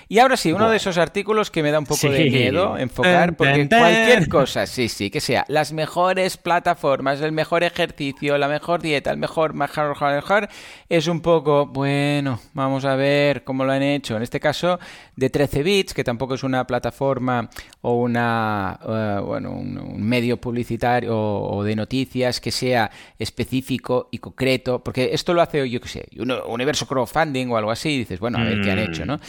Y 0.08 0.20
ahora 0.20 0.38
sí, 0.38 0.54
uno 0.54 0.70
de 0.70 0.78
esos 0.78 0.98
artículos 0.98 1.52
que 1.52 1.64
me 1.64 1.72
da 1.72 1.80
un 1.80 1.86
poco 1.86 2.10
de 2.10 2.30
miedo 2.30 2.67
enfocar, 2.78 3.36
porque 3.36 3.70
cualquier 3.70 4.28
cosa, 4.28 4.66
sí, 4.66 4.90
sí, 4.90 5.10
que 5.10 5.22
sea 5.22 5.46
las 5.48 5.72
mejores 5.72 6.38
plataformas, 6.38 7.22
el 7.22 7.32
mejor 7.32 7.64
ejercicio, 7.64 8.38
la 8.38 8.48
mejor 8.48 8.82
dieta, 8.82 9.12
el 9.12 9.18
mejor, 9.18 9.54
mejor, 9.54 9.90
mejor, 9.90 10.16
mejor, 10.16 10.50
es 10.90 11.08
un 11.08 11.22
poco, 11.22 11.68
bueno, 11.68 12.40
vamos 12.54 12.86
a 12.86 12.96
ver 12.96 13.44
cómo 13.44 13.64
lo 13.64 13.72
han 13.72 13.84
hecho. 13.84 14.18
En 14.18 14.24
este 14.24 14.40
caso, 14.40 14.80
de 15.16 15.30
13 15.30 15.64
bits, 15.64 15.94
que 15.94 16.04
tampoco 16.04 16.36
es 16.36 16.44
una 16.44 16.66
plataforma 16.66 17.50
o 17.82 18.02
una, 18.02 18.80
uh, 18.84 19.26
bueno, 19.26 19.52
un, 19.52 20.02
medio 20.02 20.38
publicitario 20.38 21.18
o, 21.18 21.64
de 21.64 21.76
noticias 21.76 22.40
que 22.40 22.52
sea 22.52 22.90
específico 23.20 24.10
y 24.12 24.20
concreto, 24.20 24.84
porque 24.84 25.10
esto 25.14 25.34
lo 25.34 25.42
hace, 25.42 25.70
yo 25.70 25.82
qué 25.82 25.90
sé, 25.90 26.08
un 26.18 26.32
universo 26.48 26.88
crowdfunding 26.88 27.48
o 27.50 27.58
algo 27.58 27.72
así, 27.72 27.98
dices, 27.98 28.20
bueno, 28.20 28.38
a 28.38 28.44
ver 28.44 28.62
qué 28.62 28.72
han 28.72 28.80
hecho, 28.80 29.06
¿no? 29.06 29.18
Mm. 29.18 29.22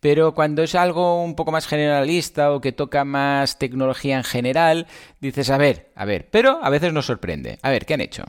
Pero 0.00 0.34
cuando 0.34 0.62
es 0.62 0.74
algo 0.74 1.22
un 1.22 1.34
poco 1.34 1.50
más 1.50 1.66
generalista 1.66 2.52
o 2.52 2.60
que 2.60 2.72
toca 2.76 3.04
más 3.04 3.58
tecnología 3.58 4.16
en 4.16 4.24
general, 4.24 4.86
dices, 5.20 5.50
a 5.50 5.58
ver, 5.58 5.90
a 5.96 6.04
ver, 6.04 6.28
pero 6.30 6.60
a 6.62 6.70
veces 6.70 6.92
nos 6.92 7.06
sorprende. 7.06 7.58
A 7.62 7.70
ver, 7.70 7.84
¿qué 7.86 7.94
han 7.94 8.00
hecho? 8.00 8.24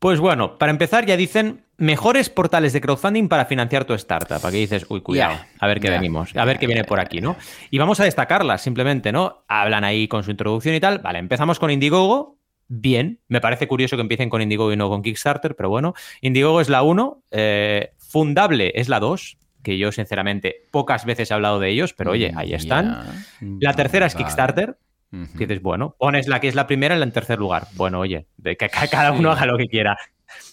Pues 0.00 0.18
bueno, 0.18 0.56
para 0.56 0.70
empezar 0.70 1.04
ya 1.04 1.14
dicen 1.16 1.66
mejores 1.76 2.30
portales 2.30 2.72
de 2.72 2.80
crowdfunding 2.80 3.28
para 3.28 3.44
financiar 3.44 3.84
tu 3.84 3.92
startup. 3.92 4.44
Aquí 4.44 4.56
dices, 4.56 4.86
uy, 4.88 5.02
cuidado, 5.02 5.38
a 5.58 5.66
ver 5.66 5.78
qué 5.78 5.90
venimos, 5.90 6.34
a 6.34 6.44
ver 6.46 6.58
qué 6.58 6.66
viene 6.66 6.84
por 6.84 7.00
aquí, 7.00 7.20
¿no? 7.20 7.36
Y 7.70 7.76
vamos 7.76 8.00
a 8.00 8.04
destacarlas 8.04 8.62
simplemente, 8.62 9.12
¿no? 9.12 9.44
Hablan 9.46 9.84
ahí 9.84 10.08
con 10.08 10.24
su 10.24 10.30
introducción 10.30 10.74
y 10.74 10.80
tal. 10.80 11.00
Vale, 11.00 11.18
empezamos 11.18 11.58
con 11.58 11.70
Indiegogo. 11.70 12.38
Bien, 12.66 13.20
me 13.28 13.42
parece 13.42 13.68
curioso 13.68 13.96
que 13.96 14.02
empiecen 14.02 14.30
con 14.30 14.40
Indiegogo 14.40 14.72
y 14.72 14.76
no 14.76 14.88
con 14.88 15.02
Kickstarter, 15.02 15.54
pero 15.56 15.68
bueno, 15.68 15.92
Indiegogo 16.22 16.60
es 16.60 16.68
la 16.68 16.82
1, 16.82 17.24
eh, 17.32 17.92
Fundable 17.98 18.72
es 18.76 18.88
la 18.88 19.00
2, 19.00 19.36
que 19.62 19.78
yo 19.78 19.92
sinceramente 19.92 20.66
pocas 20.70 21.04
veces 21.04 21.30
he 21.30 21.34
hablado 21.34 21.60
de 21.60 21.70
ellos, 21.70 21.94
pero 21.94 22.12
oye, 22.12 22.32
ahí 22.36 22.54
están. 22.54 23.24
La 23.60 23.74
tercera 23.74 24.06
es 24.06 24.14
Kickstarter, 24.14 24.78
dices, 25.10 25.60
bueno, 25.62 25.96
pones 25.98 26.28
la 26.28 26.40
que 26.40 26.48
es 26.48 26.54
la 26.54 26.66
primera 26.66 26.96
en 26.96 27.02
el 27.02 27.12
tercer 27.12 27.38
lugar. 27.38 27.66
Bueno, 27.74 28.00
oye, 28.00 28.26
de 28.36 28.56
que 28.56 28.68
cada 28.68 29.12
uno 29.12 29.32
haga 29.32 29.46
lo 29.46 29.58
que 29.58 29.66
quiera. 29.66 29.96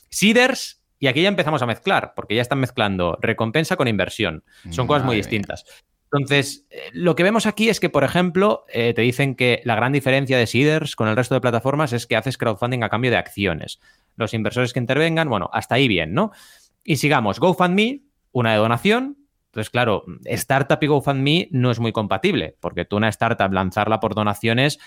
Seeders, 0.09 0.81
y 0.99 1.07
aquí 1.07 1.21
ya 1.21 1.29
empezamos 1.29 1.61
a 1.61 1.65
mezclar, 1.65 2.13
porque 2.15 2.35
ya 2.35 2.41
están 2.41 2.59
mezclando 2.59 3.17
recompensa 3.21 3.75
con 3.75 3.87
inversión. 3.87 4.43
Son 4.69 4.87
cosas 4.87 5.05
muy 5.05 5.15
distintas. 5.15 5.65
Entonces, 6.11 6.65
eh, 6.69 6.89
lo 6.93 7.15
que 7.15 7.23
vemos 7.23 7.45
aquí 7.45 7.69
es 7.69 7.79
que, 7.79 7.89
por 7.89 8.03
ejemplo, 8.05 8.65
eh, 8.69 8.93
te 8.93 9.01
dicen 9.01 9.35
que 9.35 9.61
la 9.65 9.75
gran 9.75 9.91
diferencia 9.91 10.37
de 10.37 10.47
Seeders 10.47 10.95
con 10.95 11.09
el 11.09 11.17
resto 11.17 11.35
de 11.35 11.41
plataformas 11.41 11.91
es 11.91 12.07
que 12.07 12.15
haces 12.15 12.37
crowdfunding 12.37 12.81
a 12.83 12.89
cambio 12.89 13.11
de 13.11 13.17
acciones. 13.17 13.79
Los 14.15 14.33
inversores 14.33 14.71
que 14.71 14.79
intervengan, 14.79 15.29
bueno, 15.29 15.49
hasta 15.51 15.75
ahí 15.75 15.87
bien, 15.87 16.13
¿no? 16.13 16.31
Y 16.83 16.95
sigamos, 16.95 17.39
GoFundMe, 17.39 18.03
una 18.39 18.51
de 18.53 18.57
donación, 18.57 19.17
entonces, 19.57 19.71
claro, 19.71 20.03
Startup 20.25 20.77
y 20.79 20.85
GoFundMe 20.85 21.47
no 21.49 21.71
es 21.71 21.79
muy 21.79 21.91
compatible, 21.91 22.55
porque 22.59 22.85
tú 22.85 22.97
una 22.97 23.09
startup 23.09 23.51
lanzarla 23.51 23.99
por 23.99 24.13
donaciones, 24.13 24.77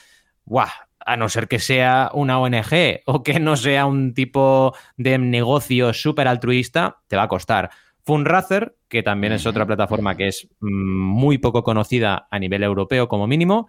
¡guau! 0.45 0.69
A 1.05 1.17
no 1.17 1.29
ser 1.29 1.49
que 1.49 1.59
sea 1.59 2.11
una 2.15 2.39
ONG 2.39 3.01
o 3.07 3.25
que 3.25 3.41
no 3.41 3.57
sea 3.57 3.87
un 3.87 4.15
tipo 4.15 4.75
de 4.97 5.19
negocio 5.19 5.93
súper 5.93 6.29
altruista, 6.29 6.99
te 7.09 7.17
va 7.17 7.25
a 7.25 7.29
costar. 7.29 7.71
Fundraiser, 8.05 8.77
que 8.89 9.03
también 9.03 9.33
es 9.33 9.45
otra 9.45 9.67
plataforma 9.67 10.17
que 10.17 10.29
es 10.29 10.49
mm, 10.61 10.69
muy 10.69 11.39
poco 11.39 11.65
conocida 11.65 12.29
a 12.31 12.39
nivel 12.39 12.63
europeo 12.63 13.09
como 13.09 13.27
mínimo, 13.27 13.69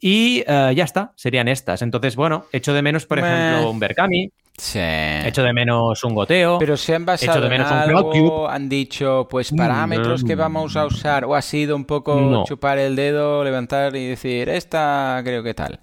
y 0.00 0.44
eh, 0.46 0.72
ya 0.74 0.84
está, 0.84 1.12
serían 1.16 1.48
estas. 1.48 1.82
Entonces, 1.82 2.16
bueno, 2.16 2.46
echo 2.52 2.72
de 2.72 2.82
menos, 2.82 3.06
por 3.06 3.18
ejemplo, 3.18 3.70
un 3.70 3.78
Berkami, 3.78 4.30
Sí. 4.56 4.78
Hecho 4.80 5.42
de 5.42 5.52
menos 5.52 6.04
un 6.04 6.14
goteo. 6.14 6.58
Pero 6.60 6.76
se 6.76 6.94
han 6.94 7.04
basado 7.04 7.40
de 7.40 7.48
menos 7.48 7.70
en 7.70 7.76
algo, 7.76 8.48
han 8.48 8.68
dicho, 8.68 9.26
pues 9.28 9.52
mm, 9.52 9.56
parámetros 9.56 10.22
que 10.22 10.36
vamos 10.36 10.76
a 10.76 10.86
usar, 10.86 11.24
o 11.24 11.34
ha 11.34 11.42
sido 11.42 11.74
un 11.74 11.84
poco 11.84 12.44
chupar 12.46 12.78
el 12.78 12.94
dedo, 12.94 13.42
levantar 13.42 13.96
y 13.96 14.06
decir, 14.06 14.48
esta 14.48 15.20
creo 15.24 15.42
que 15.42 15.54
tal. 15.54 15.80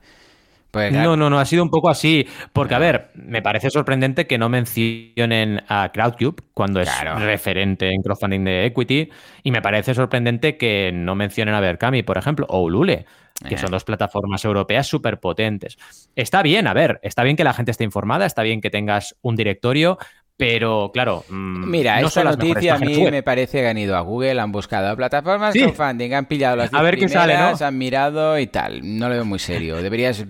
Pues, 0.71 0.93
no, 0.93 1.17
no, 1.17 1.29
no, 1.29 1.37
ha 1.37 1.43
sido 1.43 1.63
un 1.63 1.69
poco 1.69 1.89
así. 1.89 2.25
Porque, 2.53 2.73
a 2.73 2.79
ver, 2.79 3.09
me 3.13 3.41
parece 3.41 3.69
sorprendente 3.69 4.25
que 4.25 4.37
no 4.37 4.47
mencionen 4.47 5.61
a 5.67 5.91
Crowdcube 5.91 6.41
cuando 6.53 6.79
es 6.79 6.89
referente 7.17 7.89
en 7.89 8.01
crowdfunding 8.01 8.45
de 8.45 8.65
equity. 8.67 9.09
Y 9.43 9.51
me 9.51 9.61
parece 9.61 9.93
sorprendente 9.93 10.55
que 10.55 10.91
no 10.93 11.13
mencionen 11.13 11.55
a 11.55 11.59
Berkami, 11.59 12.03
por 12.03 12.17
ejemplo, 12.17 12.45
o 12.47 12.61
Ulule 12.61 13.05
que 13.47 13.57
son 13.57 13.69
eh. 13.69 13.71
dos 13.71 13.83
plataformas 13.83 14.43
europeas 14.45 14.87
súper 14.87 15.19
potentes. 15.19 15.77
Está 16.15 16.41
bien, 16.41 16.67
a 16.67 16.73
ver, 16.73 16.99
está 17.03 17.23
bien 17.23 17.35
que 17.35 17.43
la 17.43 17.53
gente 17.53 17.71
esté 17.71 17.83
informada, 17.83 18.25
está 18.25 18.43
bien 18.43 18.61
que 18.61 18.69
tengas 18.69 19.15
un 19.21 19.35
directorio, 19.35 19.97
pero 20.41 20.89
claro, 20.91 21.23
mm, 21.29 21.69
mira, 21.69 22.01
esta 22.01 22.23
noticia 22.23 22.73
a 22.73 22.79
mí 22.79 23.05
me 23.11 23.21
parece 23.21 23.61
que 23.61 23.67
han 23.67 23.77
ido 23.77 23.95
a 23.95 23.99
Google, 23.99 24.41
han 24.41 24.51
buscado 24.51 24.97
plataformas 24.97 25.53
de 25.53 25.71
crowdfunding, 25.71 26.13
han 26.15 26.25
pillado 26.25 26.55
las 26.55 26.73
a 26.73 26.81
ver 26.81 26.97
qué 26.97 27.07
sale, 27.09 27.37
¿no? 27.37 27.53
han 27.63 27.77
mirado 27.77 28.39
y 28.39 28.47
tal. 28.47 28.79
No 28.81 29.07
lo 29.07 29.13
veo 29.13 29.25
muy 29.25 29.37
serio. 29.37 29.83
Deberías 29.83 30.25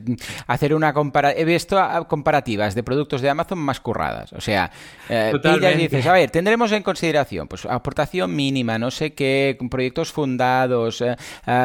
hacer 0.47 0.75
una 0.75 0.91
comparativa. 0.91 1.41
He 1.41 1.45
visto 1.45 1.79
comparativas 2.09 2.75
de 2.75 2.83
productos 2.83 3.21
de 3.21 3.29
Amazon 3.29 3.59
más 3.59 3.79
curradas. 3.79 4.33
O 4.33 4.41
sea, 4.41 4.69
eh, 5.07 5.31
pillas 5.41 5.75
y 5.75 5.77
dices, 5.77 6.05
a 6.05 6.11
ver, 6.11 6.29
tendremos 6.29 6.73
en 6.73 6.83
consideración 6.83 7.47
pues 7.47 7.65
aportación 7.65 8.35
mínima, 8.35 8.77
no 8.77 8.91
sé 8.91 9.13
qué, 9.13 9.57
proyectos 9.69 10.11
fundados, 10.11 10.99
eh, 10.99 11.15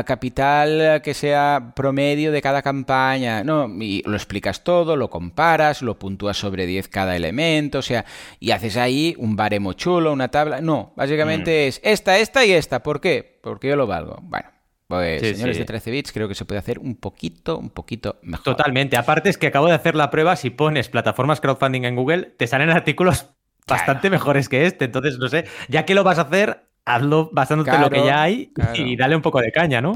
capital 0.06 1.02
que 1.02 1.14
sea 1.14 1.72
promedio 1.74 2.30
de 2.30 2.40
cada 2.40 2.62
campaña. 2.62 3.42
No, 3.42 3.66
y 3.80 4.04
lo 4.06 4.14
explicas 4.14 4.62
todo, 4.62 4.94
lo 4.94 5.10
comparas, 5.10 5.82
lo 5.82 5.98
puntúas 5.98 6.36
sobre 6.36 6.64
10 6.64 6.86
cada 6.86 7.16
elemento, 7.16 7.80
o 7.80 7.82
sea, 7.82 8.04
y 8.38 8.50
haces 8.50 8.76
ahí 8.76 9.14
un 9.18 9.36
baremo 9.36 9.72
chulo, 9.72 10.12
una 10.12 10.28
tabla. 10.28 10.60
No, 10.60 10.92
básicamente 10.96 11.66
mm. 11.66 11.68
es 11.68 11.80
esta, 11.82 12.18
esta 12.18 12.44
y 12.44 12.52
esta. 12.52 12.82
¿Por 12.82 13.00
qué? 13.00 13.38
Porque 13.42 13.68
yo 13.68 13.76
lo 13.76 13.86
valgo. 13.86 14.18
Bueno. 14.22 14.48
Pues, 14.88 15.20
señores 15.20 15.58
de 15.58 15.64
13 15.64 15.90
bits, 15.90 16.12
creo 16.12 16.28
que 16.28 16.36
se 16.36 16.44
puede 16.44 16.60
hacer 16.60 16.78
un 16.78 16.94
poquito, 16.94 17.58
un 17.58 17.70
poquito 17.70 18.20
mejor. 18.22 18.44
Totalmente. 18.44 18.96
Aparte 18.96 19.28
es 19.30 19.36
que 19.36 19.48
acabo 19.48 19.66
de 19.66 19.74
hacer 19.74 19.96
la 19.96 20.10
prueba, 20.10 20.36
si 20.36 20.50
pones 20.50 20.88
plataformas 20.88 21.40
crowdfunding 21.40 21.82
en 21.82 21.96
Google, 21.96 22.22
te 22.36 22.46
salen 22.46 22.70
artículos 22.70 23.30
bastante 23.66 24.10
mejores 24.10 24.48
que 24.48 24.64
este. 24.64 24.84
Entonces, 24.84 25.18
no 25.18 25.28
sé, 25.28 25.44
ya 25.68 25.84
que 25.84 25.94
lo 25.94 26.04
vas 26.04 26.18
a 26.18 26.22
hacer, 26.22 26.68
hazlo 26.84 27.30
basándote 27.32 27.72
en 27.72 27.80
lo 27.80 27.90
que 27.90 28.04
ya 28.04 28.22
hay 28.22 28.52
y 28.74 28.96
dale 28.96 29.16
un 29.16 29.22
poco 29.22 29.40
de 29.40 29.50
caña, 29.50 29.80
¿no? 29.80 29.92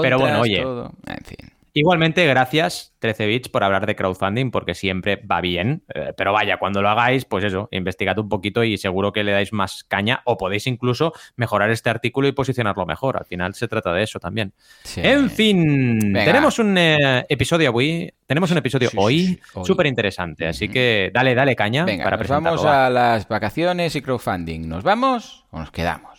Pero 0.00 0.18
bueno, 0.18 0.40
oye. 0.40 0.60
En 0.60 1.24
fin. 1.24 1.52
Igualmente, 1.74 2.26
gracias 2.26 2.92
13 3.02 3.26
bits 3.26 3.48
por 3.48 3.64
hablar 3.64 3.84
de 3.84 3.94
crowdfunding 3.96 4.50
porque 4.50 4.74
siempre 4.74 5.16
va 5.16 5.40
bien. 5.42 5.84
Eh, 5.94 6.12
pero 6.16 6.32
vaya, 6.32 6.56
cuando 6.56 6.80
lo 6.80 6.88
hagáis, 6.88 7.26
pues 7.26 7.44
eso, 7.44 7.68
investigad 7.72 8.18
un 8.18 8.28
poquito 8.28 8.64
y 8.64 8.78
seguro 8.78 9.12
que 9.12 9.24
le 9.24 9.32
dais 9.32 9.52
más 9.52 9.84
caña 9.84 10.22
o 10.24 10.38
podéis 10.38 10.66
incluso 10.66 11.12
mejorar 11.36 11.70
este 11.70 11.90
artículo 11.90 12.28
y 12.28 12.32
posicionarlo 12.32 12.86
mejor. 12.86 13.18
Al 13.18 13.26
final 13.26 13.54
se 13.54 13.68
trata 13.68 13.92
de 13.92 14.04
eso 14.04 14.18
también. 14.18 14.54
En 14.96 15.28
fin, 15.30 16.12
tenemos 16.12 16.58
un 16.58 16.78
eh, 16.78 17.26
episodio 17.28 17.72
hoy, 17.72 18.12
tenemos 18.26 18.50
un 18.50 18.58
episodio 18.58 18.88
hoy 18.96 19.40
súper 19.64 19.86
interesante, 19.86 20.46
así 20.46 20.68
que 20.68 21.10
dale, 21.12 21.34
dale 21.34 21.56
caña 21.56 21.84
Venga, 21.84 22.04
para 22.04 22.16
nos 22.16 22.28
vamos 22.28 22.64
a 22.64 22.88
las 22.88 23.26
vacaciones 23.28 23.96
y 23.96 24.00
crowdfunding. 24.00 24.68
¿Nos 24.68 24.84
vamos 24.84 25.44
o 25.50 25.58
nos 25.58 25.70
quedamos? 25.70 26.18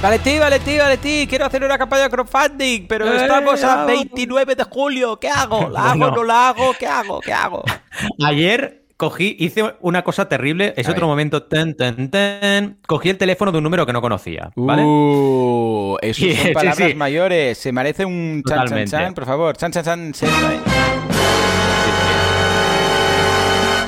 Vale, 0.00 0.20
ti, 0.20 0.38
vale, 0.38 0.60
ti, 0.60 0.78
vale, 0.78 0.96
ti. 0.98 1.26
Quiero 1.28 1.46
hacer 1.46 1.64
una 1.64 1.76
campaña 1.76 2.04
de 2.04 2.10
crowdfunding, 2.10 2.86
pero 2.86 3.12
eh, 3.12 3.16
estamos 3.16 3.64
a 3.64 3.84
29 3.84 4.54
de 4.54 4.62
julio. 4.62 5.18
¿Qué 5.18 5.28
hago? 5.28 5.68
¿La 5.68 5.90
hago? 5.90 6.10
¿No 6.12 6.22
la 6.22 6.50
hago? 6.50 6.72
¿Qué 6.78 6.86
hago? 6.86 7.20
¿Qué 7.20 7.32
hago? 7.32 7.64
Ayer 8.24 8.84
cogí, 8.96 9.34
hice 9.40 9.74
una 9.80 10.04
cosa 10.04 10.28
terrible. 10.28 10.72
Es 10.76 10.88
otro 10.88 11.08
momento. 11.08 11.42
Ten, 11.42 11.76
ten, 11.76 12.12
ten. 12.12 12.78
Cogí 12.86 13.10
el 13.10 13.18
teléfono 13.18 13.50
de 13.50 13.58
un 13.58 13.64
número 13.64 13.84
que 13.86 13.92
no 13.92 14.00
conocía. 14.00 14.52
¿Vale? 14.54 14.84
Uh, 14.84 15.96
eso 16.00 16.24
son 16.42 16.52
palabras 16.52 16.94
mayores. 16.94 17.58
Se 17.58 17.72
merece 17.72 18.04
un 18.04 18.44
chan, 18.46 18.68
chan, 18.68 18.86
chan, 18.86 19.14
por 19.14 19.26
favor. 19.26 19.56
Chan, 19.56 19.72
chan, 19.72 20.12
chan, 20.12 20.12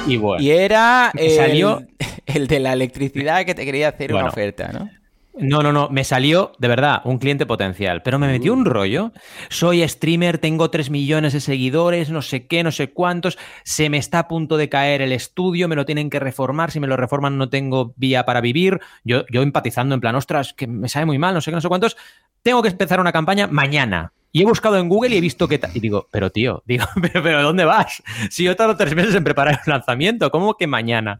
Y 0.08 0.16
bueno. 0.16 0.42
Y 0.42 0.50
era 0.50 1.12
el, 1.14 1.36
salió... 1.36 1.86
el 2.26 2.48
de 2.48 2.58
la 2.58 2.72
electricidad 2.72 3.44
que 3.44 3.54
te 3.54 3.64
quería 3.64 3.90
hacer 3.90 4.12
una 4.12 4.26
oferta, 4.26 4.72
¿no? 4.72 4.99
No, 5.34 5.62
no, 5.62 5.72
no, 5.72 5.88
me 5.90 6.04
salió 6.04 6.52
de 6.58 6.68
verdad 6.68 7.02
un 7.04 7.18
cliente 7.18 7.46
potencial, 7.46 8.02
pero 8.02 8.18
me 8.18 8.26
metió 8.26 8.52
un 8.52 8.64
rollo. 8.64 9.12
Soy 9.48 9.86
streamer, 9.88 10.38
tengo 10.38 10.70
3 10.70 10.90
millones 10.90 11.32
de 11.32 11.40
seguidores, 11.40 12.10
no 12.10 12.20
sé 12.20 12.46
qué, 12.46 12.62
no 12.64 12.72
sé 12.72 12.92
cuántos, 12.92 13.38
se 13.64 13.88
me 13.90 13.98
está 13.98 14.20
a 14.20 14.28
punto 14.28 14.56
de 14.56 14.68
caer 14.68 15.02
el 15.02 15.12
estudio, 15.12 15.68
me 15.68 15.76
lo 15.76 15.86
tienen 15.86 16.10
que 16.10 16.18
reformar, 16.18 16.72
si 16.72 16.80
me 16.80 16.88
lo 16.88 16.96
reforman 16.96 17.38
no 17.38 17.48
tengo 17.48 17.94
vía 17.96 18.24
para 18.24 18.40
vivir. 18.40 18.80
Yo, 19.04 19.24
yo 19.30 19.42
empatizando 19.42 19.94
en 19.94 20.00
plan, 20.00 20.16
ostras, 20.16 20.52
que 20.52 20.66
me 20.66 20.88
sabe 20.88 21.06
muy 21.06 21.18
mal, 21.18 21.32
no 21.32 21.40
sé 21.40 21.50
qué, 21.50 21.54
no 21.54 21.60
sé 21.60 21.68
cuántos. 21.68 21.96
Tengo 22.42 22.62
que 22.62 22.68
empezar 22.68 23.00
una 23.00 23.12
campaña 23.12 23.46
mañana. 23.46 24.12
Y 24.32 24.42
he 24.42 24.44
buscado 24.44 24.78
en 24.78 24.88
Google 24.88 25.14
y 25.14 25.18
he 25.18 25.20
visto 25.20 25.48
que... 25.48 25.60
Y 25.74 25.80
digo, 25.80 26.08
pero 26.10 26.30
tío, 26.30 26.62
digo, 26.66 26.84
pero, 27.00 27.22
pero 27.22 27.42
¿dónde 27.42 27.64
vas? 27.64 28.02
Si 28.30 28.44
yo 28.44 28.56
tardo 28.56 28.76
tres 28.76 28.94
meses 28.94 29.14
en 29.14 29.24
preparar 29.24 29.60
el 29.64 29.72
lanzamiento, 29.72 30.30
¿cómo 30.30 30.54
que 30.54 30.66
mañana? 30.66 31.18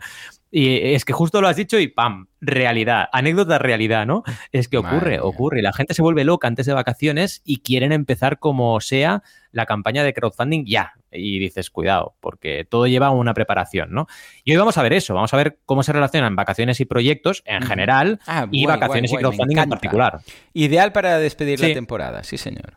Y 0.51 0.95
es 0.95 1.05
que 1.05 1.13
justo 1.13 1.41
lo 1.41 1.47
has 1.47 1.57
dicho 1.57 1.79
y 1.79 1.87
¡pam! 1.87 2.27
Realidad, 2.41 3.09
anécdota 3.13 3.59
realidad, 3.59 4.05
¿no? 4.05 4.25
Es 4.51 4.69
que 4.69 4.79
ocurre, 4.79 5.21
ocurre. 5.21 5.63
La 5.63 5.73
gente 5.73 5.95
se 5.95 6.03
vuelve 6.03 6.25
loca 6.25 6.49
antes 6.49 6.67
de 6.67 6.73
vacaciones 6.73 7.41
y 7.45 7.59
quieren 7.59 7.93
empezar 7.93 8.39
como 8.39 8.81
sea 8.81 9.23
la 9.53 9.67
campaña 9.67 10.03
de 10.03 10.13
crowdfunding 10.13 10.65
ya. 10.67 10.95
Y 11.13 11.39
dices, 11.39 11.71
cuidado, 11.71 12.15
porque 12.21 12.67
todo 12.69 12.87
lleva 12.87 13.11
una 13.11 13.35
preparación, 13.35 13.93
¿no? 13.93 14.07
Y 14.45 14.53
hoy 14.53 14.57
vamos 14.57 14.79
a 14.79 14.83
ver 14.83 14.93
eso, 14.93 15.15
vamos 15.15 15.33
a 15.35 15.37
ver 15.37 15.59
cómo 15.67 15.83
se 15.83 15.93
relacionan 15.93 16.35
vacaciones 16.35 16.81
y 16.81 16.85
proyectos 16.85 17.43
en 17.47 17.63
general 17.63 18.21
ah, 18.27 18.47
y 18.51 18.67
vacaciones 18.67 19.13
y 19.13 19.17
crowdfunding 19.17 19.59
en 19.59 19.69
particular. 19.69 20.21
Ideal 20.53 20.93
para 20.93 21.19
despedir 21.19 21.61
la 21.61 21.73
temporada, 21.73 22.25
sí, 22.25 22.39
señor. 22.39 22.75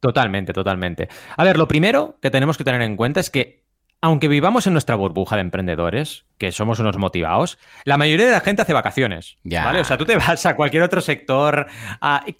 Totalmente, 0.00 0.52
totalmente. 0.52 1.08
A 1.36 1.44
ver, 1.44 1.56
lo 1.56 1.66
primero 1.66 2.18
que 2.20 2.30
tenemos 2.30 2.58
que 2.58 2.64
tener 2.64 2.82
en 2.82 2.96
cuenta 2.96 3.20
es 3.20 3.30
que 3.30 3.63
aunque 4.04 4.28
vivamos 4.28 4.66
en 4.66 4.74
nuestra 4.74 4.96
burbuja 4.96 5.36
de 5.36 5.40
emprendedores, 5.40 6.26
que 6.36 6.52
somos 6.52 6.78
unos 6.78 6.98
motivados, 6.98 7.56
la 7.84 7.96
mayoría 7.96 8.26
de 8.26 8.32
la 8.32 8.40
gente 8.40 8.60
hace 8.60 8.74
vacaciones, 8.74 9.38
¿vale? 9.44 9.80
O 9.80 9.84
sea, 9.84 9.96
tú 9.96 10.04
te 10.04 10.14
vas 10.14 10.44
a 10.44 10.56
cualquier 10.56 10.82
otro 10.82 11.00
sector 11.00 11.68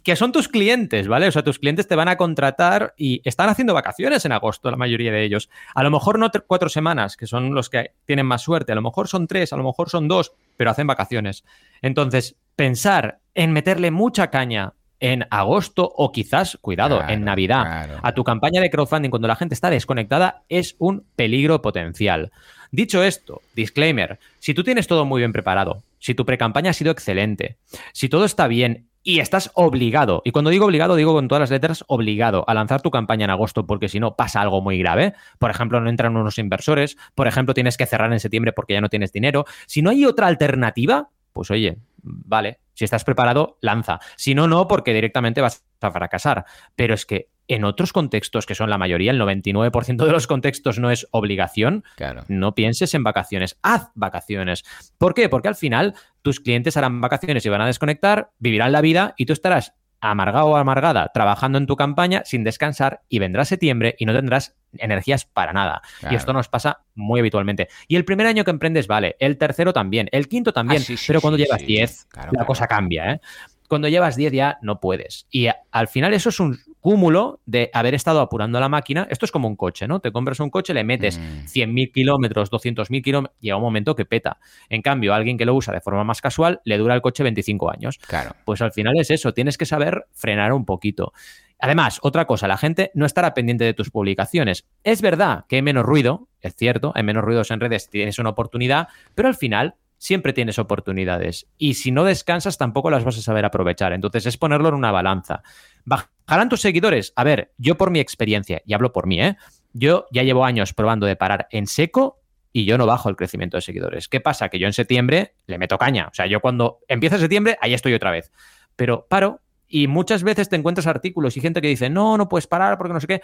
que 0.03 0.15
son 0.15 0.31
tus 0.31 0.49
clientes, 0.49 1.09
¿vale? 1.09 1.27
O 1.27 1.33
sea, 1.33 1.43
tus 1.43 1.59
clientes 1.59 1.89
te 1.89 1.97
van 1.97 2.09
a 2.09 2.19
contratar 2.19 2.93
y 2.99 3.23
están 3.25 3.49
haciendo 3.49 3.73
vacaciones 3.73 4.27
en 4.27 4.33
agosto, 4.33 4.71
la 4.71 4.77
mayoría 4.77 5.11
de 5.11 5.25
ellos. 5.25 5.49
A 5.75 5.83
lo 5.83 5.91
mejor 5.91 6.19
no 6.19 6.31
cuatro 6.47 6.69
semanas, 6.69 7.17
que 7.17 7.27
son 7.27 7.55
los 7.55 7.71
que 7.71 7.93
tienen 8.05 8.27
más 8.27 8.43
suerte, 8.43 8.73
a 8.73 8.75
lo 8.75 8.83
mejor 8.83 9.09
son 9.09 9.27
tres, 9.27 9.55
a 9.55 9.57
lo 9.57 9.65
mejor 9.65 9.89
son 9.89 10.07
dos, 10.07 10.35
pero 10.59 10.71
hacen 10.71 10.87
vacaciones. 10.87 11.45
Entonces, 11.81 12.37
pensar 12.57 13.21
en 13.35 13.55
meterle 13.55 13.91
mucha 13.91 14.29
caña 14.29 14.75
en 15.01 15.27
agosto 15.31 15.91
o 15.97 16.13
quizás, 16.13 16.59
cuidado, 16.61 17.03
en 17.09 17.25
Navidad, 17.25 18.01
a 18.03 18.13
tu 18.13 18.25
campaña 18.25 18.61
de 18.61 18.71
crowdfunding 18.71 19.11
cuando 19.11 19.29
la 19.29 19.37
gente 19.37 19.55
está 19.55 19.71
desconectada 19.71 20.43
es 20.49 20.77
un 20.79 21.05
peligro 21.17 21.63
potencial. 21.63 22.33
Dicho 22.71 23.05
esto, 23.05 23.41
disclaimer, 23.55 24.19
si 24.41 24.55
tú 24.55 24.65
tienes 24.65 24.87
todo 24.87 25.05
muy 25.05 25.21
bien 25.21 25.33
preparado, 25.33 25.83
si 26.01 26.15
tu 26.15 26.25
precampaña 26.27 26.71
ha 26.71 26.75
sido 26.75 26.91
excelente, 26.91 27.57
si 27.93 28.09
todo 28.09 28.25
está 28.25 28.49
bien 28.49 28.87
y 29.05 29.21
estás 29.21 29.51
obligado, 29.55 30.23
y 30.25 30.33
cuando 30.33 30.51
digo 30.51 30.67
obligado 30.67 30.97
digo 30.97 31.13
con 31.13 31.29
todas 31.29 31.41
las 31.41 31.51
letras 31.51 31.85
obligado 31.87 32.45
a 32.49 32.55
lanzar 32.55 32.81
tu 32.81 32.91
campaña 32.91 33.25
en 33.25 33.31
agosto 33.31 33.67
porque 33.67 33.89
si 33.89 34.01
no 34.01 34.17
pasa 34.17 34.41
algo 34.41 34.61
muy 34.61 34.79
grave, 34.79 35.15
por 35.39 35.51
ejemplo 35.51 35.81
no 35.81 35.91
entran 35.91 36.17
unos 36.17 36.39
inversores, 36.39 36.97
por 37.15 37.29
ejemplo 37.29 37.55
tienes 37.55 37.77
que 37.77 37.87
cerrar 37.87 38.13
en 38.13 38.19
septiembre 38.21 38.53
porque 38.53 38.73
ya 38.73 38.81
no 38.81 38.89
tienes 38.89 39.13
dinero, 39.13 39.45
si 39.67 39.83
no 39.83 39.91
hay 39.91 40.05
otra 40.05 40.27
alternativa, 40.27 41.11
pues 41.33 41.51
oye, 41.51 41.77
vale, 42.03 42.59
si 42.75 42.85
estás 42.85 43.05
preparado, 43.05 43.59
lanza. 43.61 44.01
Si 44.17 44.35
no, 44.35 44.47
no, 44.47 44.69
porque 44.69 44.93
directamente 44.93 45.41
vas 45.41 45.65
a 45.81 45.91
fracasar. 45.91 46.45
Pero 46.77 46.95
es 46.95 47.07
que 47.07 47.31
en 47.47 47.65
otros 47.65 47.93
contextos, 47.93 48.47
que 48.47 48.55
son 48.55 48.71
la 48.71 48.79
mayoría, 48.79 49.11
el 49.11 49.21
99% 49.21 50.05
de 50.05 50.13
los 50.13 50.27
contextos 50.27 50.79
no 50.79 50.91
es 50.91 51.07
obligación, 51.11 51.85
no 52.29 52.55
pienses 52.55 52.95
en 52.95 53.05
vacaciones, 53.05 53.59
haz 53.63 53.91
vacaciones. 53.95 54.65
¿Por 54.99 55.15
qué? 55.15 55.29
Porque 55.29 55.49
al 55.49 55.55
final 55.55 55.95
tus 56.23 56.41
clientes 56.41 56.77
harán 56.77 57.01
vacaciones 57.01 57.45
y 57.45 57.49
van 57.51 57.61
a 57.61 57.67
desconectar, 57.67 58.31
vivirán 58.39 58.73
la 58.73 58.81
vida 58.81 59.15
y 59.17 59.27
tú 59.27 59.35
estarás 59.35 59.75
amargado 60.11 60.47
o 60.47 60.57
amargada 60.57 61.11
trabajando 61.13 61.59
en 61.59 61.67
tu 61.67 61.77
campaña 61.77 62.23
sin 62.25 62.45
descansar 62.45 63.03
y 63.09 63.19
vendrá 63.19 63.45
septiembre 63.45 63.97
y 63.99 64.05
no 64.05 64.13
tendrás 64.13 64.55
energías 64.77 65.25
para 65.25 65.53
nada. 65.53 65.83
Y 66.11 66.15
esto 66.15 66.33
nos 66.33 66.49
pasa 66.49 66.83
muy 66.95 67.21
habitualmente. 67.21 67.69
Y 67.89 67.97
el 67.97 68.05
primer 68.05 68.27
año 68.27 68.45
que 68.45 68.51
emprendes, 68.51 68.87
vale, 68.87 69.17
el 69.19 69.39
tercero 69.39 69.73
también, 69.73 70.09
el 70.13 70.29
quinto 70.29 70.53
también, 70.53 70.83
ah, 70.89 70.95
pero 71.07 71.21
cuando 71.21 71.39
llevas 71.39 71.65
10, 71.65 72.09
la 72.33 72.45
cosa 72.45 72.67
cambia, 72.67 73.13
¿eh? 73.13 73.21
Cuando 73.69 73.89
llevas 73.89 74.17
10 74.17 74.33
ya 74.33 74.59
no 74.61 74.79
puedes. 74.79 75.27
Y 75.31 75.49
al 75.71 75.89
final 75.89 76.13
eso 76.13 76.29
es 76.29 76.39
un 76.39 76.59
cúmulo 76.85 77.41
de 77.47 77.71
haber 77.73 77.95
estado 77.95 78.21
apurando 78.21 78.61
la 78.61 78.69
máquina. 78.69 79.07
Esto 79.09 79.25
es 79.25 79.33
como 79.33 79.49
un 79.49 79.57
coche, 79.57 79.89
¿no? 79.89 80.01
Te 80.01 80.13
compras 80.13 80.39
un 80.41 80.51
coche, 80.51 80.75
le 80.75 80.85
metes 80.85 81.19
100.000 81.19 81.67
mm. 81.67 81.93
kilómetros, 81.95 82.51
200.000 82.51 83.03
kilómetros, 83.03 83.39
llega 83.41 83.57
un 83.57 83.63
momento 83.63 83.97
que 83.97 84.05
peta. 84.05 84.37
En 84.69 84.83
cambio, 84.83 85.15
alguien 85.15 85.39
que 85.39 85.47
lo 85.47 85.55
usa 85.55 85.73
de 85.73 85.81
forma 85.81 86.05
más 86.05 86.21
casual, 86.21 86.61
le 86.67 86.77
dura 86.77 86.95
el 86.95 87.01
coche 87.01 87.23
25 87.23 87.71
años. 87.71 87.97
Claro. 88.07 88.37
Pues 88.45 88.61
al 88.61 88.71
final 88.71 88.93
es 88.99 89.11
eso, 89.11 89.33
tienes 89.33 89.57
que 89.57 89.65
saber 89.65 90.05
frenar 90.13 90.53
un 90.53 90.67
poquito. 90.67 91.15
Además, 91.59 92.01
otra 92.03 92.27
cosa, 92.27 92.49
la 92.49 92.59
gente 92.59 92.91
no 92.93 93.07
estará 93.07 93.33
pendiente 93.33 93.65
de 93.65 93.73
tus 93.73 93.89
publicaciones. 93.89 94.67
Es 94.83 95.01
verdad 95.01 95.47
que 95.49 95.57
hay 95.57 95.63
menos 95.63 95.87
ruido, 95.87 96.29
es 96.43 96.55
cierto, 96.55 96.93
hay 96.95 97.03
menos 97.03 97.25
ruidos 97.25 97.51
en 97.51 97.61
redes, 97.61 97.89
tienes 97.89 98.19
una 98.19 98.29
oportunidad, 98.29 98.89
pero 99.15 99.29
al 99.29 99.37
final 99.37 99.77
siempre 100.05 100.35
tienes 100.35 100.59
oportunidades. 100.59 101.47
Y 101.57 101.75
si 101.75 101.91
no 101.91 102.05
descansas, 102.05 102.59
tampoco 102.59 102.91
las 102.91 103.05
vas 103.05 103.17
a 103.17 103.23
saber 103.23 103.47
aprovechar. 103.47 103.95
Entonces 103.95 104.27
es 104.27 104.37
ponerlo 104.37 104.69
en 104.69 104.75
una 104.75 104.93
balanza. 104.93 105.43
¿Bajarán 105.85 106.49
tus 106.49 106.61
seguidores? 106.61 107.13
A 107.17 107.25
ver, 107.25 107.53
yo 107.59 107.77
por 107.77 107.91
mi 107.91 108.01
experiencia, 108.01 108.63
y 108.65 108.75
hablo 108.75 108.93
por 108.93 109.07
mí, 109.07 109.21
¿eh? 109.21 109.37
Yo 109.73 110.07
ya 110.13 110.23
llevo 110.23 110.45
años 110.45 110.73
probando 110.73 111.07
de 111.07 111.17
parar 111.17 111.49
en 111.51 111.67
seco 111.67 112.21
y 112.53 112.65
yo 112.65 112.79
no 112.79 112.87
bajo 112.87 113.09
el 113.09 113.17
crecimiento 113.17 113.57
de 113.57 113.63
seguidores. 113.63 114.09
¿Qué 114.09 114.21
pasa? 114.21 114.49
Que 114.49 114.61
yo 114.61 114.69
en 114.69 114.73
septiembre 114.73 115.35
le 115.47 115.59
meto 115.59 115.77
caña. 115.77 116.07
O 116.11 116.15
sea, 116.15 116.27
yo 116.27 116.41
cuando 116.41 116.79
empieza 116.87 117.19
septiembre, 117.19 117.59
ahí 117.61 117.75
estoy 117.75 117.95
otra 117.95 118.13
vez. 118.13 118.31
Pero 118.77 119.07
paro 119.09 119.41
y 119.67 119.89
muchas 119.89 120.23
veces 120.23 120.49
te 120.49 120.55
encuentras 120.55 120.87
artículos 120.87 121.37
y 121.37 121.41
gente 121.41 121.61
que 121.61 121.67
dice, 121.67 121.91
no, 121.91 122.17
no 122.17 122.29
puedes 122.29 122.47
parar 122.47 122.79
porque 122.79 122.93
no 122.93 123.01
sé 123.01 123.09
qué. 123.09 123.23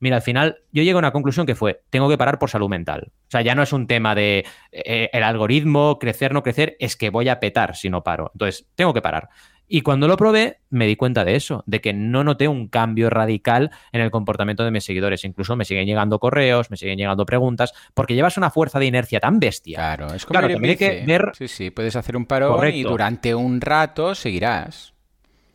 Mira, 0.00 0.16
al 0.16 0.22
final 0.22 0.58
yo 0.72 0.82
llego 0.82 0.98
a 0.98 1.00
una 1.00 1.12
conclusión 1.12 1.46
que 1.46 1.54
fue, 1.54 1.84
tengo 1.90 2.08
que 2.08 2.18
parar 2.18 2.40
por 2.40 2.50
salud 2.50 2.68
mental. 2.68 3.12
O 3.28 3.30
sea, 3.30 3.42
ya 3.42 3.54
no 3.54 3.62
es 3.62 3.72
un 3.72 3.86
tema 3.86 4.16
de 4.16 4.44
eh, 4.72 5.10
el 5.12 5.22
algoritmo, 5.22 6.00
crecer, 6.00 6.32
no 6.32 6.42
crecer, 6.42 6.76
es 6.80 6.96
que 6.96 7.10
voy 7.10 7.28
a 7.28 7.38
petar 7.38 7.76
si 7.76 7.88
no 7.88 8.02
paro. 8.02 8.32
Entonces, 8.34 8.66
tengo 8.74 8.92
que 8.92 9.00
parar. 9.00 9.28
Y 9.68 9.80
cuando 9.80 10.06
lo 10.06 10.16
probé, 10.16 10.58
me 10.68 10.86
di 10.86 10.96
cuenta 10.96 11.24
de 11.24 11.34
eso, 11.34 11.64
de 11.66 11.80
que 11.80 11.94
no 11.94 12.24
noté 12.24 12.46
un 12.46 12.68
cambio 12.68 13.08
radical 13.08 13.70
en 13.92 14.02
el 14.02 14.10
comportamiento 14.10 14.64
de 14.64 14.70
mis 14.70 14.84
seguidores. 14.84 15.24
Incluso 15.24 15.56
me 15.56 15.64
siguen 15.64 15.86
llegando 15.86 16.18
correos, 16.18 16.70
me 16.70 16.76
siguen 16.76 16.98
llegando 16.98 17.24
preguntas, 17.24 17.72
porque 17.94 18.14
llevas 18.14 18.36
una 18.36 18.50
fuerza 18.50 18.78
de 18.78 18.86
inercia 18.86 19.18
tan 19.18 19.40
bestia. 19.40 19.78
Claro, 19.78 20.14
es 20.14 20.26
como 20.26 20.40
claro, 20.40 20.60
que 20.60 21.04
ver. 21.06 21.32
Sí, 21.34 21.48
sí, 21.48 21.70
puedes 21.70 21.96
hacer 21.96 22.16
un 22.16 22.26
paro 22.26 22.62
y 22.68 22.82
durante 22.82 23.34
un 23.34 23.60
rato 23.60 24.14
seguirás. 24.14 24.92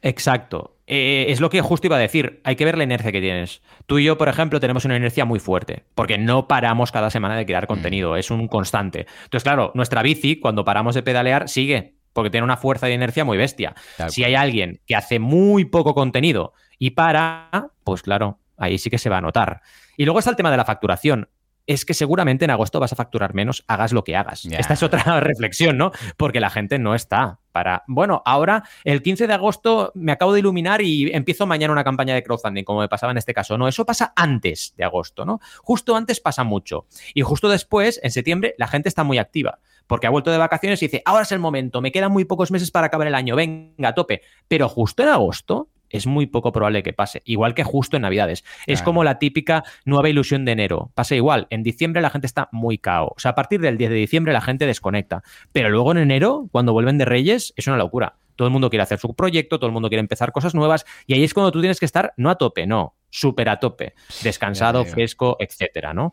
Exacto. 0.02 0.78
eh, 0.88 1.26
es 1.30 1.42
lo 1.42 1.50
que 1.50 1.62
justo 1.62 1.88
iba 1.88 1.98
a 1.98 2.00
decir, 2.00 2.40
hay 2.44 2.56
que 2.56 2.66
ver 2.66 2.78
la 2.78 2.86
inercia 2.86 3.12
que 3.12 3.20
tienes. 3.20 3.62
Tú 3.88 4.00
y 4.00 4.06
yo, 4.06 4.18
por 4.18 4.30
ejemplo, 4.30 4.60
tenemos 4.60 4.86
una 4.86 4.96
inercia 4.96 5.26
muy 5.26 5.40
fuerte, 5.40 5.84
porque 5.96 6.18
no 6.18 6.48
paramos 6.48 6.92
cada 6.92 7.10
semana 7.10 7.36
de 7.36 7.46
crear 7.46 7.66
mm. 7.66 7.68
contenido, 7.68 8.16
es 8.16 8.32
un 8.32 8.48
constante. 8.48 9.06
Entonces, 9.26 9.44
claro, 9.44 9.72
nuestra 9.76 10.02
bici, 10.02 10.40
cuando 10.40 10.64
paramos 10.64 10.96
de 10.96 11.04
pedalear, 11.04 11.50
sigue, 11.50 11.97
porque 12.18 12.32
tiene 12.32 12.46
una 12.46 12.58
fuerza 12.58 12.88
de 12.88 12.96
inercia 12.96 13.24
muy 13.24 13.38
bestia. 13.38 13.76
Si 14.08 14.24
hay 14.24 14.34
alguien 14.34 14.82
que 14.88 14.96
hace 14.96 15.20
muy 15.20 15.66
poco 15.66 15.94
contenido 15.94 16.54
y 16.80 16.90
para, 16.90 17.68
pues 17.84 18.02
claro, 18.02 18.40
ahí 18.58 18.80
sí 18.80 18.90
que 18.90 18.98
se 18.98 19.08
va 19.08 19.20
a 19.20 19.22
notar. 19.22 19.62
Y 19.98 20.06
luego 20.06 20.18
está 20.18 20.32
el 20.32 20.36
tema 20.36 20.50
de 20.50 20.58
la 20.58 20.66
facturación 20.66 21.30
es 21.68 21.84
que 21.84 21.94
seguramente 21.94 22.46
en 22.46 22.52
agosto 22.52 22.80
vas 22.80 22.94
a 22.94 22.96
facturar 22.96 23.34
menos, 23.34 23.66
hagas 23.68 23.92
lo 23.92 24.04
que 24.04 24.16
hagas. 24.16 24.46
Esta 24.46 24.74
es 24.74 24.82
otra 24.82 25.20
reflexión, 25.20 25.78
¿no? 25.78 25.92
Porque 26.16 26.40
la 26.40 26.50
gente 26.50 26.80
no 26.80 26.96
está 26.96 27.40
para, 27.52 27.84
bueno, 27.88 28.24
ahora 28.26 28.64
el 28.86 29.04
15 29.04 29.28
de 29.28 29.34
agosto 29.34 29.92
me 29.94 30.14
acabo 30.14 30.34
de 30.34 30.40
iluminar 30.40 30.82
y 30.82 31.14
empiezo 31.14 31.46
mañana 31.46 31.74
una 31.74 31.84
campaña 31.84 32.16
de 32.16 32.24
crowdfunding, 32.24 32.64
como 32.64 32.80
me 32.80 32.88
pasaba 32.88 33.12
en 33.12 33.18
este 33.18 33.34
caso. 33.34 33.58
No, 33.58 33.68
eso 33.68 33.86
pasa 33.86 34.14
antes 34.16 34.74
de 34.78 34.86
agosto, 34.86 35.26
¿no? 35.26 35.40
Justo 35.62 35.96
antes 35.96 36.22
pasa 36.22 36.46
mucho. 36.46 36.88
Y 37.14 37.22
justo 37.22 37.50
después, 37.50 38.00
en 38.02 38.12
septiembre, 38.12 38.56
la 38.58 38.68
gente 38.68 38.88
está 38.88 39.04
muy 39.04 39.18
activa 39.18 39.60
porque 39.88 40.08
ha 40.08 40.10
vuelto 40.10 40.32
de 40.32 40.38
vacaciones 40.38 40.82
y 40.82 40.88
dice, 40.88 41.02
ahora 41.06 41.24
es 41.24 41.32
el 41.32 41.40
momento, 41.40 41.82
me 41.82 41.92
quedan 41.92 42.12
muy 42.12 42.26
pocos 42.26 42.52
meses 42.52 42.72
para 42.72 42.88
acabar 42.88 43.08
el 43.08 43.16
año, 43.16 43.36
venga, 43.36 43.90
a 43.90 43.96
tope. 43.96 44.22
Pero 44.48 44.70
justo 44.70 45.04
en 45.04 45.10
agosto 45.10 45.70
es 45.90 46.06
muy 46.06 46.28
poco 46.28 46.52
probable 46.52 46.84
que 46.84 46.94
pase, 46.94 47.22
igual 47.26 47.54
que 47.54 47.64
justo 47.64 47.96
en 47.96 48.02
Navidades. 48.02 48.44
Es 48.66 48.82
como 48.82 49.04
la 49.04 49.20
típica 49.20 49.64
nueva 49.86 50.10
ilusión 50.10 50.46
de 50.46 50.52
enero. 50.52 50.92
Pasa 50.96 51.16
igual, 51.16 51.48
en 51.50 51.64
diciembre 51.64 52.02
la 52.02 52.10
gente 52.10 52.28
está 52.28 52.50
muy 52.52 52.78
cao. 52.78 53.14
O 53.16 53.20
sea, 53.20 53.32
a 53.32 53.36
partir 53.36 53.62
del 53.62 53.78
10 53.78 53.90
de 53.90 53.96
diciembre 53.96 54.34
la 54.34 54.42
gente 54.42 54.66
desconecta. 54.66 55.24
Pero 55.52 55.70
luego 55.70 55.92
en 55.92 56.00
enero, 56.00 56.50
cuando 56.52 56.74
vuelven 56.74 56.98
de 56.98 57.06
Reyes, 57.06 57.54
es 57.56 57.68
una 57.68 57.78
locura. 57.78 58.18
Todo 58.36 58.48
el 58.48 58.52
mundo 58.52 58.70
quiere 58.70 58.84
hacer 58.84 59.00
su 59.00 59.16
proyecto, 59.16 59.58
todo 59.58 59.68
el 59.68 59.74
mundo 59.74 59.90
quiere 59.90 60.02
empezar 60.02 60.32
cosas 60.32 60.54
nuevas 60.54 60.86
y 61.08 61.16
ahí 61.16 61.24
es 61.24 61.34
cuando 61.34 61.52
tú 61.52 61.60
tienes 61.60 61.80
que 61.80 61.86
estar 61.86 62.14
no 62.18 62.30
a 62.30 62.36
tope, 62.36 62.68
no, 62.68 62.96
súper 63.10 63.50
a 63.50 63.60
tope, 63.60 63.96
descansado, 64.24 64.86
fresco, 64.86 65.38
etcétera, 65.40 65.94
¿no? 65.94 66.12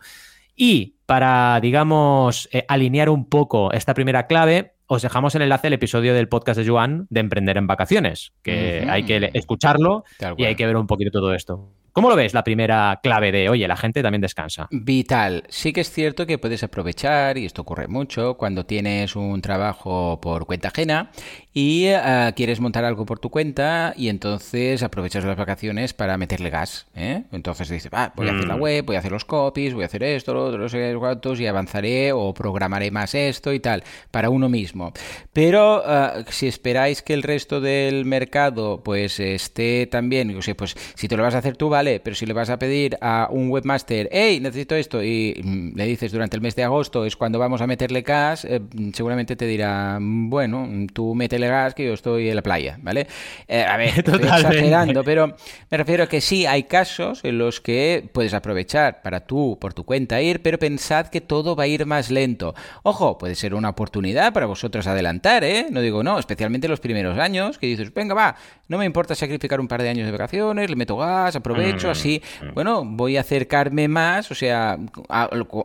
Y 0.56 0.96
para, 1.06 1.58
digamos, 1.60 2.48
eh, 2.52 2.64
alinear 2.68 3.08
un 3.08 3.28
poco 3.28 3.72
esta 3.72 3.94
primera 3.94 4.26
clave, 4.26 4.74
os 4.86 5.02
dejamos 5.02 5.34
el 5.34 5.42
enlace 5.42 5.68
al 5.68 5.72
episodio 5.72 6.14
del 6.14 6.28
podcast 6.28 6.60
de 6.60 6.68
Joan 6.68 7.06
de 7.10 7.20
Emprender 7.20 7.56
en 7.56 7.66
Vacaciones, 7.66 8.32
que 8.42 8.86
hay 8.88 9.04
que 9.04 9.30
escucharlo 9.34 10.04
y 10.36 10.44
hay 10.44 10.54
que 10.54 10.66
ver 10.66 10.76
un 10.76 10.86
poquito 10.86 11.10
todo 11.10 11.34
esto. 11.34 11.72
¿Cómo 11.94 12.10
lo 12.10 12.16
ves 12.16 12.34
la 12.34 12.42
primera 12.42 12.98
clave 13.04 13.30
de, 13.30 13.48
oye, 13.48 13.68
la 13.68 13.76
gente 13.76 14.02
también 14.02 14.20
descansa? 14.20 14.66
Vital. 14.72 15.44
Sí 15.48 15.72
que 15.72 15.80
es 15.82 15.92
cierto 15.92 16.26
que 16.26 16.38
puedes 16.38 16.64
aprovechar, 16.64 17.38
y 17.38 17.44
esto 17.44 17.62
ocurre 17.62 17.86
mucho, 17.86 18.34
cuando 18.34 18.66
tienes 18.66 19.14
un 19.14 19.40
trabajo 19.40 20.20
por 20.20 20.44
cuenta 20.44 20.68
ajena 20.68 21.12
y 21.56 21.84
eh, 21.86 22.32
quieres 22.34 22.58
montar 22.58 22.84
algo 22.84 23.06
por 23.06 23.20
tu 23.20 23.30
cuenta 23.30 23.94
y 23.96 24.08
entonces 24.08 24.82
aprovechas 24.82 25.24
las 25.24 25.36
vacaciones 25.36 25.94
para 25.94 26.18
meterle 26.18 26.50
gas. 26.50 26.88
¿eh? 26.96 27.22
Entonces 27.30 27.68
dices, 27.68 27.90
va, 27.94 28.12
voy 28.16 28.28
a 28.28 28.32
hacer 28.32 28.48
la 28.48 28.56
mm. 28.56 28.60
web, 28.60 28.84
voy 28.84 28.96
a 28.96 28.98
hacer 28.98 29.12
los 29.12 29.24
copies, 29.24 29.72
voy 29.72 29.84
a 29.84 29.86
hacer 29.86 30.02
esto, 30.02 30.34
lo 30.34 30.46
otro, 30.46 30.58
no 30.58 30.68
sé 30.68 30.96
cuántos 30.98 31.38
y 31.38 31.46
avanzaré 31.46 32.12
o 32.12 32.34
programaré 32.34 32.90
más 32.90 33.14
esto 33.14 33.52
y 33.52 33.60
tal, 33.60 33.84
para 34.10 34.30
uno 34.30 34.48
mismo. 34.48 34.92
Pero 35.32 35.84
eh, 35.86 36.24
si 36.30 36.48
esperáis 36.48 37.02
que 37.02 37.14
el 37.14 37.22
resto 37.22 37.60
del 37.60 38.04
mercado 38.04 38.82
pues 38.82 39.20
esté 39.20 39.86
también, 39.86 40.36
o 40.36 40.42
sea, 40.42 40.56
pues 40.56 40.74
si 40.96 41.06
te 41.06 41.16
lo 41.16 41.22
vas 41.22 41.36
a 41.36 41.38
hacer 41.38 41.56
tú, 41.56 41.68
vale 41.68 42.00
pero 42.00 42.16
si 42.16 42.26
le 42.26 42.32
vas 42.32 42.50
a 42.50 42.58
pedir 42.58 42.98
a 43.00 43.28
un 43.30 43.48
webmaster, 43.48 44.08
hey, 44.10 44.40
necesito 44.40 44.74
esto, 44.74 45.04
y 45.04 45.40
mm, 45.40 45.76
le 45.76 45.86
dices 45.86 46.10
durante 46.10 46.36
el 46.36 46.42
mes 46.42 46.56
de 46.56 46.64
agosto 46.64 47.04
es 47.04 47.14
cuando 47.16 47.38
vamos 47.38 47.60
a 47.60 47.68
meterle 47.68 48.02
gas, 48.02 48.44
eh, 48.44 48.60
seguramente 48.92 49.36
te 49.36 49.46
dirá, 49.46 49.98
bueno, 50.00 50.68
tú 50.92 51.14
métele 51.14 51.43
que 51.74 51.86
yo 51.86 51.92
estoy 51.92 52.28
en 52.28 52.36
la 52.36 52.42
playa, 52.42 52.78
¿vale? 52.82 53.06
Eh, 53.48 53.64
a 53.64 53.76
ver, 53.76 53.88
estoy 53.96 54.22
exagerando, 54.22 55.04
pero 55.04 55.36
me 55.70 55.78
refiero 55.78 56.04
a 56.04 56.06
que 56.08 56.20
sí, 56.20 56.46
hay 56.46 56.64
casos 56.64 57.20
en 57.24 57.38
los 57.38 57.60
que 57.60 58.08
puedes 58.12 58.34
aprovechar 58.34 59.02
para 59.02 59.20
tú, 59.20 59.58
por 59.60 59.74
tu 59.74 59.84
cuenta, 59.84 60.20
ir, 60.20 60.42
pero 60.42 60.58
pensad 60.58 61.08
que 61.08 61.20
todo 61.20 61.56
va 61.56 61.64
a 61.64 61.66
ir 61.66 61.86
más 61.86 62.10
lento. 62.10 62.54
Ojo, 62.82 63.18
puede 63.18 63.34
ser 63.34 63.54
una 63.54 63.70
oportunidad 63.70 64.32
para 64.32 64.46
vosotros 64.46 64.86
adelantar, 64.86 65.44
¿eh? 65.44 65.66
No 65.70 65.80
digo 65.80 66.02
no, 66.02 66.18
especialmente 66.18 66.68
los 66.68 66.80
primeros 66.80 67.18
años, 67.18 67.58
que 67.58 67.66
dices, 67.66 67.92
venga, 67.92 68.14
va, 68.14 68.36
no 68.68 68.78
me 68.78 68.84
importa 68.84 69.14
sacrificar 69.14 69.60
un 69.60 69.68
par 69.68 69.82
de 69.82 69.88
años 69.88 70.06
de 70.06 70.12
vacaciones, 70.12 70.70
le 70.70 70.76
meto 70.76 70.96
gas, 70.96 71.36
aprovecho, 71.36 71.90
así, 71.90 72.22
mm. 72.42 72.54
bueno, 72.54 72.84
voy 72.84 73.16
a 73.16 73.20
acercarme 73.20 73.88
más, 73.88 74.30
o 74.30 74.34
sea, 74.34 74.78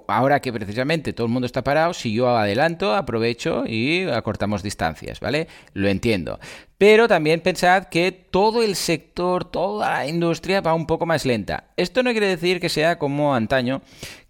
ahora 0.07 0.39
que 0.39 0.51
precisamente 0.51 1.13
todo 1.13 1.25
el 1.25 1.33
mundo 1.33 1.45
está 1.45 1.63
parado, 1.63 1.93
si 1.93 2.13
yo 2.13 2.29
adelanto, 2.29 2.93
aprovecho 2.95 3.63
y 3.65 4.03
acortamos 4.03 4.63
distancias, 4.63 5.19
¿vale? 5.19 5.47
Lo 5.73 5.87
entiendo. 5.87 6.39
Pero 6.79 7.09
también 7.09 7.41
pensad 7.41 7.89
que 7.89 8.13
todo 8.13 8.63
el 8.63 8.77
sector, 8.77 9.43
toda 9.43 9.91
la 9.91 10.07
industria 10.07 10.61
va 10.61 10.73
un 10.73 10.87
poco 10.87 11.05
más 11.05 11.25
lenta. 11.25 11.65
Esto 11.75 12.03
no 12.03 12.11
quiere 12.11 12.27
decir 12.27 12.61
que 12.61 12.69
sea 12.69 12.97
como 12.97 13.35
antaño, 13.35 13.81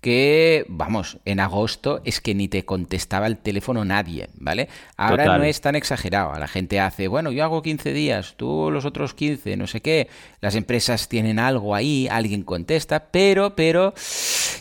que, 0.01 0.65
vamos, 0.67 1.17
en 1.25 1.41
agosto 1.41 2.01
es 2.05 2.21
que 2.21 2.33
ni 2.33 2.47
te 2.47 2.65
contestaba 2.65 3.27
el 3.27 3.37
teléfono 3.37 3.83
nadie, 3.85 4.29
¿vale? 4.35 4.69
Ahora 4.95 5.37
no 5.37 5.43
es 5.43 5.61
tan 5.61 5.75
exagerado. 5.75 6.37
La 6.39 6.47
gente 6.47 6.79
hace, 6.79 7.07
bueno, 7.07 7.31
yo 7.31 7.43
hago 7.43 7.61
15 7.61 7.93
días, 7.93 8.33
tú 8.37 8.71
los 8.71 8.85
otros 8.85 9.13
15, 9.13 9.57
no 9.57 9.67
sé 9.67 9.81
qué. 9.81 10.07
Las 10.41 10.55
empresas 10.55 11.09
tienen 11.09 11.37
algo 11.37 11.75
ahí, 11.75 12.07
alguien 12.09 12.43
contesta, 12.43 13.11
pero, 13.11 13.55
pero, 13.55 13.93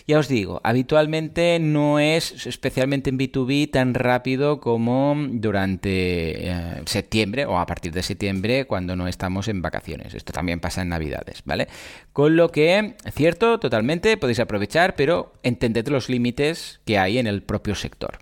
ya 0.09 0.19
os 0.19 0.27
digo, 0.27 0.61
habitualmente 0.65 1.59
no 1.61 2.01
es, 2.01 2.47
especialmente 2.47 3.11
en 3.11 3.19
B2B, 3.19 3.71
tan 3.71 3.95
rápido 3.95 4.59
como 4.59 5.15
durante 5.31 6.51
eh, 6.51 6.83
septiembre 6.87 7.47
o 7.47 7.59
a 7.59 7.67
partir 7.67 7.78
partir 7.79 7.93
de 7.93 8.03
septiembre 8.03 8.65
cuando 8.65 8.97
no 8.97 9.07
estamos 9.07 9.47
en 9.47 9.63
vacaciones. 9.63 10.13
Esto 10.13 10.33
también 10.33 10.59
pasa 10.59 10.83
en 10.83 10.89
Navidades, 10.89 11.43
¿vale? 11.45 11.69
Con 12.13 12.35
lo 12.35 12.51
que, 12.51 12.97
cierto, 13.13 13.61
totalmente, 13.61 14.17
podéis 14.17 14.41
aprovechar, 14.41 14.97
pero 14.97 15.33
entended 15.45 15.87
los 15.87 16.09
límites 16.09 16.81
que 16.85 16.99
hay 16.99 17.19
en 17.19 17.29
el 17.29 17.41
propio 17.41 17.77
sector. 17.77 18.19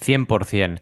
100%. 0.00 0.80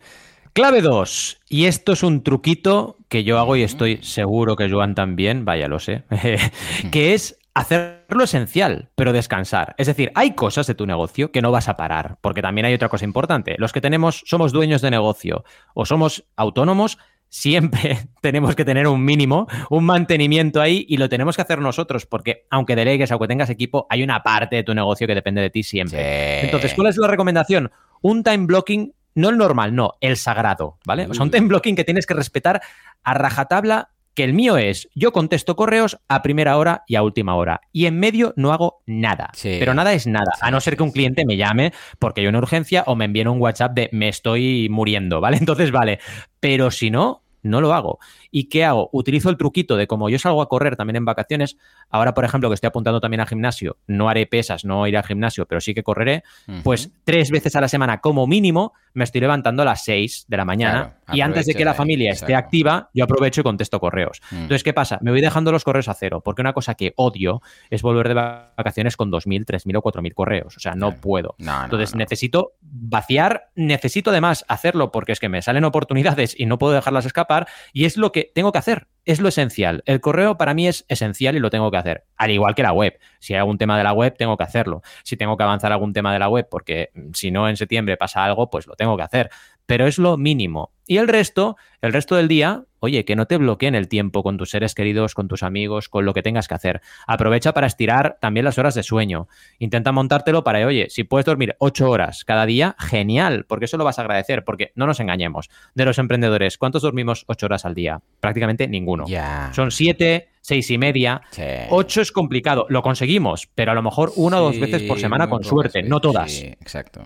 Clave 0.52 0.82
2. 0.82 1.38
Y 1.48 1.64
esto 1.64 1.92
es 1.94 2.02
un 2.02 2.22
truquito 2.22 2.98
que 3.09 3.24
yo 3.24 3.38
hago 3.38 3.57
y 3.57 3.62
estoy 3.62 4.00
seguro 4.02 4.54
que 4.54 4.68
Joan 4.68 4.94
también, 4.94 5.46
vaya 5.46 5.66
lo 5.66 5.78
sé, 5.78 6.02
que 6.92 7.14
es 7.14 7.38
hacer 7.57 8.04
lo 8.11 8.22
esencial, 8.22 8.90
pero 8.96 9.14
descansar. 9.14 9.74
Es 9.78 9.86
decir, 9.86 10.12
hay 10.14 10.34
cosas 10.34 10.66
de 10.66 10.74
tu 10.74 10.84
negocio 10.84 11.32
que 11.32 11.40
no 11.40 11.50
vas 11.50 11.70
a 11.70 11.76
parar, 11.76 12.18
porque 12.20 12.42
también 12.42 12.66
hay 12.66 12.74
otra 12.74 12.90
cosa 12.90 13.07
importante. 13.07 13.57
Los 13.57 13.72
que 13.72 13.80
tenemos, 13.80 14.22
somos 14.26 14.52
dueños 14.52 14.82
de 14.82 14.90
negocio 14.90 15.42
o 15.72 15.86
somos 15.86 16.24
autónomos, 16.36 16.98
siempre 17.29 17.99
tenemos 18.20 18.55
que 18.55 18.64
tener 18.64 18.87
un 18.87 19.05
mínimo, 19.05 19.47
un 19.70 19.85
mantenimiento 19.85 20.61
ahí 20.61 20.85
y 20.89 20.97
lo 20.97 21.09
tenemos 21.09 21.37
que 21.37 21.43
hacer 21.43 21.61
nosotros, 21.61 22.07
porque 22.07 22.47
aunque 22.51 22.77
delegues, 22.77 23.11
aunque 23.11 23.29
tengas 23.29 23.51
equipo, 23.51 23.87
hay 23.91 24.03
una 24.03 24.22
parte 24.22 24.57
de 24.57 24.62
tu 24.62 24.74
negocio 24.74 25.07
que 25.07 25.14
depende 25.14 25.43
de 25.43 25.51
ti 25.51 25.62
siempre. 25.62 26.45
Entonces, 26.45 26.74
¿cuál 26.74 26.89
es 26.89 26.97
la 26.97 27.09
recomendación? 27.09 27.70
Un 28.03 28.22
time 28.22 28.47
blocking, 28.47 28.95
no 29.14 29.31
el 29.31 29.39
normal, 29.39 29.74
no, 29.74 29.95
el 30.01 30.16
sagrado, 30.16 30.79
¿vale? 30.85 31.07
O 31.07 31.14
sea, 31.14 31.22
un 31.22 31.31
time 31.31 31.49
blocking 31.49 31.77
que 31.77 31.85
tienes 31.85 32.07
que 32.07 32.14
respetar 32.14 32.61
a 33.03 33.14
rajatabla 33.14 33.91
que 34.16 34.24
el 34.24 34.32
mío 34.32 34.56
es, 34.56 34.88
yo 34.94 35.12
contesto 35.12 35.54
correos 35.54 35.98
a 36.08 36.22
primera 36.22 36.56
hora 36.56 36.82
y 36.88 36.96
a 36.96 37.02
última 37.02 37.36
hora. 37.36 37.60
Y 37.70 37.84
en 37.84 38.00
medio 38.00 38.32
no 38.36 38.52
hago 38.52 38.82
nada. 38.86 39.30
Pero 39.42 39.74
nada 39.74 39.92
es 39.92 40.06
nada. 40.06 40.32
a 40.40 40.50
no 40.50 40.60
ser 40.60 40.76
que 40.76 40.82
un 40.82 40.90
cliente 40.90 41.26
me 41.26 41.36
llame 41.36 41.72
porque 41.98 42.22
hay 42.22 42.26
una 42.26 42.38
urgencia 42.38 42.82
o 42.86 42.96
me 42.96 43.04
envíe 43.04 43.26
un 43.26 43.40
WhatsApp 43.40 43.74
de 43.74 43.90
me 43.92 44.08
estoy 44.08 44.68
muriendo, 44.70 45.20
¿vale? 45.26 45.36
Entonces, 45.36 45.70
vale. 45.70 46.00
Pero 46.40 46.70
si 46.70 46.90
no, 46.90 47.22
no 47.42 47.60
lo 47.60 47.74
hago. 47.74 47.98
¿Y 48.37 48.51
qué 48.51 48.66
hago? 48.66 48.91
Utilizo 48.93 49.30
el 49.30 49.39
truquito 49.39 49.78
de 49.78 49.87
como 49.87 50.11
yo 50.11 50.18
salgo 50.18 50.43
a 50.43 50.49
correr 50.51 50.76
también 50.76 50.97
en 50.97 51.07
vacaciones, 51.07 51.57
ahora 51.89 52.12
por 52.12 52.26
ejemplo 52.26 52.51
que 52.51 52.55
estoy 52.55 52.68
apuntando 52.68 53.01
también 53.01 53.20
al 53.20 53.26
gimnasio, 53.26 53.78
no 53.87 54.11
haré 54.11 54.26
pesas, 54.26 54.66
no 54.66 54.87
iré 54.87 54.99
al 54.99 55.05
gimnasio, 55.05 55.47
pero 55.47 55.59
sí 55.62 55.72
que 55.72 55.82
correré, 55.82 56.22
pues 56.62 56.91
tres 57.05 57.30
veces 57.30 57.57
a 57.57 57.62
la 57.62 57.68
semana 57.68 58.03
como 58.03 58.26
mínimo 58.26 58.74
me 58.93 59.05
estoy 59.05 59.22
levantando 59.22 59.62
a 59.62 59.64
las 59.64 59.84
seis 59.84 60.26
de 60.28 60.37
la 60.37 60.45
mañana 60.45 60.97
y 61.12 61.22
antes 61.22 61.47
de 61.47 61.55
que 61.55 61.64
la 61.64 61.72
familia 61.72 62.12
esté 62.12 62.34
activa, 62.34 62.91
yo 62.93 63.05
aprovecho 63.05 63.41
y 63.41 63.45
contesto 63.45 63.78
correos. 63.78 64.20
Mm. 64.30 64.34
Entonces, 64.34 64.64
¿qué 64.64 64.72
pasa? 64.72 64.99
Me 65.03 65.11
voy 65.11 65.20
dejando 65.20 65.53
los 65.53 65.64
correos 65.64 65.89
a 65.89 65.95
cero, 65.95 66.22
porque 66.24 66.43
una 66.43 66.53
cosa 66.53 66.74
que 66.74 66.93
odio 66.97 67.43
es 67.70 67.82
volver 67.82 68.09
de 68.09 68.14
vacaciones 68.14 68.97
con 68.97 69.12
2.000, 69.12 69.45
3.000 69.45 69.76
o 69.76 69.82
4.000 69.82 70.14
correos. 70.14 70.57
O 70.57 70.61
sea, 70.61 70.74
no 70.74 70.93
puedo. 70.97 71.37
Entonces, 71.39 71.95
necesito 71.95 72.55
vaciar, 72.62 73.51
necesito 73.55 74.11
además 74.11 74.45
hacerlo 74.49 74.91
porque 74.91 75.12
es 75.12 75.20
que 75.20 75.28
me 75.28 75.43
salen 75.43 75.64
oportunidades 75.64 76.34
y 76.39 76.47
no 76.47 76.59
puedo 76.59 76.72
dejarlas 76.72 77.07
escapar 77.07 77.47
y 77.72 77.84
es 77.84 77.97
lo 77.97 78.12
que 78.12 78.26
tengo 78.35 78.53
que 78.53 78.59
hacer 78.59 78.89
es 79.07 79.20
lo 79.20 79.29
esencial. 79.29 79.83
El 79.87 80.01
correo 80.01 80.37
para 80.37 80.53
mí 80.53 80.66
es 80.66 80.85
esencial 80.89 81.37
y 81.37 81.39
lo 81.39 81.49
tengo 81.49 81.70
que 81.70 81.77
hacer. 81.77 82.05
Al 82.16 82.33
igual 82.33 82.57
que 82.57 82.64
la 82.64 82.72
web. 82.72 82.99
Si 83.20 83.33
hay 83.33 83.39
algún 83.39 83.57
tema 83.57 83.79
de 83.79 83.85
la 83.85 83.93
web, 83.93 84.16
tengo 84.18 84.37
que 84.37 84.43
hacerlo. 84.43 84.83
Si 85.05 85.16
tengo 85.16 85.37
que 85.37 85.45
avanzar 85.45 85.70
algún 85.70 85.93
tema 85.93 86.12
de 86.12 86.18
la 86.18 86.29
web, 86.29 86.49
porque 86.51 86.91
mm, 86.93 87.12
si 87.14 87.31
no 87.31 87.49
en 87.49 87.57
septiembre 87.57 87.97
pasa 87.97 88.24
algo, 88.24 88.51
pues 88.51 88.66
lo 88.66 88.74
tengo 88.74 88.97
que 88.97 89.05
hacer. 89.05 89.31
Pero 89.66 89.86
es 89.86 89.98
lo 89.98 90.16
mínimo. 90.16 90.70
Y 90.88 90.98
el 90.98 91.08
resto, 91.08 91.56
el 91.82 91.92
resto 91.92 92.14
del 92.14 92.28
día, 92.28 92.62
oye, 92.78 93.04
que 93.04 93.16
no 93.16 93.26
te 93.26 93.36
bloqueen 93.38 93.74
el 93.74 93.88
tiempo 93.88 94.22
con 94.22 94.36
tus 94.38 94.50
seres 94.50 94.74
queridos, 94.74 95.14
con 95.14 95.26
tus 95.26 95.42
amigos, 95.42 95.88
con 95.88 96.04
lo 96.04 96.14
que 96.14 96.22
tengas 96.22 96.46
que 96.46 96.54
hacer. 96.54 96.80
Aprovecha 97.08 97.52
para 97.52 97.66
estirar 97.66 98.18
también 98.20 98.44
las 98.44 98.58
horas 98.58 98.76
de 98.76 98.84
sueño. 98.84 99.26
Intenta 99.58 99.90
montártelo 99.90 100.44
para, 100.44 100.64
oye, 100.64 100.86
si 100.88 101.02
puedes 101.02 101.26
dormir 101.26 101.56
ocho 101.58 101.90
horas 101.90 102.24
cada 102.24 102.46
día, 102.46 102.76
genial, 102.78 103.44
porque 103.48 103.64
eso 103.64 103.76
lo 103.76 103.84
vas 103.84 103.98
a 103.98 104.02
agradecer, 104.02 104.44
porque 104.44 104.70
no 104.76 104.86
nos 104.86 105.00
engañemos. 105.00 105.50
De 105.74 105.84
los 105.84 105.98
emprendedores, 105.98 106.56
¿cuántos 106.56 106.82
dormimos 106.82 107.24
ocho 107.26 107.46
horas 107.46 107.64
al 107.64 107.74
día? 107.74 108.00
Prácticamente 108.20 108.68
ninguno. 108.68 109.06
Son 109.52 109.72
siete, 109.72 110.28
seis 110.40 110.70
y 110.70 110.78
media. 110.78 111.22
Ocho 111.70 112.00
es 112.00 112.12
complicado. 112.12 112.66
Lo 112.68 112.82
conseguimos, 112.82 113.48
pero 113.56 113.72
a 113.72 113.74
lo 113.74 113.82
mejor 113.82 114.12
una 114.14 114.40
o 114.40 114.44
dos 114.44 114.60
veces 114.60 114.82
por 114.82 115.00
semana 115.00 115.28
con 115.28 115.42
suerte, 115.42 115.82
no 115.82 116.00
todas. 116.00 116.30
Sí, 116.30 116.46
exacto. 116.46 117.02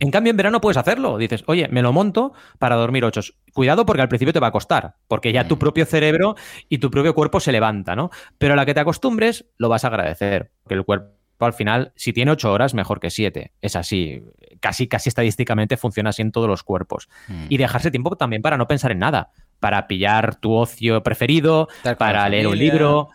En 0.00 0.10
cambio, 0.10 0.30
en 0.30 0.36
verano 0.36 0.60
puedes 0.60 0.76
hacerlo. 0.76 1.18
Dices, 1.18 1.44
oye, 1.46 1.68
me 1.68 1.82
lo 1.82 1.92
monto 1.92 2.32
para 2.58 2.76
dormir 2.76 3.04
ocho. 3.04 3.20
Cuidado 3.52 3.86
porque 3.86 4.02
al 4.02 4.08
principio 4.08 4.32
te 4.32 4.40
va 4.40 4.48
a 4.48 4.52
costar, 4.52 4.96
porque 5.08 5.32
ya 5.32 5.46
tu 5.46 5.58
propio 5.58 5.86
cerebro 5.86 6.36
y 6.68 6.78
tu 6.78 6.90
propio 6.90 7.14
cuerpo 7.14 7.40
se 7.40 7.52
levanta, 7.52 7.94
¿no? 7.96 8.10
Pero 8.38 8.54
a 8.54 8.56
la 8.56 8.66
que 8.66 8.74
te 8.74 8.80
acostumbres, 8.80 9.46
lo 9.58 9.68
vas 9.68 9.84
a 9.84 9.88
agradecer. 9.88 10.50
Porque 10.62 10.74
el 10.74 10.84
cuerpo 10.84 11.14
al 11.40 11.52
final, 11.52 11.92
si 11.96 12.12
tiene 12.12 12.30
ocho 12.30 12.52
horas, 12.52 12.74
mejor 12.74 13.00
que 13.00 13.10
siete. 13.10 13.52
Es 13.60 13.76
así. 13.76 14.22
Casi, 14.60 14.88
casi 14.88 15.08
estadísticamente 15.08 15.76
funciona 15.76 16.10
así 16.10 16.22
en 16.22 16.32
todos 16.32 16.48
los 16.48 16.62
cuerpos. 16.62 17.08
Mm. 17.28 17.46
Y 17.48 17.56
dejarse 17.58 17.90
tiempo 17.90 18.16
también 18.16 18.42
para 18.42 18.56
no 18.56 18.66
pensar 18.66 18.92
en 18.92 19.00
nada. 19.00 19.30
Para 19.60 19.86
pillar 19.86 20.36
tu 20.36 20.52
ocio 20.52 21.02
preferido, 21.02 21.68
para 21.98 22.28
leer 22.28 22.46
un 22.46 22.58
libro, 22.58 23.10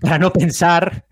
para 0.00 0.18
no 0.18 0.32
pensar 0.32 1.04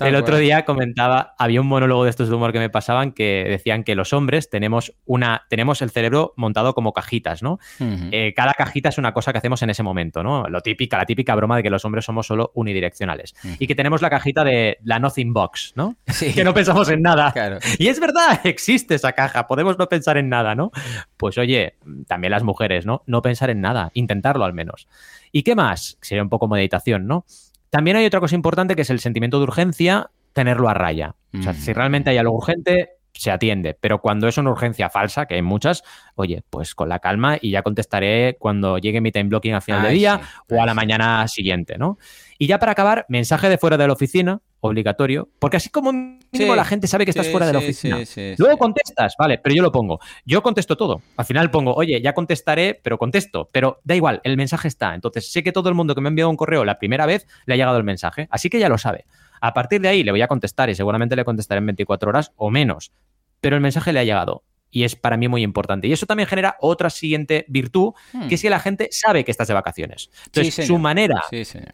el 0.00 0.14
otro 0.14 0.36
día 0.36 0.64
comentaba, 0.64 1.34
había 1.38 1.60
un 1.60 1.66
monólogo 1.66 2.04
de 2.04 2.10
estos 2.10 2.28
de 2.28 2.34
humor 2.34 2.52
que 2.52 2.58
me 2.58 2.70
pasaban 2.70 3.12
que 3.12 3.44
decían 3.48 3.82
que 3.84 3.94
los 3.94 4.12
hombres 4.12 4.50
tenemos 4.50 4.94
una, 5.04 5.46
tenemos 5.48 5.82
el 5.82 5.90
cerebro 5.90 6.32
montado 6.36 6.74
como 6.74 6.92
cajitas, 6.92 7.42
¿no? 7.42 7.58
Eh, 7.80 8.34
cada 8.36 8.54
cajita 8.54 8.90
es 8.90 8.98
una 8.98 9.12
cosa 9.12 9.32
que 9.32 9.38
hacemos 9.38 9.62
en 9.62 9.70
ese 9.70 9.82
momento, 9.82 10.22
¿no? 10.22 10.48
Lo 10.48 10.60
típica, 10.60 10.98
la 10.98 11.06
típica 11.06 11.34
broma 11.34 11.56
de 11.56 11.62
que 11.62 11.70
los 11.70 11.84
hombres 11.84 12.04
somos 12.04 12.26
solo 12.26 12.52
unidireccionales. 12.54 13.34
Y 13.58 13.66
que 13.66 13.74
tenemos 13.74 14.02
la 14.02 14.10
cajita 14.10 14.44
de 14.44 14.78
la 14.84 14.98
nothing 14.98 15.32
box, 15.32 15.72
¿no? 15.76 15.96
Que 16.34 16.44
no 16.44 16.54
pensamos 16.54 16.88
en 16.90 17.02
nada. 17.02 17.32
Y 17.78 17.88
es 17.88 18.00
verdad, 18.00 18.40
existe 18.44 18.94
esa 18.94 19.12
caja, 19.12 19.46
podemos 19.46 19.78
no 19.78 19.88
pensar 19.88 20.16
en 20.18 20.28
nada, 20.28 20.54
¿no? 20.54 20.70
Pues 21.16 21.38
oye, 21.38 21.76
también 22.06 22.30
las 22.30 22.42
mujeres, 22.42 22.86
¿no? 22.86 23.02
No 23.06 23.22
pensar 23.22 23.50
en 23.50 23.60
nada, 23.60 23.90
intentarlo 23.94 24.44
al 24.44 24.52
menos. 24.52 24.88
¿Y 25.32 25.42
qué 25.42 25.54
más? 25.54 25.98
Sería 26.00 26.22
un 26.22 26.28
poco 26.28 26.48
meditación, 26.48 27.06
¿no? 27.06 27.24
También 27.70 27.96
hay 27.96 28.06
otra 28.06 28.20
cosa 28.20 28.34
importante 28.34 28.76
que 28.76 28.82
es 28.82 28.90
el 28.90 29.00
sentimiento 29.00 29.38
de 29.38 29.44
urgencia, 29.44 30.10
tenerlo 30.32 30.68
a 30.68 30.74
raya. 30.74 31.14
O 31.38 31.42
sea, 31.42 31.52
si 31.52 31.72
realmente 31.72 32.10
hay 32.10 32.18
algo 32.18 32.36
urgente, 32.36 32.97
se 33.18 33.30
atiende. 33.30 33.76
Pero 33.78 34.00
cuando 34.00 34.28
es 34.28 34.38
una 34.38 34.50
urgencia 34.50 34.88
falsa, 34.88 35.26
que 35.26 35.34
hay 35.34 35.42
muchas, 35.42 35.82
oye, 36.14 36.42
pues 36.48 36.74
con 36.74 36.88
la 36.88 37.00
calma 37.00 37.36
y 37.40 37.50
ya 37.50 37.62
contestaré 37.62 38.36
cuando 38.38 38.78
llegue 38.78 39.00
mi 39.00 39.10
time 39.10 39.28
blocking 39.28 39.54
al 39.54 39.62
final 39.62 39.82
del 39.82 39.94
día 39.94 40.20
o 40.48 40.62
a 40.62 40.66
la 40.66 40.74
mañana 40.74 41.26
siguiente, 41.26 41.76
¿no? 41.78 41.98
Y 42.38 42.46
ya 42.46 42.60
para 42.60 42.72
acabar, 42.72 43.04
mensaje 43.08 43.48
de 43.48 43.58
fuera 43.58 43.76
de 43.76 43.88
la 43.88 43.92
oficina, 43.92 44.40
obligatorio, 44.60 45.28
porque 45.40 45.56
así 45.56 45.70
como 45.70 45.92
mínimo 45.92 46.54
la 46.54 46.64
gente 46.64 46.86
sabe 46.86 47.04
que 47.04 47.10
estás 47.10 47.28
fuera 47.28 47.46
de 47.46 47.52
la 47.52 47.58
oficina. 47.58 47.98
Luego 48.38 48.56
contestas, 48.58 49.14
vale, 49.18 49.38
pero 49.38 49.56
yo 49.56 49.62
lo 49.62 49.72
pongo. 49.72 49.98
Yo 50.24 50.40
contesto 50.40 50.76
todo. 50.76 51.02
Al 51.16 51.24
final 51.24 51.50
pongo, 51.50 51.74
oye, 51.74 52.00
ya 52.00 52.12
contestaré, 52.12 52.78
pero 52.80 52.96
contesto. 52.96 53.48
Pero 53.50 53.80
da 53.82 53.96
igual, 53.96 54.20
el 54.22 54.36
mensaje 54.36 54.68
está. 54.68 54.94
Entonces 54.94 55.32
sé 55.32 55.42
que 55.42 55.50
todo 55.50 55.68
el 55.68 55.74
mundo 55.74 55.96
que 55.96 56.00
me 56.00 56.08
ha 56.08 56.10
enviado 56.10 56.30
un 56.30 56.36
correo 56.36 56.64
la 56.64 56.78
primera 56.78 57.06
vez 57.06 57.26
le 57.46 57.54
ha 57.54 57.56
llegado 57.56 57.76
el 57.76 57.84
mensaje, 57.84 58.28
así 58.30 58.48
que 58.48 58.60
ya 58.60 58.68
lo 58.68 58.78
sabe. 58.78 59.04
A 59.40 59.54
partir 59.54 59.80
de 59.80 59.88
ahí 59.88 60.02
le 60.02 60.10
voy 60.10 60.22
a 60.22 60.28
contestar 60.28 60.70
y 60.70 60.74
seguramente 60.74 61.16
le 61.16 61.24
contestaré 61.24 61.58
en 61.58 61.66
24 61.66 62.08
horas 62.08 62.32
o 62.36 62.50
menos, 62.50 62.92
pero 63.40 63.56
el 63.56 63.62
mensaje 63.62 63.92
le 63.92 64.00
ha 64.00 64.04
llegado 64.04 64.44
y 64.70 64.84
es 64.84 64.96
para 64.96 65.16
mí 65.16 65.28
muy 65.28 65.42
importante. 65.42 65.88
Y 65.88 65.92
eso 65.92 66.06
también 66.06 66.28
genera 66.28 66.56
otra 66.60 66.90
siguiente 66.90 67.44
virtud, 67.48 67.94
que 68.28 68.34
es 68.34 68.40
hmm. 68.40 68.42
que 68.42 68.50
la 68.50 68.60
gente 68.60 68.88
sabe 68.90 69.24
que 69.24 69.30
estás 69.30 69.48
de 69.48 69.54
vacaciones. 69.54 70.10
Entonces, 70.26 70.66
su 70.66 70.78
manera 70.78 71.22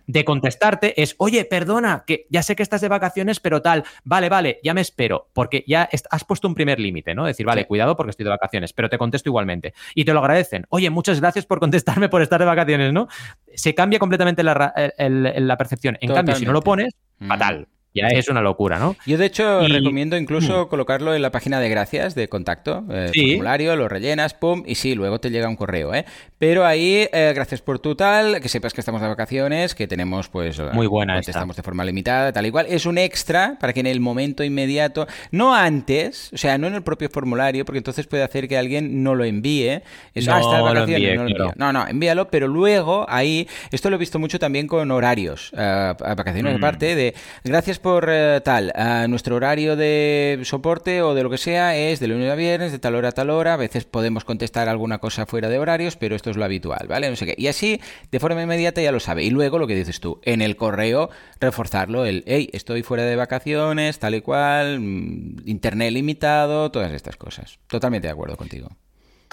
de 0.06 0.24
contestarte 0.24 1.00
es, 1.00 1.14
oye, 1.18 1.44
perdona, 1.44 2.04
que 2.06 2.26
ya 2.30 2.42
sé 2.42 2.56
que 2.56 2.62
estás 2.62 2.80
de 2.80 2.88
vacaciones, 2.88 3.40
pero 3.40 3.62
tal, 3.62 3.84
vale, 4.04 4.28
vale, 4.28 4.60
ya 4.62 4.74
me 4.74 4.80
espero, 4.80 5.28
porque 5.32 5.64
ya 5.66 5.88
has 6.10 6.24
puesto 6.24 6.48
un 6.48 6.54
primer 6.54 6.78
límite, 6.78 7.14
¿no? 7.14 7.26
Decir, 7.26 7.46
vale, 7.46 7.66
cuidado 7.66 7.96
porque 7.96 8.10
estoy 8.10 8.24
de 8.24 8.30
vacaciones, 8.30 8.72
pero 8.72 8.88
te 8.88 8.98
contesto 8.98 9.28
igualmente. 9.28 9.74
Y 9.94 10.04
te 10.04 10.12
lo 10.12 10.20
agradecen. 10.20 10.66
Oye, 10.68 10.90
muchas 10.90 11.20
gracias 11.20 11.46
por 11.46 11.60
contestarme 11.60 12.08
por 12.08 12.22
estar 12.22 12.40
de 12.40 12.46
vacaciones, 12.46 12.92
¿no? 12.92 13.08
Se 13.54 13.74
cambia 13.74 13.98
completamente 13.98 14.42
la, 14.42 14.74
la 14.98 15.56
percepción. 15.56 15.98
En 16.00 16.12
cambio, 16.12 16.36
si 16.36 16.44
no 16.44 16.52
lo 16.52 16.62
pones, 16.62 16.94
mm. 17.18 17.28
fatal 17.28 17.68
ya 17.94 18.08
es 18.08 18.28
una 18.28 18.40
locura, 18.40 18.78
¿no? 18.78 18.96
Yo, 19.06 19.16
de 19.16 19.26
hecho, 19.26 19.66
recomiendo 19.68 20.16
incluso 20.16 20.64
mm. 20.64 20.68
colocarlo 20.68 21.14
en 21.14 21.22
la 21.22 21.30
página 21.30 21.60
de 21.60 21.68
gracias 21.68 22.16
de 22.16 22.28
contacto, 22.28 22.84
eh, 22.90 23.10
formulario, 23.14 23.76
lo 23.76 23.88
rellenas, 23.88 24.34
pum, 24.34 24.64
y 24.66 24.74
sí, 24.74 24.96
luego 24.96 25.20
te 25.20 25.30
llega 25.30 25.48
un 25.48 25.54
correo, 25.54 25.94
¿eh? 25.94 26.04
Pero 26.38 26.66
ahí, 26.66 27.08
eh, 27.12 27.32
gracias 27.34 27.62
por 27.62 27.78
tu 27.78 27.94
tal, 27.94 28.40
que 28.40 28.48
sepas 28.48 28.74
que 28.74 28.80
estamos 28.80 29.00
de 29.00 29.06
vacaciones, 29.06 29.74
que 29.76 29.86
tenemos, 29.86 30.28
pues, 30.28 30.60
muy 30.72 30.88
buena, 30.88 31.20
estamos 31.20 31.56
de 31.56 31.62
forma 31.62 31.84
limitada, 31.84 32.32
tal 32.32 32.46
igual. 32.46 32.66
Es 32.68 32.84
un 32.84 32.98
extra 32.98 33.56
para 33.60 33.72
que 33.72 33.80
en 33.80 33.86
el 33.86 34.00
momento 34.00 34.42
inmediato, 34.42 35.06
no 35.30 35.54
antes, 35.54 36.32
o 36.32 36.36
sea, 36.36 36.58
no 36.58 36.66
en 36.66 36.74
el 36.74 36.82
propio 36.82 37.08
formulario, 37.08 37.64
porque 37.64 37.78
entonces 37.78 38.06
puede 38.08 38.24
hacer 38.24 38.48
que 38.48 38.58
alguien 38.58 39.04
no 39.04 39.14
lo 39.14 39.24
envíe. 39.24 39.82
Eso, 40.14 40.30
no, 40.30 40.36
ah, 40.36 40.40
está 40.40 40.56
de 40.56 40.62
vacaciones, 40.62 41.16
no, 41.16 41.28
lo 41.28 41.52
no, 41.54 41.72
no, 41.72 41.86
envíalo, 41.86 42.28
pero 42.28 42.48
luego 42.48 43.06
ahí, 43.08 43.46
esto 43.70 43.88
lo 43.88 43.96
he 43.96 43.98
visto 44.00 44.18
mucho 44.18 44.40
también 44.40 44.66
con 44.66 44.90
horarios, 44.90 45.52
uh, 45.52 45.94
vacaciones 46.16 46.54
mm. 46.54 46.56
aparte, 46.56 46.94
de 46.96 47.14
gracias 47.44 47.78
por 47.84 48.08
eh, 48.08 48.40
tal, 48.42 48.72
nuestro 49.10 49.36
horario 49.36 49.76
de 49.76 50.40
soporte 50.44 51.02
o 51.02 51.12
de 51.12 51.22
lo 51.22 51.28
que 51.28 51.36
sea 51.36 51.76
es 51.76 52.00
de 52.00 52.08
lunes 52.08 52.32
a 52.32 52.34
viernes, 52.34 52.72
de 52.72 52.78
tal 52.78 52.94
hora 52.94 53.10
a 53.10 53.12
tal 53.12 53.28
hora. 53.28 53.52
A 53.52 53.56
veces 53.58 53.84
podemos 53.84 54.24
contestar 54.24 54.70
alguna 54.70 55.00
cosa 55.00 55.26
fuera 55.26 55.50
de 55.50 55.58
horarios, 55.58 55.96
pero 55.96 56.16
esto 56.16 56.30
es 56.30 56.38
lo 56.38 56.46
habitual, 56.46 56.86
¿vale? 56.88 57.10
No 57.10 57.16
sé 57.16 57.26
qué. 57.26 57.34
Y 57.36 57.46
así, 57.46 57.82
de 58.10 58.20
forma 58.20 58.42
inmediata, 58.42 58.80
ya 58.80 58.90
lo 58.90 59.00
sabe. 59.00 59.24
Y 59.24 59.28
luego 59.28 59.58
lo 59.58 59.66
que 59.66 59.74
dices 59.74 60.00
tú, 60.00 60.18
en 60.22 60.40
el 60.40 60.56
correo, 60.56 61.10
reforzarlo: 61.40 62.06
el, 62.06 62.24
hey, 62.26 62.48
estoy 62.54 62.82
fuera 62.82 63.04
de 63.04 63.16
vacaciones, 63.16 63.98
tal 63.98 64.14
y 64.14 64.22
cual, 64.22 64.80
mm, 64.80 65.42
internet 65.44 65.92
limitado, 65.92 66.70
todas 66.70 66.90
estas 66.90 67.18
cosas. 67.18 67.58
Totalmente 67.66 68.08
de 68.08 68.12
acuerdo 68.12 68.38
contigo. 68.38 68.70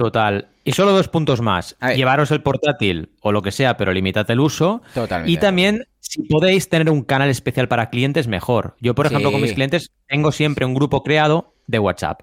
Total. 0.01 0.47
Y 0.63 0.71
solo 0.71 0.93
dos 0.93 1.07
puntos 1.09 1.41
más. 1.41 1.77
Llevaros 1.95 2.31
el 2.31 2.41
portátil 2.41 3.11
o 3.21 3.31
lo 3.31 3.43
que 3.43 3.51
sea, 3.51 3.77
pero 3.77 3.93
limitad 3.93 4.29
el 4.31 4.39
uso. 4.39 4.81
Totalmente. 4.95 5.31
Y 5.31 5.37
también, 5.37 5.85
si 5.99 6.23
podéis 6.23 6.69
tener 6.69 6.89
un 6.89 7.03
canal 7.03 7.29
especial 7.29 7.67
para 7.67 7.91
clientes, 7.91 8.27
mejor. 8.27 8.75
Yo, 8.79 8.95
por 8.95 9.05
ejemplo, 9.05 9.31
con 9.31 9.41
mis 9.41 9.53
clientes 9.53 9.91
tengo 10.07 10.31
siempre 10.31 10.65
un 10.65 10.73
grupo 10.73 11.03
creado 11.03 11.53
de 11.67 11.77
WhatsApp. 11.77 12.21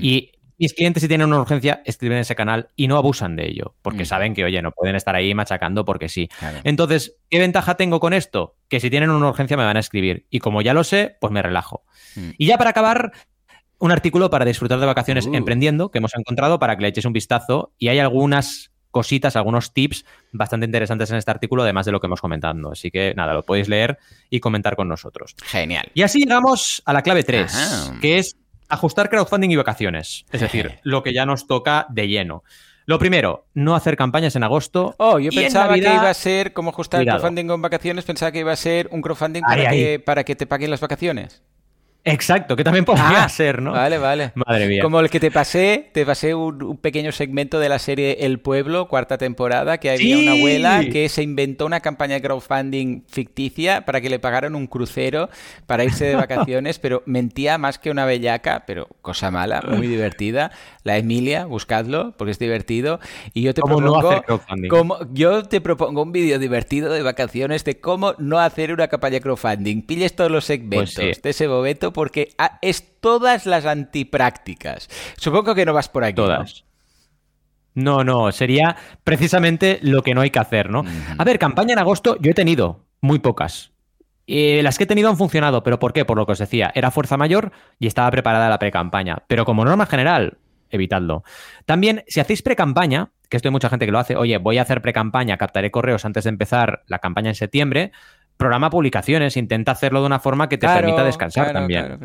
Y 0.00 0.32
mis 0.58 0.74
clientes, 0.74 1.00
si 1.00 1.08
tienen 1.08 1.28
una 1.28 1.40
urgencia, 1.40 1.80
escriben 1.86 2.18
en 2.18 2.22
ese 2.22 2.36
canal 2.36 2.68
y 2.76 2.88
no 2.88 2.98
abusan 2.98 3.36
de 3.36 3.48
ello, 3.48 3.74
porque 3.80 4.04
saben 4.04 4.34
que, 4.34 4.44
oye, 4.44 4.60
no 4.60 4.70
pueden 4.70 4.96
estar 4.96 5.16
ahí 5.16 5.34
machacando 5.34 5.86
porque 5.86 6.10
sí. 6.10 6.28
Entonces, 6.62 7.16
¿qué 7.30 7.38
ventaja 7.38 7.76
tengo 7.76 8.00
con 8.00 8.12
esto? 8.12 8.56
Que 8.68 8.80
si 8.80 8.90
tienen 8.90 9.10
una 9.10 9.28
urgencia 9.28 9.56
me 9.56 9.64
van 9.64 9.78
a 9.78 9.80
escribir. 9.80 10.26
Y 10.28 10.40
como 10.40 10.60
ya 10.60 10.74
lo 10.74 10.84
sé, 10.84 11.16
pues 11.20 11.32
me 11.32 11.42
relajo. 11.42 11.84
Mm. 12.16 12.30
Y 12.36 12.46
ya 12.46 12.58
para 12.58 12.70
acabar, 12.70 13.12
un 13.78 13.92
artículo 13.92 14.30
para 14.30 14.44
disfrutar 14.44 14.80
de 14.80 14.86
vacaciones 14.86 15.26
uh. 15.26 15.34
emprendiendo 15.34 15.90
que 15.90 15.98
hemos 15.98 16.14
encontrado 16.14 16.58
para 16.58 16.76
que 16.76 16.82
le 16.82 16.88
eches 16.88 17.04
un 17.04 17.12
vistazo 17.12 17.72
y 17.78 17.88
hay 17.88 17.98
algunas 17.98 18.70
cositas, 18.94 19.34
algunos 19.34 19.74
tips 19.74 20.04
bastante 20.32 20.66
interesantes 20.66 21.10
en 21.10 21.16
este 21.16 21.30
artículo, 21.30 21.64
además 21.64 21.84
de 21.84 21.92
lo 21.92 22.00
que 22.00 22.06
hemos 22.06 22.20
comentado. 22.20 22.70
Así 22.70 22.90
que 22.90 23.12
nada, 23.16 23.34
lo 23.34 23.42
podéis 23.42 23.68
leer 23.68 23.98
y 24.30 24.40
comentar 24.40 24.76
con 24.76 24.88
nosotros. 24.88 25.34
Genial. 25.42 25.90
Y 25.94 26.02
así 26.02 26.20
llegamos 26.20 26.80
a 26.86 26.92
la 26.92 27.02
clave 27.02 27.24
3, 27.24 27.96
que 28.00 28.18
es 28.18 28.36
ajustar 28.68 29.10
crowdfunding 29.10 29.50
y 29.50 29.56
vacaciones. 29.56 30.24
Es 30.30 30.40
decir, 30.40 30.78
lo 30.84 31.02
que 31.02 31.12
ya 31.12 31.26
nos 31.26 31.46
toca 31.46 31.86
de 31.90 32.08
lleno. 32.08 32.44
Lo 32.86 32.98
primero, 32.98 33.46
no 33.54 33.74
hacer 33.74 33.96
campañas 33.96 34.36
en 34.36 34.44
agosto. 34.44 34.94
Oh, 34.98 35.18
yo 35.18 35.30
pensaba 35.30 35.74
que 35.74 35.80
iba 35.80 36.10
a 36.10 36.14
ser 36.14 36.52
como 36.52 36.70
ajustar 36.70 37.00
el 37.00 37.08
crowdfunding 37.08 37.48
con 37.48 37.62
vacaciones, 37.62 38.04
pensaba 38.04 38.30
que 38.30 38.40
iba 38.40 38.52
a 38.52 38.56
ser 38.56 38.88
un 38.92 39.02
crowdfunding 39.02 39.42
para, 39.42 39.70
que, 39.70 39.98
para 39.98 40.24
que 40.24 40.36
te 40.36 40.46
paguen 40.46 40.70
las 40.70 40.80
vacaciones. 40.80 41.42
Exacto, 42.06 42.54
que 42.54 42.64
también 42.64 42.84
podría 42.84 43.24
ah, 43.24 43.28
ser, 43.30 43.62
¿no? 43.62 43.72
Vale, 43.72 43.96
vale. 43.96 44.32
Madre 44.34 44.68
mía. 44.68 44.82
Como 44.82 45.00
el 45.00 45.08
que 45.08 45.20
te 45.20 45.30
pasé, 45.30 45.88
te 45.92 46.04
pasé 46.04 46.34
un, 46.34 46.76
pequeño 46.76 47.12
segmento 47.12 47.58
de 47.58 47.70
la 47.70 47.78
serie 47.78 48.18
El 48.20 48.40
Pueblo, 48.40 48.88
cuarta 48.88 49.16
temporada, 49.16 49.78
que 49.78 49.88
había 49.88 50.18
una 50.18 50.32
abuela 50.32 50.84
que 50.84 51.08
se 51.08 51.22
inventó 51.22 51.64
una 51.64 51.80
campaña 51.80 52.16
de 52.16 52.20
crowdfunding 52.20 53.04
ficticia 53.08 53.86
para 53.86 54.02
que 54.02 54.10
le 54.10 54.18
pagaran 54.18 54.54
un 54.54 54.66
crucero 54.66 55.30
para 55.66 55.84
irse 55.84 56.04
de 56.04 56.14
vacaciones, 56.16 56.78
pero 56.78 57.02
mentía 57.06 57.56
más 57.56 57.78
que 57.78 57.90
una 57.90 58.04
bellaca, 58.04 58.64
pero 58.66 58.86
cosa 59.00 59.30
mala, 59.30 59.62
muy 59.66 59.86
divertida. 59.86 60.50
La 60.82 60.98
Emilia, 60.98 61.46
buscadlo, 61.46 62.12
porque 62.18 62.32
es 62.32 62.38
divertido. 62.38 63.00
Y 63.32 63.40
yo 63.40 63.54
te 63.54 63.62
propongo, 63.62 64.22
como, 64.68 64.98
yo 65.14 65.44
te 65.44 65.62
propongo 65.62 66.02
un 66.02 66.12
vídeo 66.12 66.38
divertido 66.38 66.92
de 66.92 67.00
vacaciones 67.00 67.64
de 67.64 67.80
cómo 67.80 68.14
no 68.18 68.40
hacer 68.40 68.74
una 68.74 68.88
campaña 68.88 69.14
de 69.14 69.20
crowdfunding. 69.22 69.80
Pilles 69.86 70.14
todos 70.14 70.30
los 70.30 70.44
segmentos 70.44 70.94
pues 70.96 71.22
de 71.22 71.30
ese 71.30 71.46
bobeto 71.46 71.93
porque 71.94 72.34
es 72.60 73.00
todas 73.00 73.46
las 73.46 73.64
antiprácticas. 73.64 74.90
Supongo 75.16 75.54
que 75.54 75.64
no 75.64 75.72
vas 75.72 75.88
por 75.88 76.04
aquí. 76.04 76.16
Todas. 76.16 76.66
¿no? 77.74 78.04
No, 78.04 78.30
sería 78.32 78.76
precisamente 79.02 79.78
lo 79.82 80.02
que 80.02 80.14
no 80.14 80.20
hay 80.20 80.30
que 80.30 80.38
hacer, 80.38 80.70
¿no? 80.70 80.84
A 81.16 81.24
ver, 81.24 81.38
campaña 81.38 81.72
en 81.72 81.78
agosto 81.78 82.16
yo 82.20 82.30
he 82.30 82.34
tenido 82.34 82.84
muy 83.00 83.18
pocas. 83.18 83.72
Eh, 84.26 84.62
las 84.62 84.78
que 84.78 84.84
he 84.84 84.86
tenido 84.86 85.10
han 85.10 85.16
funcionado, 85.16 85.62
pero 85.62 85.78
¿por 85.78 85.92
qué? 85.92 86.04
Por 86.04 86.16
lo 86.16 86.24
que 86.26 86.32
os 86.32 86.38
decía, 86.38 86.72
era 86.74 86.90
fuerza 86.90 87.16
mayor 87.16 87.52
y 87.78 87.86
estaba 87.86 88.10
preparada 88.10 88.48
la 88.48 88.58
pre-campaña. 88.58 89.18
Pero 89.26 89.44
como 89.44 89.64
norma 89.64 89.86
general, 89.86 90.38
evitadlo. 90.70 91.24
También, 91.66 92.04
si 92.08 92.20
hacéis 92.20 92.42
pre-campaña, 92.42 93.10
que 93.28 93.36
esto 93.36 93.48
hay 93.48 93.52
mucha 93.52 93.68
gente 93.68 93.84
que 93.84 93.92
lo 93.92 93.98
hace, 93.98 94.16
oye, 94.16 94.38
voy 94.38 94.58
a 94.58 94.62
hacer 94.62 94.80
pre-campaña, 94.80 95.36
captaré 95.36 95.70
correos 95.70 96.04
antes 96.04 96.24
de 96.24 96.30
empezar 96.30 96.84
la 96.86 97.00
campaña 97.00 97.30
en 97.30 97.34
septiembre, 97.34 97.92
programa 98.36 98.70
publicaciones, 98.70 99.36
intenta 99.36 99.72
hacerlo 99.72 100.00
de 100.00 100.06
una 100.06 100.18
forma 100.18 100.48
que 100.48 100.58
te 100.58 100.66
permita 100.66 101.04
descansar 101.04 101.52
también. 101.52 101.98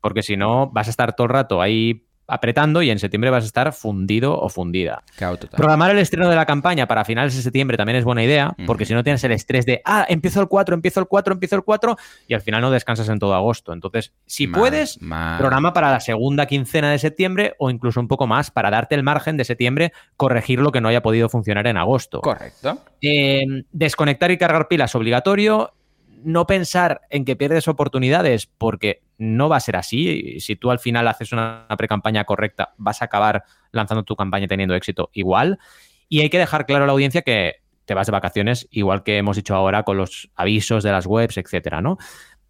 Porque 0.00 0.22
si 0.22 0.36
no, 0.36 0.68
vas 0.70 0.86
a 0.86 0.90
estar 0.90 1.14
todo 1.14 1.26
el 1.26 1.32
rato 1.32 1.60
ahí 1.60 2.05
apretando 2.26 2.82
y 2.82 2.90
en 2.90 2.98
septiembre 2.98 3.30
vas 3.30 3.44
a 3.44 3.46
estar 3.46 3.72
fundido 3.72 4.38
o 4.38 4.48
fundida. 4.48 5.02
Programar 5.56 5.90
el 5.90 5.98
estreno 5.98 6.28
de 6.28 6.36
la 6.36 6.46
campaña 6.46 6.86
para 6.86 7.04
finales 7.04 7.36
de 7.36 7.42
septiembre 7.42 7.76
también 7.76 7.96
es 7.96 8.04
buena 8.04 8.22
idea, 8.24 8.54
porque 8.66 8.84
si 8.84 8.94
no 8.94 9.04
tienes 9.04 9.22
el 9.24 9.32
estrés 9.32 9.66
de, 9.66 9.82
ah, 9.84 10.06
empiezo 10.08 10.40
el 10.40 10.48
4, 10.48 10.74
empiezo 10.74 11.00
el 11.00 11.06
4, 11.06 11.34
empiezo 11.34 11.56
el 11.56 11.62
4, 11.62 11.96
y 12.28 12.34
al 12.34 12.40
final 12.40 12.60
no 12.60 12.70
descansas 12.70 13.08
en 13.08 13.18
todo 13.18 13.34
agosto. 13.34 13.72
Entonces, 13.72 14.12
si 14.26 14.46
puedes, 14.46 14.98
programa 14.98 15.72
para 15.72 15.90
la 15.90 16.00
segunda 16.00 16.46
quincena 16.46 16.90
de 16.90 16.98
septiembre 16.98 17.54
o 17.58 17.70
incluso 17.70 18.00
un 18.00 18.08
poco 18.08 18.26
más 18.26 18.50
para 18.50 18.70
darte 18.70 18.94
el 18.94 19.02
margen 19.02 19.36
de 19.36 19.44
septiembre, 19.44 19.92
corregir 20.16 20.60
lo 20.60 20.72
que 20.72 20.80
no 20.80 20.88
haya 20.88 21.02
podido 21.02 21.28
funcionar 21.28 21.66
en 21.66 21.76
agosto. 21.76 22.20
Correcto. 22.20 22.82
Eh, 23.02 23.44
desconectar 23.72 24.30
y 24.30 24.38
cargar 24.38 24.68
pilas 24.68 24.94
obligatorio 24.94 25.72
no 26.24 26.46
pensar 26.46 27.02
en 27.10 27.24
que 27.24 27.36
pierdes 27.36 27.68
oportunidades 27.68 28.46
porque 28.46 29.02
no 29.18 29.48
va 29.48 29.56
a 29.56 29.60
ser 29.60 29.76
así. 29.76 30.40
Si 30.40 30.56
tú 30.56 30.70
al 30.70 30.78
final 30.78 31.08
haces 31.08 31.32
una 31.32 31.66
pre-campaña 31.76 32.24
correcta, 32.24 32.74
vas 32.76 33.02
a 33.02 33.06
acabar 33.06 33.44
lanzando 33.72 34.02
tu 34.04 34.16
campaña 34.16 34.46
teniendo 34.46 34.74
éxito 34.74 35.10
igual. 35.12 35.58
Y 36.08 36.20
hay 36.20 36.30
que 36.30 36.38
dejar 36.38 36.66
claro 36.66 36.84
a 36.84 36.86
la 36.86 36.92
audiencia 36.92 37.22
que 37.22 37.56
te 37.84 37.94
vas 37.94 38.06
de 38.06 38.12
vacaciones, 38.12 38.68
igual 38.70 39.02
que 39.02 39.18
hemos 39.18 39.36
dicho 39.36 39.54
ahora 39.54 39.84
con 39.84 39.96
los 39.96 40.30
avisos 40.34 40.82
de 40.82 40.92
las 40.92 41.06
webs, 41.06 41.38
etcétera, 41.38 41.80
¿no? 41.80 41.98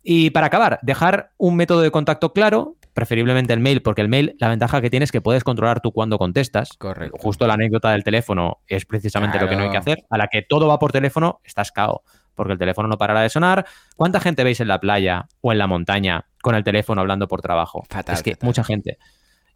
Y 0.02 0.30
para 0.30 0.46
acabar, 0.46 0.78
dejar 0.82 1.30
un 1.36 1.56
método 1.56 1.80
de 1.80 1.90
contacto 1.90 2.32
claro, 2.32 2.76
preferiblemente 2.94 3.52
el 3.52 3.60
mail, 3.60 3.82
porque 3.82 4.02
el 4.02 4.08
mail, 4.08 4.36
la 4.38 4.48
ventaja 4.48 4.80
que 4.80 4.88
tiene 4.88 5.04
es 5.04 5.12
que 5.12 5.20
puedes 5.20 5.44
controlar 5.44 5.80
tú 5.80 5.92
cuando 5.92 6.16
contestas. 6.16 6.70
Correcto. 6.78 7.18
Justo 7.20 7.46
la 7.46 7.54
anécdota 7.54 7.90
del 7.90 8.04
teléfono 8.04 8.60
es 8.68 8.86
precisamente 8.86 9.40
lo 9.40 9.48
que 9.48 9.56
no 9.56 9.64
hay 9.64 9.70
que 9.70 9.76
hacer. 9.76 10.04
A 10.08 10.16
la 10.16 10.28
que 10.28 10.42
todo 10.42 10.68
va 10.68 10.78
por 10.78 10.92
teléfono, 10.92 11.40
estás 11.44 11.72
cao 11.72 12.02
porque 12.36 12.52
el 12.52 12.58
teléfono 12.58 12.86
no 12.86 12.98
parará 12.98 13.22
de 13.22 13.28
sonar. 13.28 13.66
¿Cuánta 13.96 14.20
gente 14.20 14.44
veis 14.44 14.60
en 14.60 14.68
la 14.68 14.78
playa 14.78 15.26
o 15.40 15.50
en 15.50 15.58
la 15.58 15.66
montaña 15.66 16.26
con 16.42 16.54
el 16.54 16.62
teléfono 16.62 17.00
hablando 17.00 17.26
por 17.26 17.42
trabajo? 17.42 17.84
Fatal, 17.88 18.14
es 18.14 18.22
que 18.22 18.36
mucha 18.42 18.62
gente. 18.62 18.98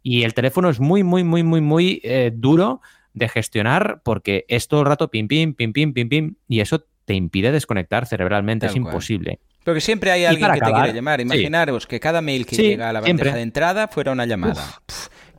Y 0.03 0.23
el 0.23 0.33
teléfono 0.33 0.69
es 0.69 0.79
muy, 0.79 1.03
muy, 1.03 1.23
muy, 1.23 1.43
muy, 1.43 1.61
muy 1.61 2.01
eh, 2.03 2.31
duro 2.33 2.81
de 3.13 3.29
gestionar 3.29 4.01
porque 4.03 4.45
es 4.47 4.67
todo 4.67 4.81
el 4.81 4.87
rato 4.87 5.09
pim, 5.09 5.27
pim, 5.27 5.53
pim, 5.53 5.71
pim, 5.71 5.93
pim, 5.93 6.09
pim, 6.09 6.35
y 6.47 6.59
eso 6.59 6.85
te 7.05 7.13
impide 7.13 7.51
desconectar 7.51 8.05
cerebralmente, 8.05 8.65
es 8.65 8.75
imposible. 8.75 9.39
Porque 9.63 9.81
siempre 9.81 10.11
hay 10.11 10.25
alguien 10.25 10.51
que 10.53 10.59
te 10.59 10.71
quiere 10.71 10.93
llamar. 10.93 11.21
Imaginaros 11.21 11.85
que 11.85 11.99
cada 11.99 12.21
mail 12.21 12.45
que 12.45 12.55
llega 12.55 12.89
a 12.89 12.93
la 12.93 13.01
bandeja 13.01 13.35
de 13.35 13.41
entrada 13.41 13.87
fuera 13.87 14.11
una 14.11 14.25
llamada. 14.25 14.81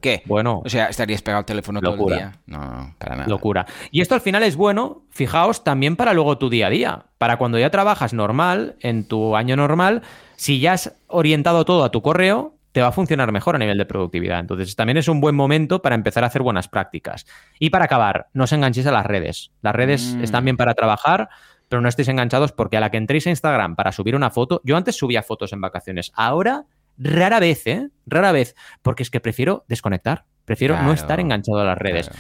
¿Qué? 0.03 0.23
Bueno. 0.27 0.61
O 0.65 0.69
sea, 0.69 0.87
estarías 0.87 1.23
pegado 1.23 1.39
al 1.39 1.47
teléfono 1.47 1.81
todo 1.81 2.09
el 2.09 2.17
día. 2.17 2.33
No, 2.47 2.95
para 2.99 3.17
nada. 3.17 3.29
Locura. 3.29 3.67
Y 3.91 4.01
esto 4.01 4.15
al 4.15 4.21
final 4.21 4.43
es 4.43 4.57
bueno, 4.57 5.05
fijaos, 5.11 5.65
también 5.65 5.97
para 5.97 6.13
luego 6.13 6.37
tu 6.37 6.51
día 6.51 6.67
a 6.67 6.71
día. 6.71 7.07
Para 7.19 7.37
cuando 7.39 7.59
ya 7.59 7.71
trabajas 7.71 8.13
normal, 8.13 8.77
en 8.81 9.07
tu 9.07 9.37
año 9.37 9.57
normal, 9.57 10.03
si 10.37 10.59
ya 10.59 10.73
has 10.73 10.97
orientado 11.07 11.65
todo 11.65 11.85
a 11.85 11.91
tu 11.91 12.03
correo, 12.03 12.57
te 12.73 12.83
va 12.83 12.89
a 12.89 12.93
funcionar 12.93 13.31
mejor 13.31 13.55
a 13.55 13.59
nivel 13.59 13.79
de 13.79 13.85
productividad. 13.85 14.41
Entonces, 14.41 14.75
también 14.75 14.97
es 14.97 15.07
un 15.07 15.21
buen 15.21 15.37
momento 15.37 15.81
para 15.83 15.95
empezar 15.95 16.25
a 16.25 16.27
hacer 16.27 16.43
buenas 16.43 16.67
prácticas. 16.69 17.25
Y 17.61 17.71
para 17.71 17.85
acabar, 17.85 18.27
no 18.33 18.45
os 18.45 18.53
enganchéis 18.53 18.87
a 18.87 18.93
las 18.93 19.07
redes. 19.07 19.53
Las 19.61 19.75
redes 19.75 20.15
mm. 20.15 20.25
están 20.25 20.45
bien 20.45 20.57
para 20.57 20.75
trabajar, 20.75 21.29
pero 21.69 21.81
no 21.81 21.89
estéis 21.89 22.09
enganchados 22.09 22.51
porque 22.51 22.77
a 22.77 22.81
la 22.81 22.91
que 22.91 22.97
entréis 22.97 23.27
a 23.29 23.31
Instagram 23.31 23.77
para 23.77 23.93
subir 23.93 24.17
una 24.17 24.31
foto, 24.31 24.61
yo 24.65 24.77
antes 24.77 24.97
subía 24.97 25.23
fotos 25.23 25.53
en 25.53 25.61
vacaciones, 25.61 26.11
ahora 26.17 26.65
Rara 26.99 27.40
vez, 27.40 27.66
¿eh? 27.66 27.88
Rara 28.07 28.32
vez, 28.32 28.55
porque 28.82 29.03
es 29.03 29.11
que 29.11 29.20
prefiero 29.20 29.64
desconectar, 29.68 30.24
prefiero 30.45 30.80
no 30.82 30.93
estar 30.93 31.20
enganchado 31.20 31.61
a 31.61 31.64
las 31.64 31.78
redes. 31.78 32.11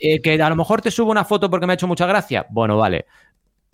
Eh, 0.00 0.20
que 0.20 0.40
a 0.40 0.48
lo 0.48 0.56
mejor 0.56 0.80
te 0.80 0.90
subo 0.90 1.10
una 1.10 1.24
foto 1.24 1.50
porque 1.50 1.66
me 1.66 1.72
ha 1.72 1.74
hecho 1.74 1.88
mucha 1.88 2.06
gracia, 2.06 2.46
bueno, 2.50 2.76
vale. 2.76 3.06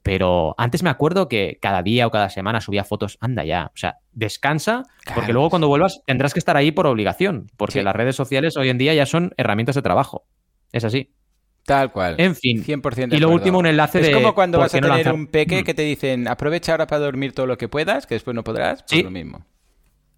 Pero 0.02 0.54
antes 0.58 0.82
me 0.82 0.90
acuerdo 0.90 1.28
que 1.28 1.58
cada 1.62 1.82
día 1.82 2.06
o 2.06 2.10
cada 2.10 2.28
semana 2.28 2.60
subía 2.60 2.84
fotos, 2.84 3.16
anda 3.20 3.42
ya, 3.44 3.70
o 3.74 3.76
sea, 3.76 3.96
descansa, 4.12 4.82
porque 5.14 5.32
luego 5.32 5.48
cuando 5.48 5.68
vuelvas 5.68 6.02
tendrás 6.06 6.34
que 6.34 6.38
estar 6.38 6.56
ahí 6.58 6.72
por 6.72 6.86
obligación, 6.86 7.50
porque 7.56 7.82
las 7.82 7.96
redes 7.96 8.14
sociales 8.14 8.56
hoy 8.58 8.68
en 8.68 8.76
día 8.76 8.92
ya 8.92 9.06
son 9.06 9.32
herramientas 9.38 9.76
de 9.76 9.82
trabajo. 9.82 10.26
Es 10.72 10.84
así. 10.84 11.14
Tal 11.64 11.90
cual. 11.92 12.16
En 12.18 12.36
fin. 12.36 12.62
100% 12.62 13.14
y 13.14 13.18
lo 13.18 13.30
último, 13.30 13.58
un 13.58 13.66
enlace 13.66 14.00
es 14.00 14.06
de. 14.06 14.10
Es 14.10 14.16
como 14.16 14.34
cuando 14.34 14.58
vas 14.58 14.74
a 14.74 14.80
tener 14.80 15.10
un 15.10 15.26
peque 15.28 15.62
mm. 15.62 15.64
que 15.64 15.72
te 15.74 15.82
dicen, 15.82 16.28
aprovecha 16.28 16.72
ahora 16.72 16.86
para 16.86 17.00
dormir 17.00 17.32
todo 17.32 17.46
lo 17.46 17.56
que 17.56 17.68
puedas, 17.68 18.06
que 18.06 18.14
después 18.14 18.34
no 18.34 18.44
podrás. 18.44 18.84
Pues 18.88 19.04
lo 19.04 19.10
mismo. 19.10 19.46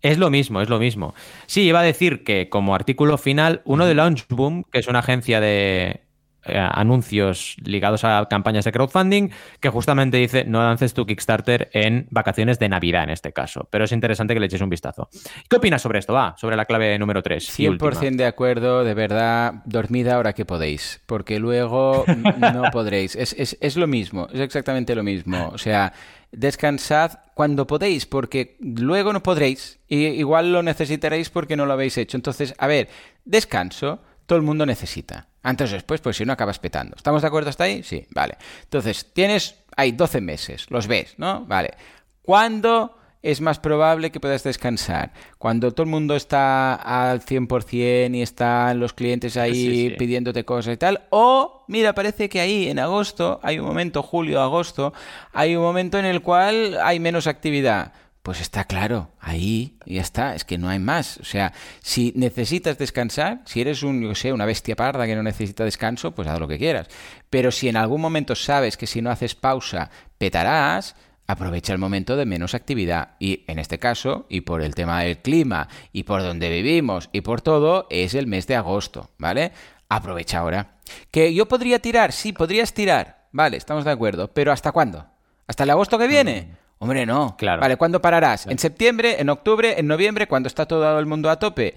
Es 0.06 0.18
lo 0.18 0.30
mismo, 0.30 0.60
es 0.60 0.68
lo 0.68 0.78
mismo. 0.78 1.14
Sí, 1.46 1.62
iba 1.62 1.80
a 1.80 1.82
decir 1.82 2.22
que 2.22 2.48
como 2.48 2.76
artículo 2.76 3.18
final, 3.18 3.62
uno 3.64 3.86
de 3.86 3.94
Launchboom, 3.94 4.62
que 4.70 4.78
es 4.78 4.86
una 4.86 5.00
agencia 5.00 5.40
de 5.40 6.02
eh, 6.44 6.56
anuncios 6.56 7.56
ligados 7.64 8.04
a 8.04 8.24
campañas 8.30 8.64
de 8.64 8.70
crowdfunding, 8.70 9.30
que 9.58 9.68
justamente 9.68 10.18
dice 10.18 10.44
no 10.44 10.62
lances 10.62 10.94
tu 10.94 11.04
Kickstarter 11.04 11.70
en 11.72 12.06
vacaciones 12.10 12.60
de 12.60 12.68
Navidad 12.68 13.02
en 13.02 13.10
este 13.10 13.32
caso. 13.32 13.66
Pero 13.68 13.84
es 13.84 13.90
interesante 13.90 14.32
que 14.32 14.38
le 14.38 14.46
eches 14.46 14.60
un 14.60 14.68
vistazo. 14.68 15.08
¿Qué 15.48 15.56
opinas 15.56 15.82
sobre 15.82 15.98
esto? 15.98 16.12
Va, 16.12 16.36
sobre 16.38 16.54
la 16.54 16.66
clave 16.66 16.96
número 17.00 17.20
3. 17.20 17.58
100% 17.58 18.14
de 18.14 18.26
acuerdo, 18.26 18.84
de 18.84 18.94
verdad, 18.94 19.54
dormid 19.64 20.06
ahora 20.06 20.34
que 20.34 20.44
podéis, 20.44 21.02
porque 21.06 21.40
luego 21.40 22.04
no 22.38 22.62
podréis. 22.70 23.16
Es, 23.16 23.34
es 23.60 23.76
lo 23.76 23.88
mismo, 23.88 24.28
es 24.32 24.38
exactamente 24.38 24.94
lo 24.94 25.02
mismo. 25.02 25.48
O 25.52 25.58
sea, 25.58 25.92
descansad 26.36 27.18
cuando 27.34 27.66
podéis, 27.66 28.06
porque 28.06 28.56
luego 28.60 29.12
no 29.12 29.22
podréis 29.22 29.78
y 29.88 30.06
igual 30.06 30.52
lo 30.52 30.62
necesitaréis 30.62 31.30
porque 31.30 31.56
no 31.56 31.66
lo 31.66 31.72
habéis 31.72 31.98
hecho. 31.98 32.16
Entonces, 32.16 32.54
a 32.58 32.66
ver, 32.66 32.88
descanso, 33.24 34.00
todo 34.26 34.36
el 34.36 34.44
mundo 34.44 34.66
necesita. 34.66 35.28
Antes 35.42 35.70
o 35.70 35.74
después, 35.74 36.00
pues 36.00 36.16
si 36.16 36.24
no 36.24 36.32
acabas 36.32 36.58
petando. 36.58 36.96
¿Estamos 36.96 37.22
de 37.22 37.28
acuerdo 37.28 37.50
hasta 37.50 37.64
ahí? 37.64 37.82
Sí, 37.82 38.06
vale. 38.10 38.36
Entonces, 38.64 39.12
tienes, 39.12 39.56
hay 39.76 39.92
12 39.92 40.20
meses, 40.20 40.70
los 40.70 40.86
ves, 40.86 41.14
¿no? 41.16 41.44
Vale. 41.46 41.74
¿Cuándo 42.22 42.98
es 43.26 43.40
más 43.40 43.58
probable 43.58 44.12
que 44.12 44.20
puedas 44.20 44.44
descansar. 44.44 45.12
Cuando 45.38 45.72
todo 45.72 45.82
el 45.82 45.90
mundo 45.90 46.14
está 46.14 46.74
al 46.74 47.20
100% 47.20 48.14
y 48.14 48.22
están 48.22 48.78
los 48.78 48.92
clientes 48.92 49.36
ahí 49.36 49.96
pidiéndote 49.98 50.44
cosas 50.44 50.74
y 50.74 50.76
tal. 50.76 51.02
O, 51.10 51.64
mira, 51.66 51.92
parece 51.92 52.28
que 52.28 52.40
ahí 52.40 52.68
en 52.68 52.78
agosto, 52.78 53.40
hay 53.42 53.58
un 53.58 53.66
momento, 53.66 54.04
julio, 54.04 54.40
agosto, 54.40 54.92
hay 55.32 55.56
un 55.56 55.62
momento 55.62 55.98
en 55.98 56.04
el 56.04 56.22
cual 56.22 56.78
hay 56.80 57.00
menos 57.00 57.26
actividad. 57.26 57.92
Pues 58.22 58.40
está 58.40 58.64
claro, 58.64 59.10
ahí 59.20 59.76
ya 59.86 60.02
está, 60.02 60.34
es 60.36 60.44
que 60.44 60.56
no 60.56 60.68
hay 60.68 60.78
más. 60.78 61.18
O 61.18 61.24
sea, 61.24 61.52
si 61.80 62.12
necesitas 62.14 62.78
descansar, 62.78 63.42
si 63.44 63.60
eres 63.60 63.82
un, 63.82 64.02
yo 64.02 64.14
sé, 64.14 64.32
una 64.32 64.44
bestia 64.46 64.76
parda 64.76 65.06
que 65.06 65.16
no 65.16 65.22
necesita 65.24 65.64
descanso, 65.64 66.12
pues 66.12 66.28
haz 66.28 66.38
lo 66.38 66.46
que 66.46 66.58
quieras. 66.58 66.88
Pero 67.28 67.50
si 67.50 67.68
en 67.68 67.76
algún 67.76 68.00
momento 68.00 68.36
sabes 68.36 68.76
que 68.76 68.86
si 68.86 69.02
no 69.02 69.10
haces 69.10 69.34
pausa, 69.34 69.90
petarás, 70.18 70.94
aprovecha 71.26 71.72
el 71.72 71.78
momento 71.78 72.16
de 72.16 72.26
menos 72.26 72.54
actividad. 72.54 73.10
Y 73.18 73.44
en 73.46 73.58
este 73.58 73.78
caso, 73.78 74.26
y 74.28 74.42
por 74.42 74.62
el 74.62 74.74
tema 74.74 75.02
del 75.02 75.18
clima, 75.18 75.68
y 75.92 76.04
por 76.04 76.22
donde 76.22 76.50
vivimos, 76.50 77.08
y 77.12 77.20
por 77.20 77.40
todo, 77.40 77.86
es 77.90 78.14
el 78.14 78.26
mes 78.26 78.46
de 78.46 78.56
agosto, 78.56 79.10
¿vale? 79.18 79.52
Aprovecha 79.88 80.38
ahora. 80.38 80.76
¿Que 81.10 81.34
yo 81.34 81.46
podría 81.46 81.78
tirar? 81.80 82.12
Sí, 82.12 82.32
podrías 82.32 82.72
tirar. 82.72 83.26
Vale, 83.32 83.56
estamos 83.56 83.84
de 83.84 83.90
acuerdo. 83.90 84.28
Pero 84.28 84.52
¿hasta 84.52 84.72
cuándo? 84.72 85.06
¿Hasta 85.46 85.64
el 85.64 85.70
agosto 85.70 85.98
que 85.98 86.06
viene? 86.06 86.48
Mm. 86.50 86.56
Hombre, 86.78 87.06
no. 87.06 87.36
Claro. 87.36 87.62
Vale, 87.62 87.76
¿cuándo 87.76 88.02
pararás? 88.02 88.46
¿En 88.46 88.58
septiembre? 88.58 89.16
¿En 89.18 89.30
octubre? 89.30 89.78
¿En 89.78 89.86
noviembre? 89.86 90.26
¿Cuando 90.26 90.46
está 90.46 90.66
todo 90.66 90.98
el 90.98 91.06
mundo 91.06 91.30
a 91.30 91.38
tope? 91.38 91.74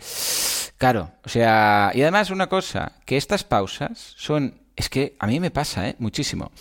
Claro, 0.78 1.12
o 1.26 1.30
sea, 1.30 1.92
y 1.94 2.02
además 2.02 2.32
una 2.32 2.48
cosa, 2.48 2.94
que 3.06 3.18
estas 3.18 3.44
pausas 3.44 4.14
son, 4.18 4.62
es 4.76 4.90
que 4.90 5.16
a 5.20 5.28
mí 5.28 5.40
me 5.40 5.52
pasa, 5.52 5.90
¿eh? 5.90 5.96
Muchísimo. 6.00 6.52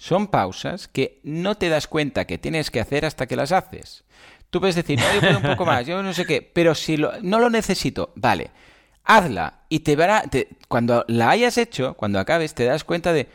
Son 0.00 0.28
pausas 0.28 0.88
que 0.88 1.20
no 1.24 1.56
te 1.56 1.68
das 1.68 1.86
cuenta 1.86 2.24
que 2.24 2.38
tienes 2.38 2.70
que 2.70 2.80
hacer 2.80 3.04
hasta 3.04 3.26
que 3.26 3.36
las 3.36 3.52
haces. 3.52 4.02
Tú 4.48 4.58
puedes 4.58 4.74
decir, 4.74 4.98
no, 4.98 5.04
yo 5.12 5.20
puedo 5.20 5.36
un 5.36 5.42
poco 5.42 5.66
más, 5.66 5.86
yo 5.86 6.02
no 6.02 6.14
sé 6.14 6.24
qué, 6.24 6.40
pero 6.40 6.74
si 6.74 6.96
no 6.96 7.38
lo 7.38 7.50
necesito, 7.50 8.10
vale, 8.14 8.50
hazla 9.04 9.60
y 9.68 9.80
te 9.80 9.96
verá, 9.96 10.24
cuando 10.68 11.04
la 11.06 11.28
hayas 11.28 11.58
hecho, 11.58 11.98
cuando 11.98 12.18
acabes, 12.18 12.54
te 12.54 12.64
das 12.64 12.82
cuenta 12.82 13.12
de, 13.12 13.28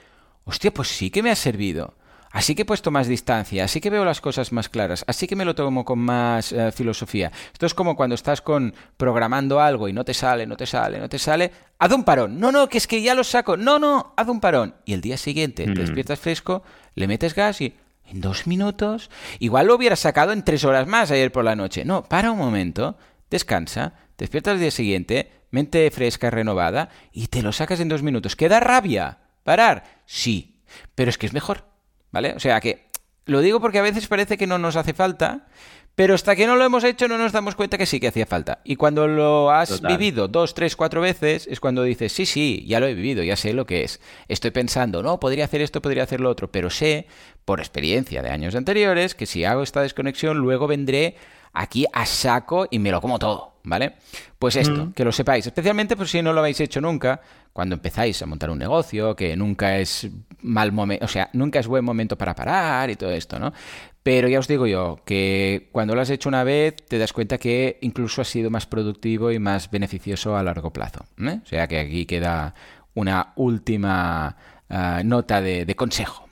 hostia, 0.44 0.74
pues 0.74 0.88
sí 0.88 1.12
que 1.12 1.22
me 1.22 1.30
ha 1.30 1.36
servido. 1.36 1.94
Así 2.36 2.54
que 2.54 2.64
he 2.64 2.66
puesto 2.66 2.92
más 2.92 3.08
distancia, 3.08 3.64
así 3.64 3.80
que 3.80 3.90
veo 3.90 4.04
las 4.04 4.20
cosas 4.20 4.52
más 4.52 4.68
claras, 4.68 5.06
así 5.08 5.26
que 5.26 5.38
me 5.38 5.46
lo 5.46 5.56
tomo 5.56 5.86
con 5.86 6.00
más 6.00 6.52
eh, 6.52 6.74
filosofía. 6.74 7.32
Esto 7.54 7.66
es 7.66 7.74
como 7.74 7.96
cuando 7.96 8.14
estás 8.14 8.42
con 8.42 8.74
programando 8.98 9.62
algo 9.62 9.88
y 9.88 9.94
no 9.94 10.04
te 10.04 10.14
sale, 10.14 10.46
no 10.46 10.58
te 10.58 10.66
sale, 10.66 11.00
no 11.00 11.08
te 11.08 11.18
sale. 11.18 11.50
Haz 11.80 11.94
un 11.94 12.04
parón. 12.04 12.38
No, 12.38 12.52
no, 12.52 12.68
que 12.68 12.78
es 12.78 12.88
que 12.88 13.02
ya 13.02 13.16
lo 13.16 13.24
saco. 13.24 13.56
No, 13.56 13.80
no, 13.80 14.14
haz 14.18 14.28
un 14.28 14.42
parón. 14.42 14.76
Y 14.84 14.92
el 14.92 15.00
día 15.00 15.16
siguiente 15.16 15.64
te 15.64 15.72
mm. 15.72 15.76
despiertas 15.76 16.20
fresco, 16.20 16.62
le 16.94 17.08
metes 17.08 17.36
gas 17.36 17.62
y 17.62 17.74
en 18.06 18.20
dos 18.20 18.48
minutos. 18.48 19.10
Igual 19.40 19.68
lo 19.68 19.76
hubieras 19.76 20.02
sacado 20.02 20.34
en 20.34 20.44
tres 20.44 20.66
horas 20.66 20.88
más 20.88 21.12
ayer 21.12 21.32
por 21.32 21.46
la 21.46 21.56
noche. 21.56 21.86
No, 21.86 22.04
para 22.04 22.32
un 22.32 22.38
momento, 22.38 22.98
descansa, 23.30 23.94
despiertas 24.18 24.56
el 24.56 24.60
día 24.60 24.72
siguiente, 24.72 25.32
mente 25.52 25.90
fresca, 25.90 26.32
renovada, 26.32 26.90
y 27.14 27.28
te 27.28 27.42
lo 27.42 27.54
sacas 27.54 27.80
en 27.80 27.88
dos 27.88 28.04
minutos. 28.04 28.36
¿Queda 28.36 28.60
rabia? 28.60 29.20
¿Parar? 29.46 30.02
Sí, 30.06 30.60
pero 30.96 31.10
es 31.10 31.18
que 31.18 31.28
es 31.28 31.34
mejor. 31.34 31.75
¿Vale? 32.16 32.32
O 32.32 32.40
sea 32.40 32.62
que 32.62 32.88
lo 33.26 33.42
digo 33.42 33.60
porque 33.60 33.80
a 33.80 33.82
veces 33.82 34.08
parece 34.08 34.38
que 34.38 34.48
no 34.48 34.58
nos 34.58 34.78
hace 34.78 34.94
falta, 34.94 35.48
Pero 35.96 36.14
hasta 36.14 36.34
que 36.36 36.48
no 36.48 36.56
lo 36.56 36.64
hemos 36.64 36.86
hecho 36.86 37.10
no 37.10 37.18
nos 37.18 37.34
damos 37.34 37.56
cuenta 37.56 37.78
que 37.78 37.86
sí 37.86 38.00
que 38.00 38.08
hacía 38.08 38.26
falta. 38.26 38.60
Y 38.64 38.78
cuando 38.78 39.06
lo 39.06 39.52
has 39.52 39.82
vivido 39.82 40.30
dos, 40.30 40.54
tres, 40.54 40.78
cuatro 40.78 41.02
veces 41.02 41.46
es 41.46 41.60
cuando 41.60 41.84
dices, 41.84 42.14
sí, 42.14 42.26
sí, 42.26 42.64
ya 42.68 42.80
lo 42.80 42.88
he 42.88 42.94
vivido, 42.94 43.22
ya 43.22 43.36
sé 43.36 43.52
lo 43.52 43.66
que 43.66 43.84
es. 43.84 44.00
Estoy 44.30 44.52
pensando, 44.52 45.04
no, 45.04 45.20
podría 45.20 45.44
hacer 45.44 45.62
esto, 45.62 45.82
podría 45.82 46.04
hacer 46.04 46.22
lo 46.22 46.30
otro, 46.30 46.50
pero 46.50 46.70
sé, 46.70 47.08
por 47.44 47.60
experiencia 47.60 48.22
de 48.22 48.30
años 48.30 48.56
anteriores, 48.56 49.14
que 49.14 49.26
si 49.26 49.44
hago 49.44 49.62
esta 49.62 49.82
desconexión, 49.82 50.38
luego 50.38 50.68
vendré 50.68 51.16
aquí 51.52 51.86
a 51.92 52.06
saco 52.06 52.68
y 52.72 52.80
me 52.80 52.92
lo 52.92 53.02
como 53.02 53.20
todo, 53.20 53.56
¿vale? 53.64 53.96
Pues 54.40 54.56
esto, 54.58 54.92
que 54.94 55.06
lo 55.06 55.12
sepáis, 55.12 55.48
especialmente 55.48 55.96
por 55.96 56.08
si 56.08 56.22
no 56.22 56.34
lo 56.34 56.40
habéis 56.42 56.60
hecho 56.60 56.80
nunca, 56.80 57.22
cuando 57.56 57.76
empezáis 57.76 58.22
a 58.22 58.26
montar 58.26 58.50
un 58.50 58.60
negocio, 58.60 59.16
que 59.16 59.38
nunca 59.38 59.78
es 59.78 60.10
mal 60.42 60.74
momento, 60.74 61.06
o 61.06 61.08
sea, 61.08 61.30
nunca 61.32 61.58
es 61.58 61.68
buen 61.68 61.86
momento 61.86 62.18
para 62.18 62.36
parar 62.36 62.90
y 62.90 62.98
todo 62.98 63.12
esto, 63.12 63.40
¿no? 63.40 63.54
Pero 64.04 64.28
ya 64.28 64.40
os 64.40 64.50
digo 64.50 64.68
yo, 64.68 65.00
que 65.06 65.70
cuando 65.72 65.96
lo 65.96 66.02
has 66.02 66.10
hecho 66.10 66.28
una 66.28 66.44
vez, 66.44 66.76
te 66.76 66.98
das 66.98 67.14
cuenta 67.14 67.38
que 67.38 67.78
incluso 67.80 68.22
ha 68.22 68.26
sido 68.26 68.50
más 68.50 68.66
productivo 68.66 69.32
y 69.32 69.40
más 69.40 69.72
beneficioso 69.72 70.36
a 70.36 70.44
largo 70.44 70.74
plazo. 70.74 71.06
¿eh? 71.18 71.40
O 71.42 71.46
sea 71.48 71.66
que 71.66 71.80
aquí 71.80 72.06
queda 72.06 72.54
una 72.94 73.32
última 73.38 74.36
ah, 74.70 75.02
nota 75.06 75.40
de 75.40 75.76
consejo. 75.78 76.25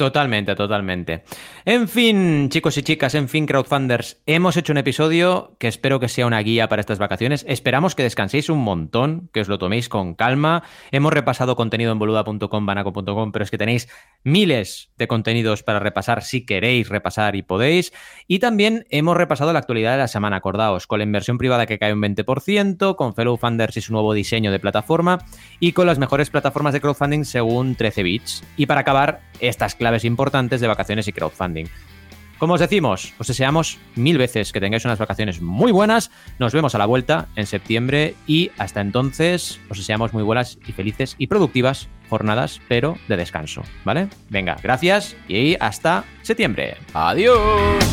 Totalmente, 0.00 0.54
totalmente. 0.54 1.24
En 1.66 1.86
fin, 1.86 2.48
chicos 2.48 2.78
y 2.78 2.82
chicas, 2.82 3.14
en 3.14 3.28
fin, 3.28 3.44
crowdfunders, 3.44 4.22
hemos 4.24 4.56
hecho 4.56 4.72
un 4.72 4.78
episodio 4.78 5.58
que 5.58 5.68
espero 5.68 6.00
que 6.00 6.08
sea 6.08 6.26
una 6.26 6.40
guía 6.40 6.70
para 6.70 6.80
estas 6.80 6.98
vacaciones. 6.98 7.44
Esperamos 7.46 7.94
que 7.94 8.02
descanséis 8.02 8.48
un 8.48 8.60
montón, 8.60 9.28
que 9.34 9.42
os 9.42 9.48
lo 9.48 9.58
toméis 9.58 9.90
con 9.90 10.14
calma. 10.14 10.62
Hemos 10.90 11.12
repasado 11.12 11.54
contenido 11.54 11.92
en 11.92 11.98
boluda.com, 11.98 12.64
banaco.com, 12.64 13.30
pero 13.30 13.42
es 13.42 13.50
que 13.50 13.58
tenéis 13.58 13.90
miles 14.24 14.90
de 14.96 15.06
contenidos 15.06 15.62
para 15.62 15.80
repasar 15.80 16.22
si 16.22 16.46
queréis 16.46 16.88
repasar 16.88 17.36
y 17.36 17.42
podéis. 17.42 17.92
Y 18.26 18.38
también 18.38 18.86
hemos 18.88 19.18
repasado 19.18 19.52
la 19.52 19.58
actualidad 19.58 19.92
de 19.92 19.98
la 19.98 20.08
semana, 20.08 20.36
acordaos, 20.36 20.86
con 20.86 21.00
la 21.00 21.04
inversión 21.04 21.36
privada 21.36 21.66
que 21.66 21.78
cae 21.78 21.92
un 21.92 22.00
20%, 22.00 22.96
con 22.96 23.14
Fellow 23.14 23.36
Funders 23.36 23.76
y 23.76 23.82
su 23.82 23.92
nuevo 23.92 24.14
diseño 24.14 24.50
de 24.50 24.60
plataforma, 24.60 25.18
y 25.58 25.72
con 25.72 25.86
las 25.86 25.98
mejores 25.98 26.30
plataformas 26.30 26.72
de 26.72 26.80
crowdfunding 26.80 27.24
según 27.24 27.74
13 27.74 28.02
bits. 28.02 28.44
Y 28.56 28.64
para 28.64 28.80
acabar, 28.80 29.20
estas 29.40 29.74
claves 29.90 30.04
importantes 30.04 30.60
de 30.60 30.68
vacaciones 30.68 31.08
y 31.08 31.12
crowdfunding. 31.12 31.66
Como 32.38 32.54
os 32.54 32.60
decimos, 32.60 33.12
os 33.18 33.26
deseamos 33.26 33.78
mil 33.96 34.18
veces 34.18 34.52
que 34.52 34.60
tengáis 34.60 34.84
unas 34.84 35.00
vacaciones 35.00 35.42
muy 35.42 35.72
buenas. 35.72 36.12
Nos 36.38 36.54
vemos 36.54 36.76
a 36.76 36.78
la 36.78 36.86
vuelta 36.86 37.26
en 37.34 37.44
septiembre 37.44 38.14
y 38.26 38.52
hasta 38.56 38.80
entonces 38.80 39.58
os 39.68 39.78
deseamos 39.78 40.12
muy 40.12 40.22
buenas 40.22 40.58
y 40.64 40.72
felices 40.72 41.16
y 41.18 41.26
productivas 41.26 41.88
jornadas, 42.08 42.60
pero 42.68 42.96
de 43.08 43.16
descanso, 43.16 43.62
¿vale? 43.84 44.08
Venga, 44.28 44.56
gracias 44.62 45.16
y 45.28 45.56
hasta 45.58 46.04
septiembre. 46.22 46.76
Adiós. 46.94 47.84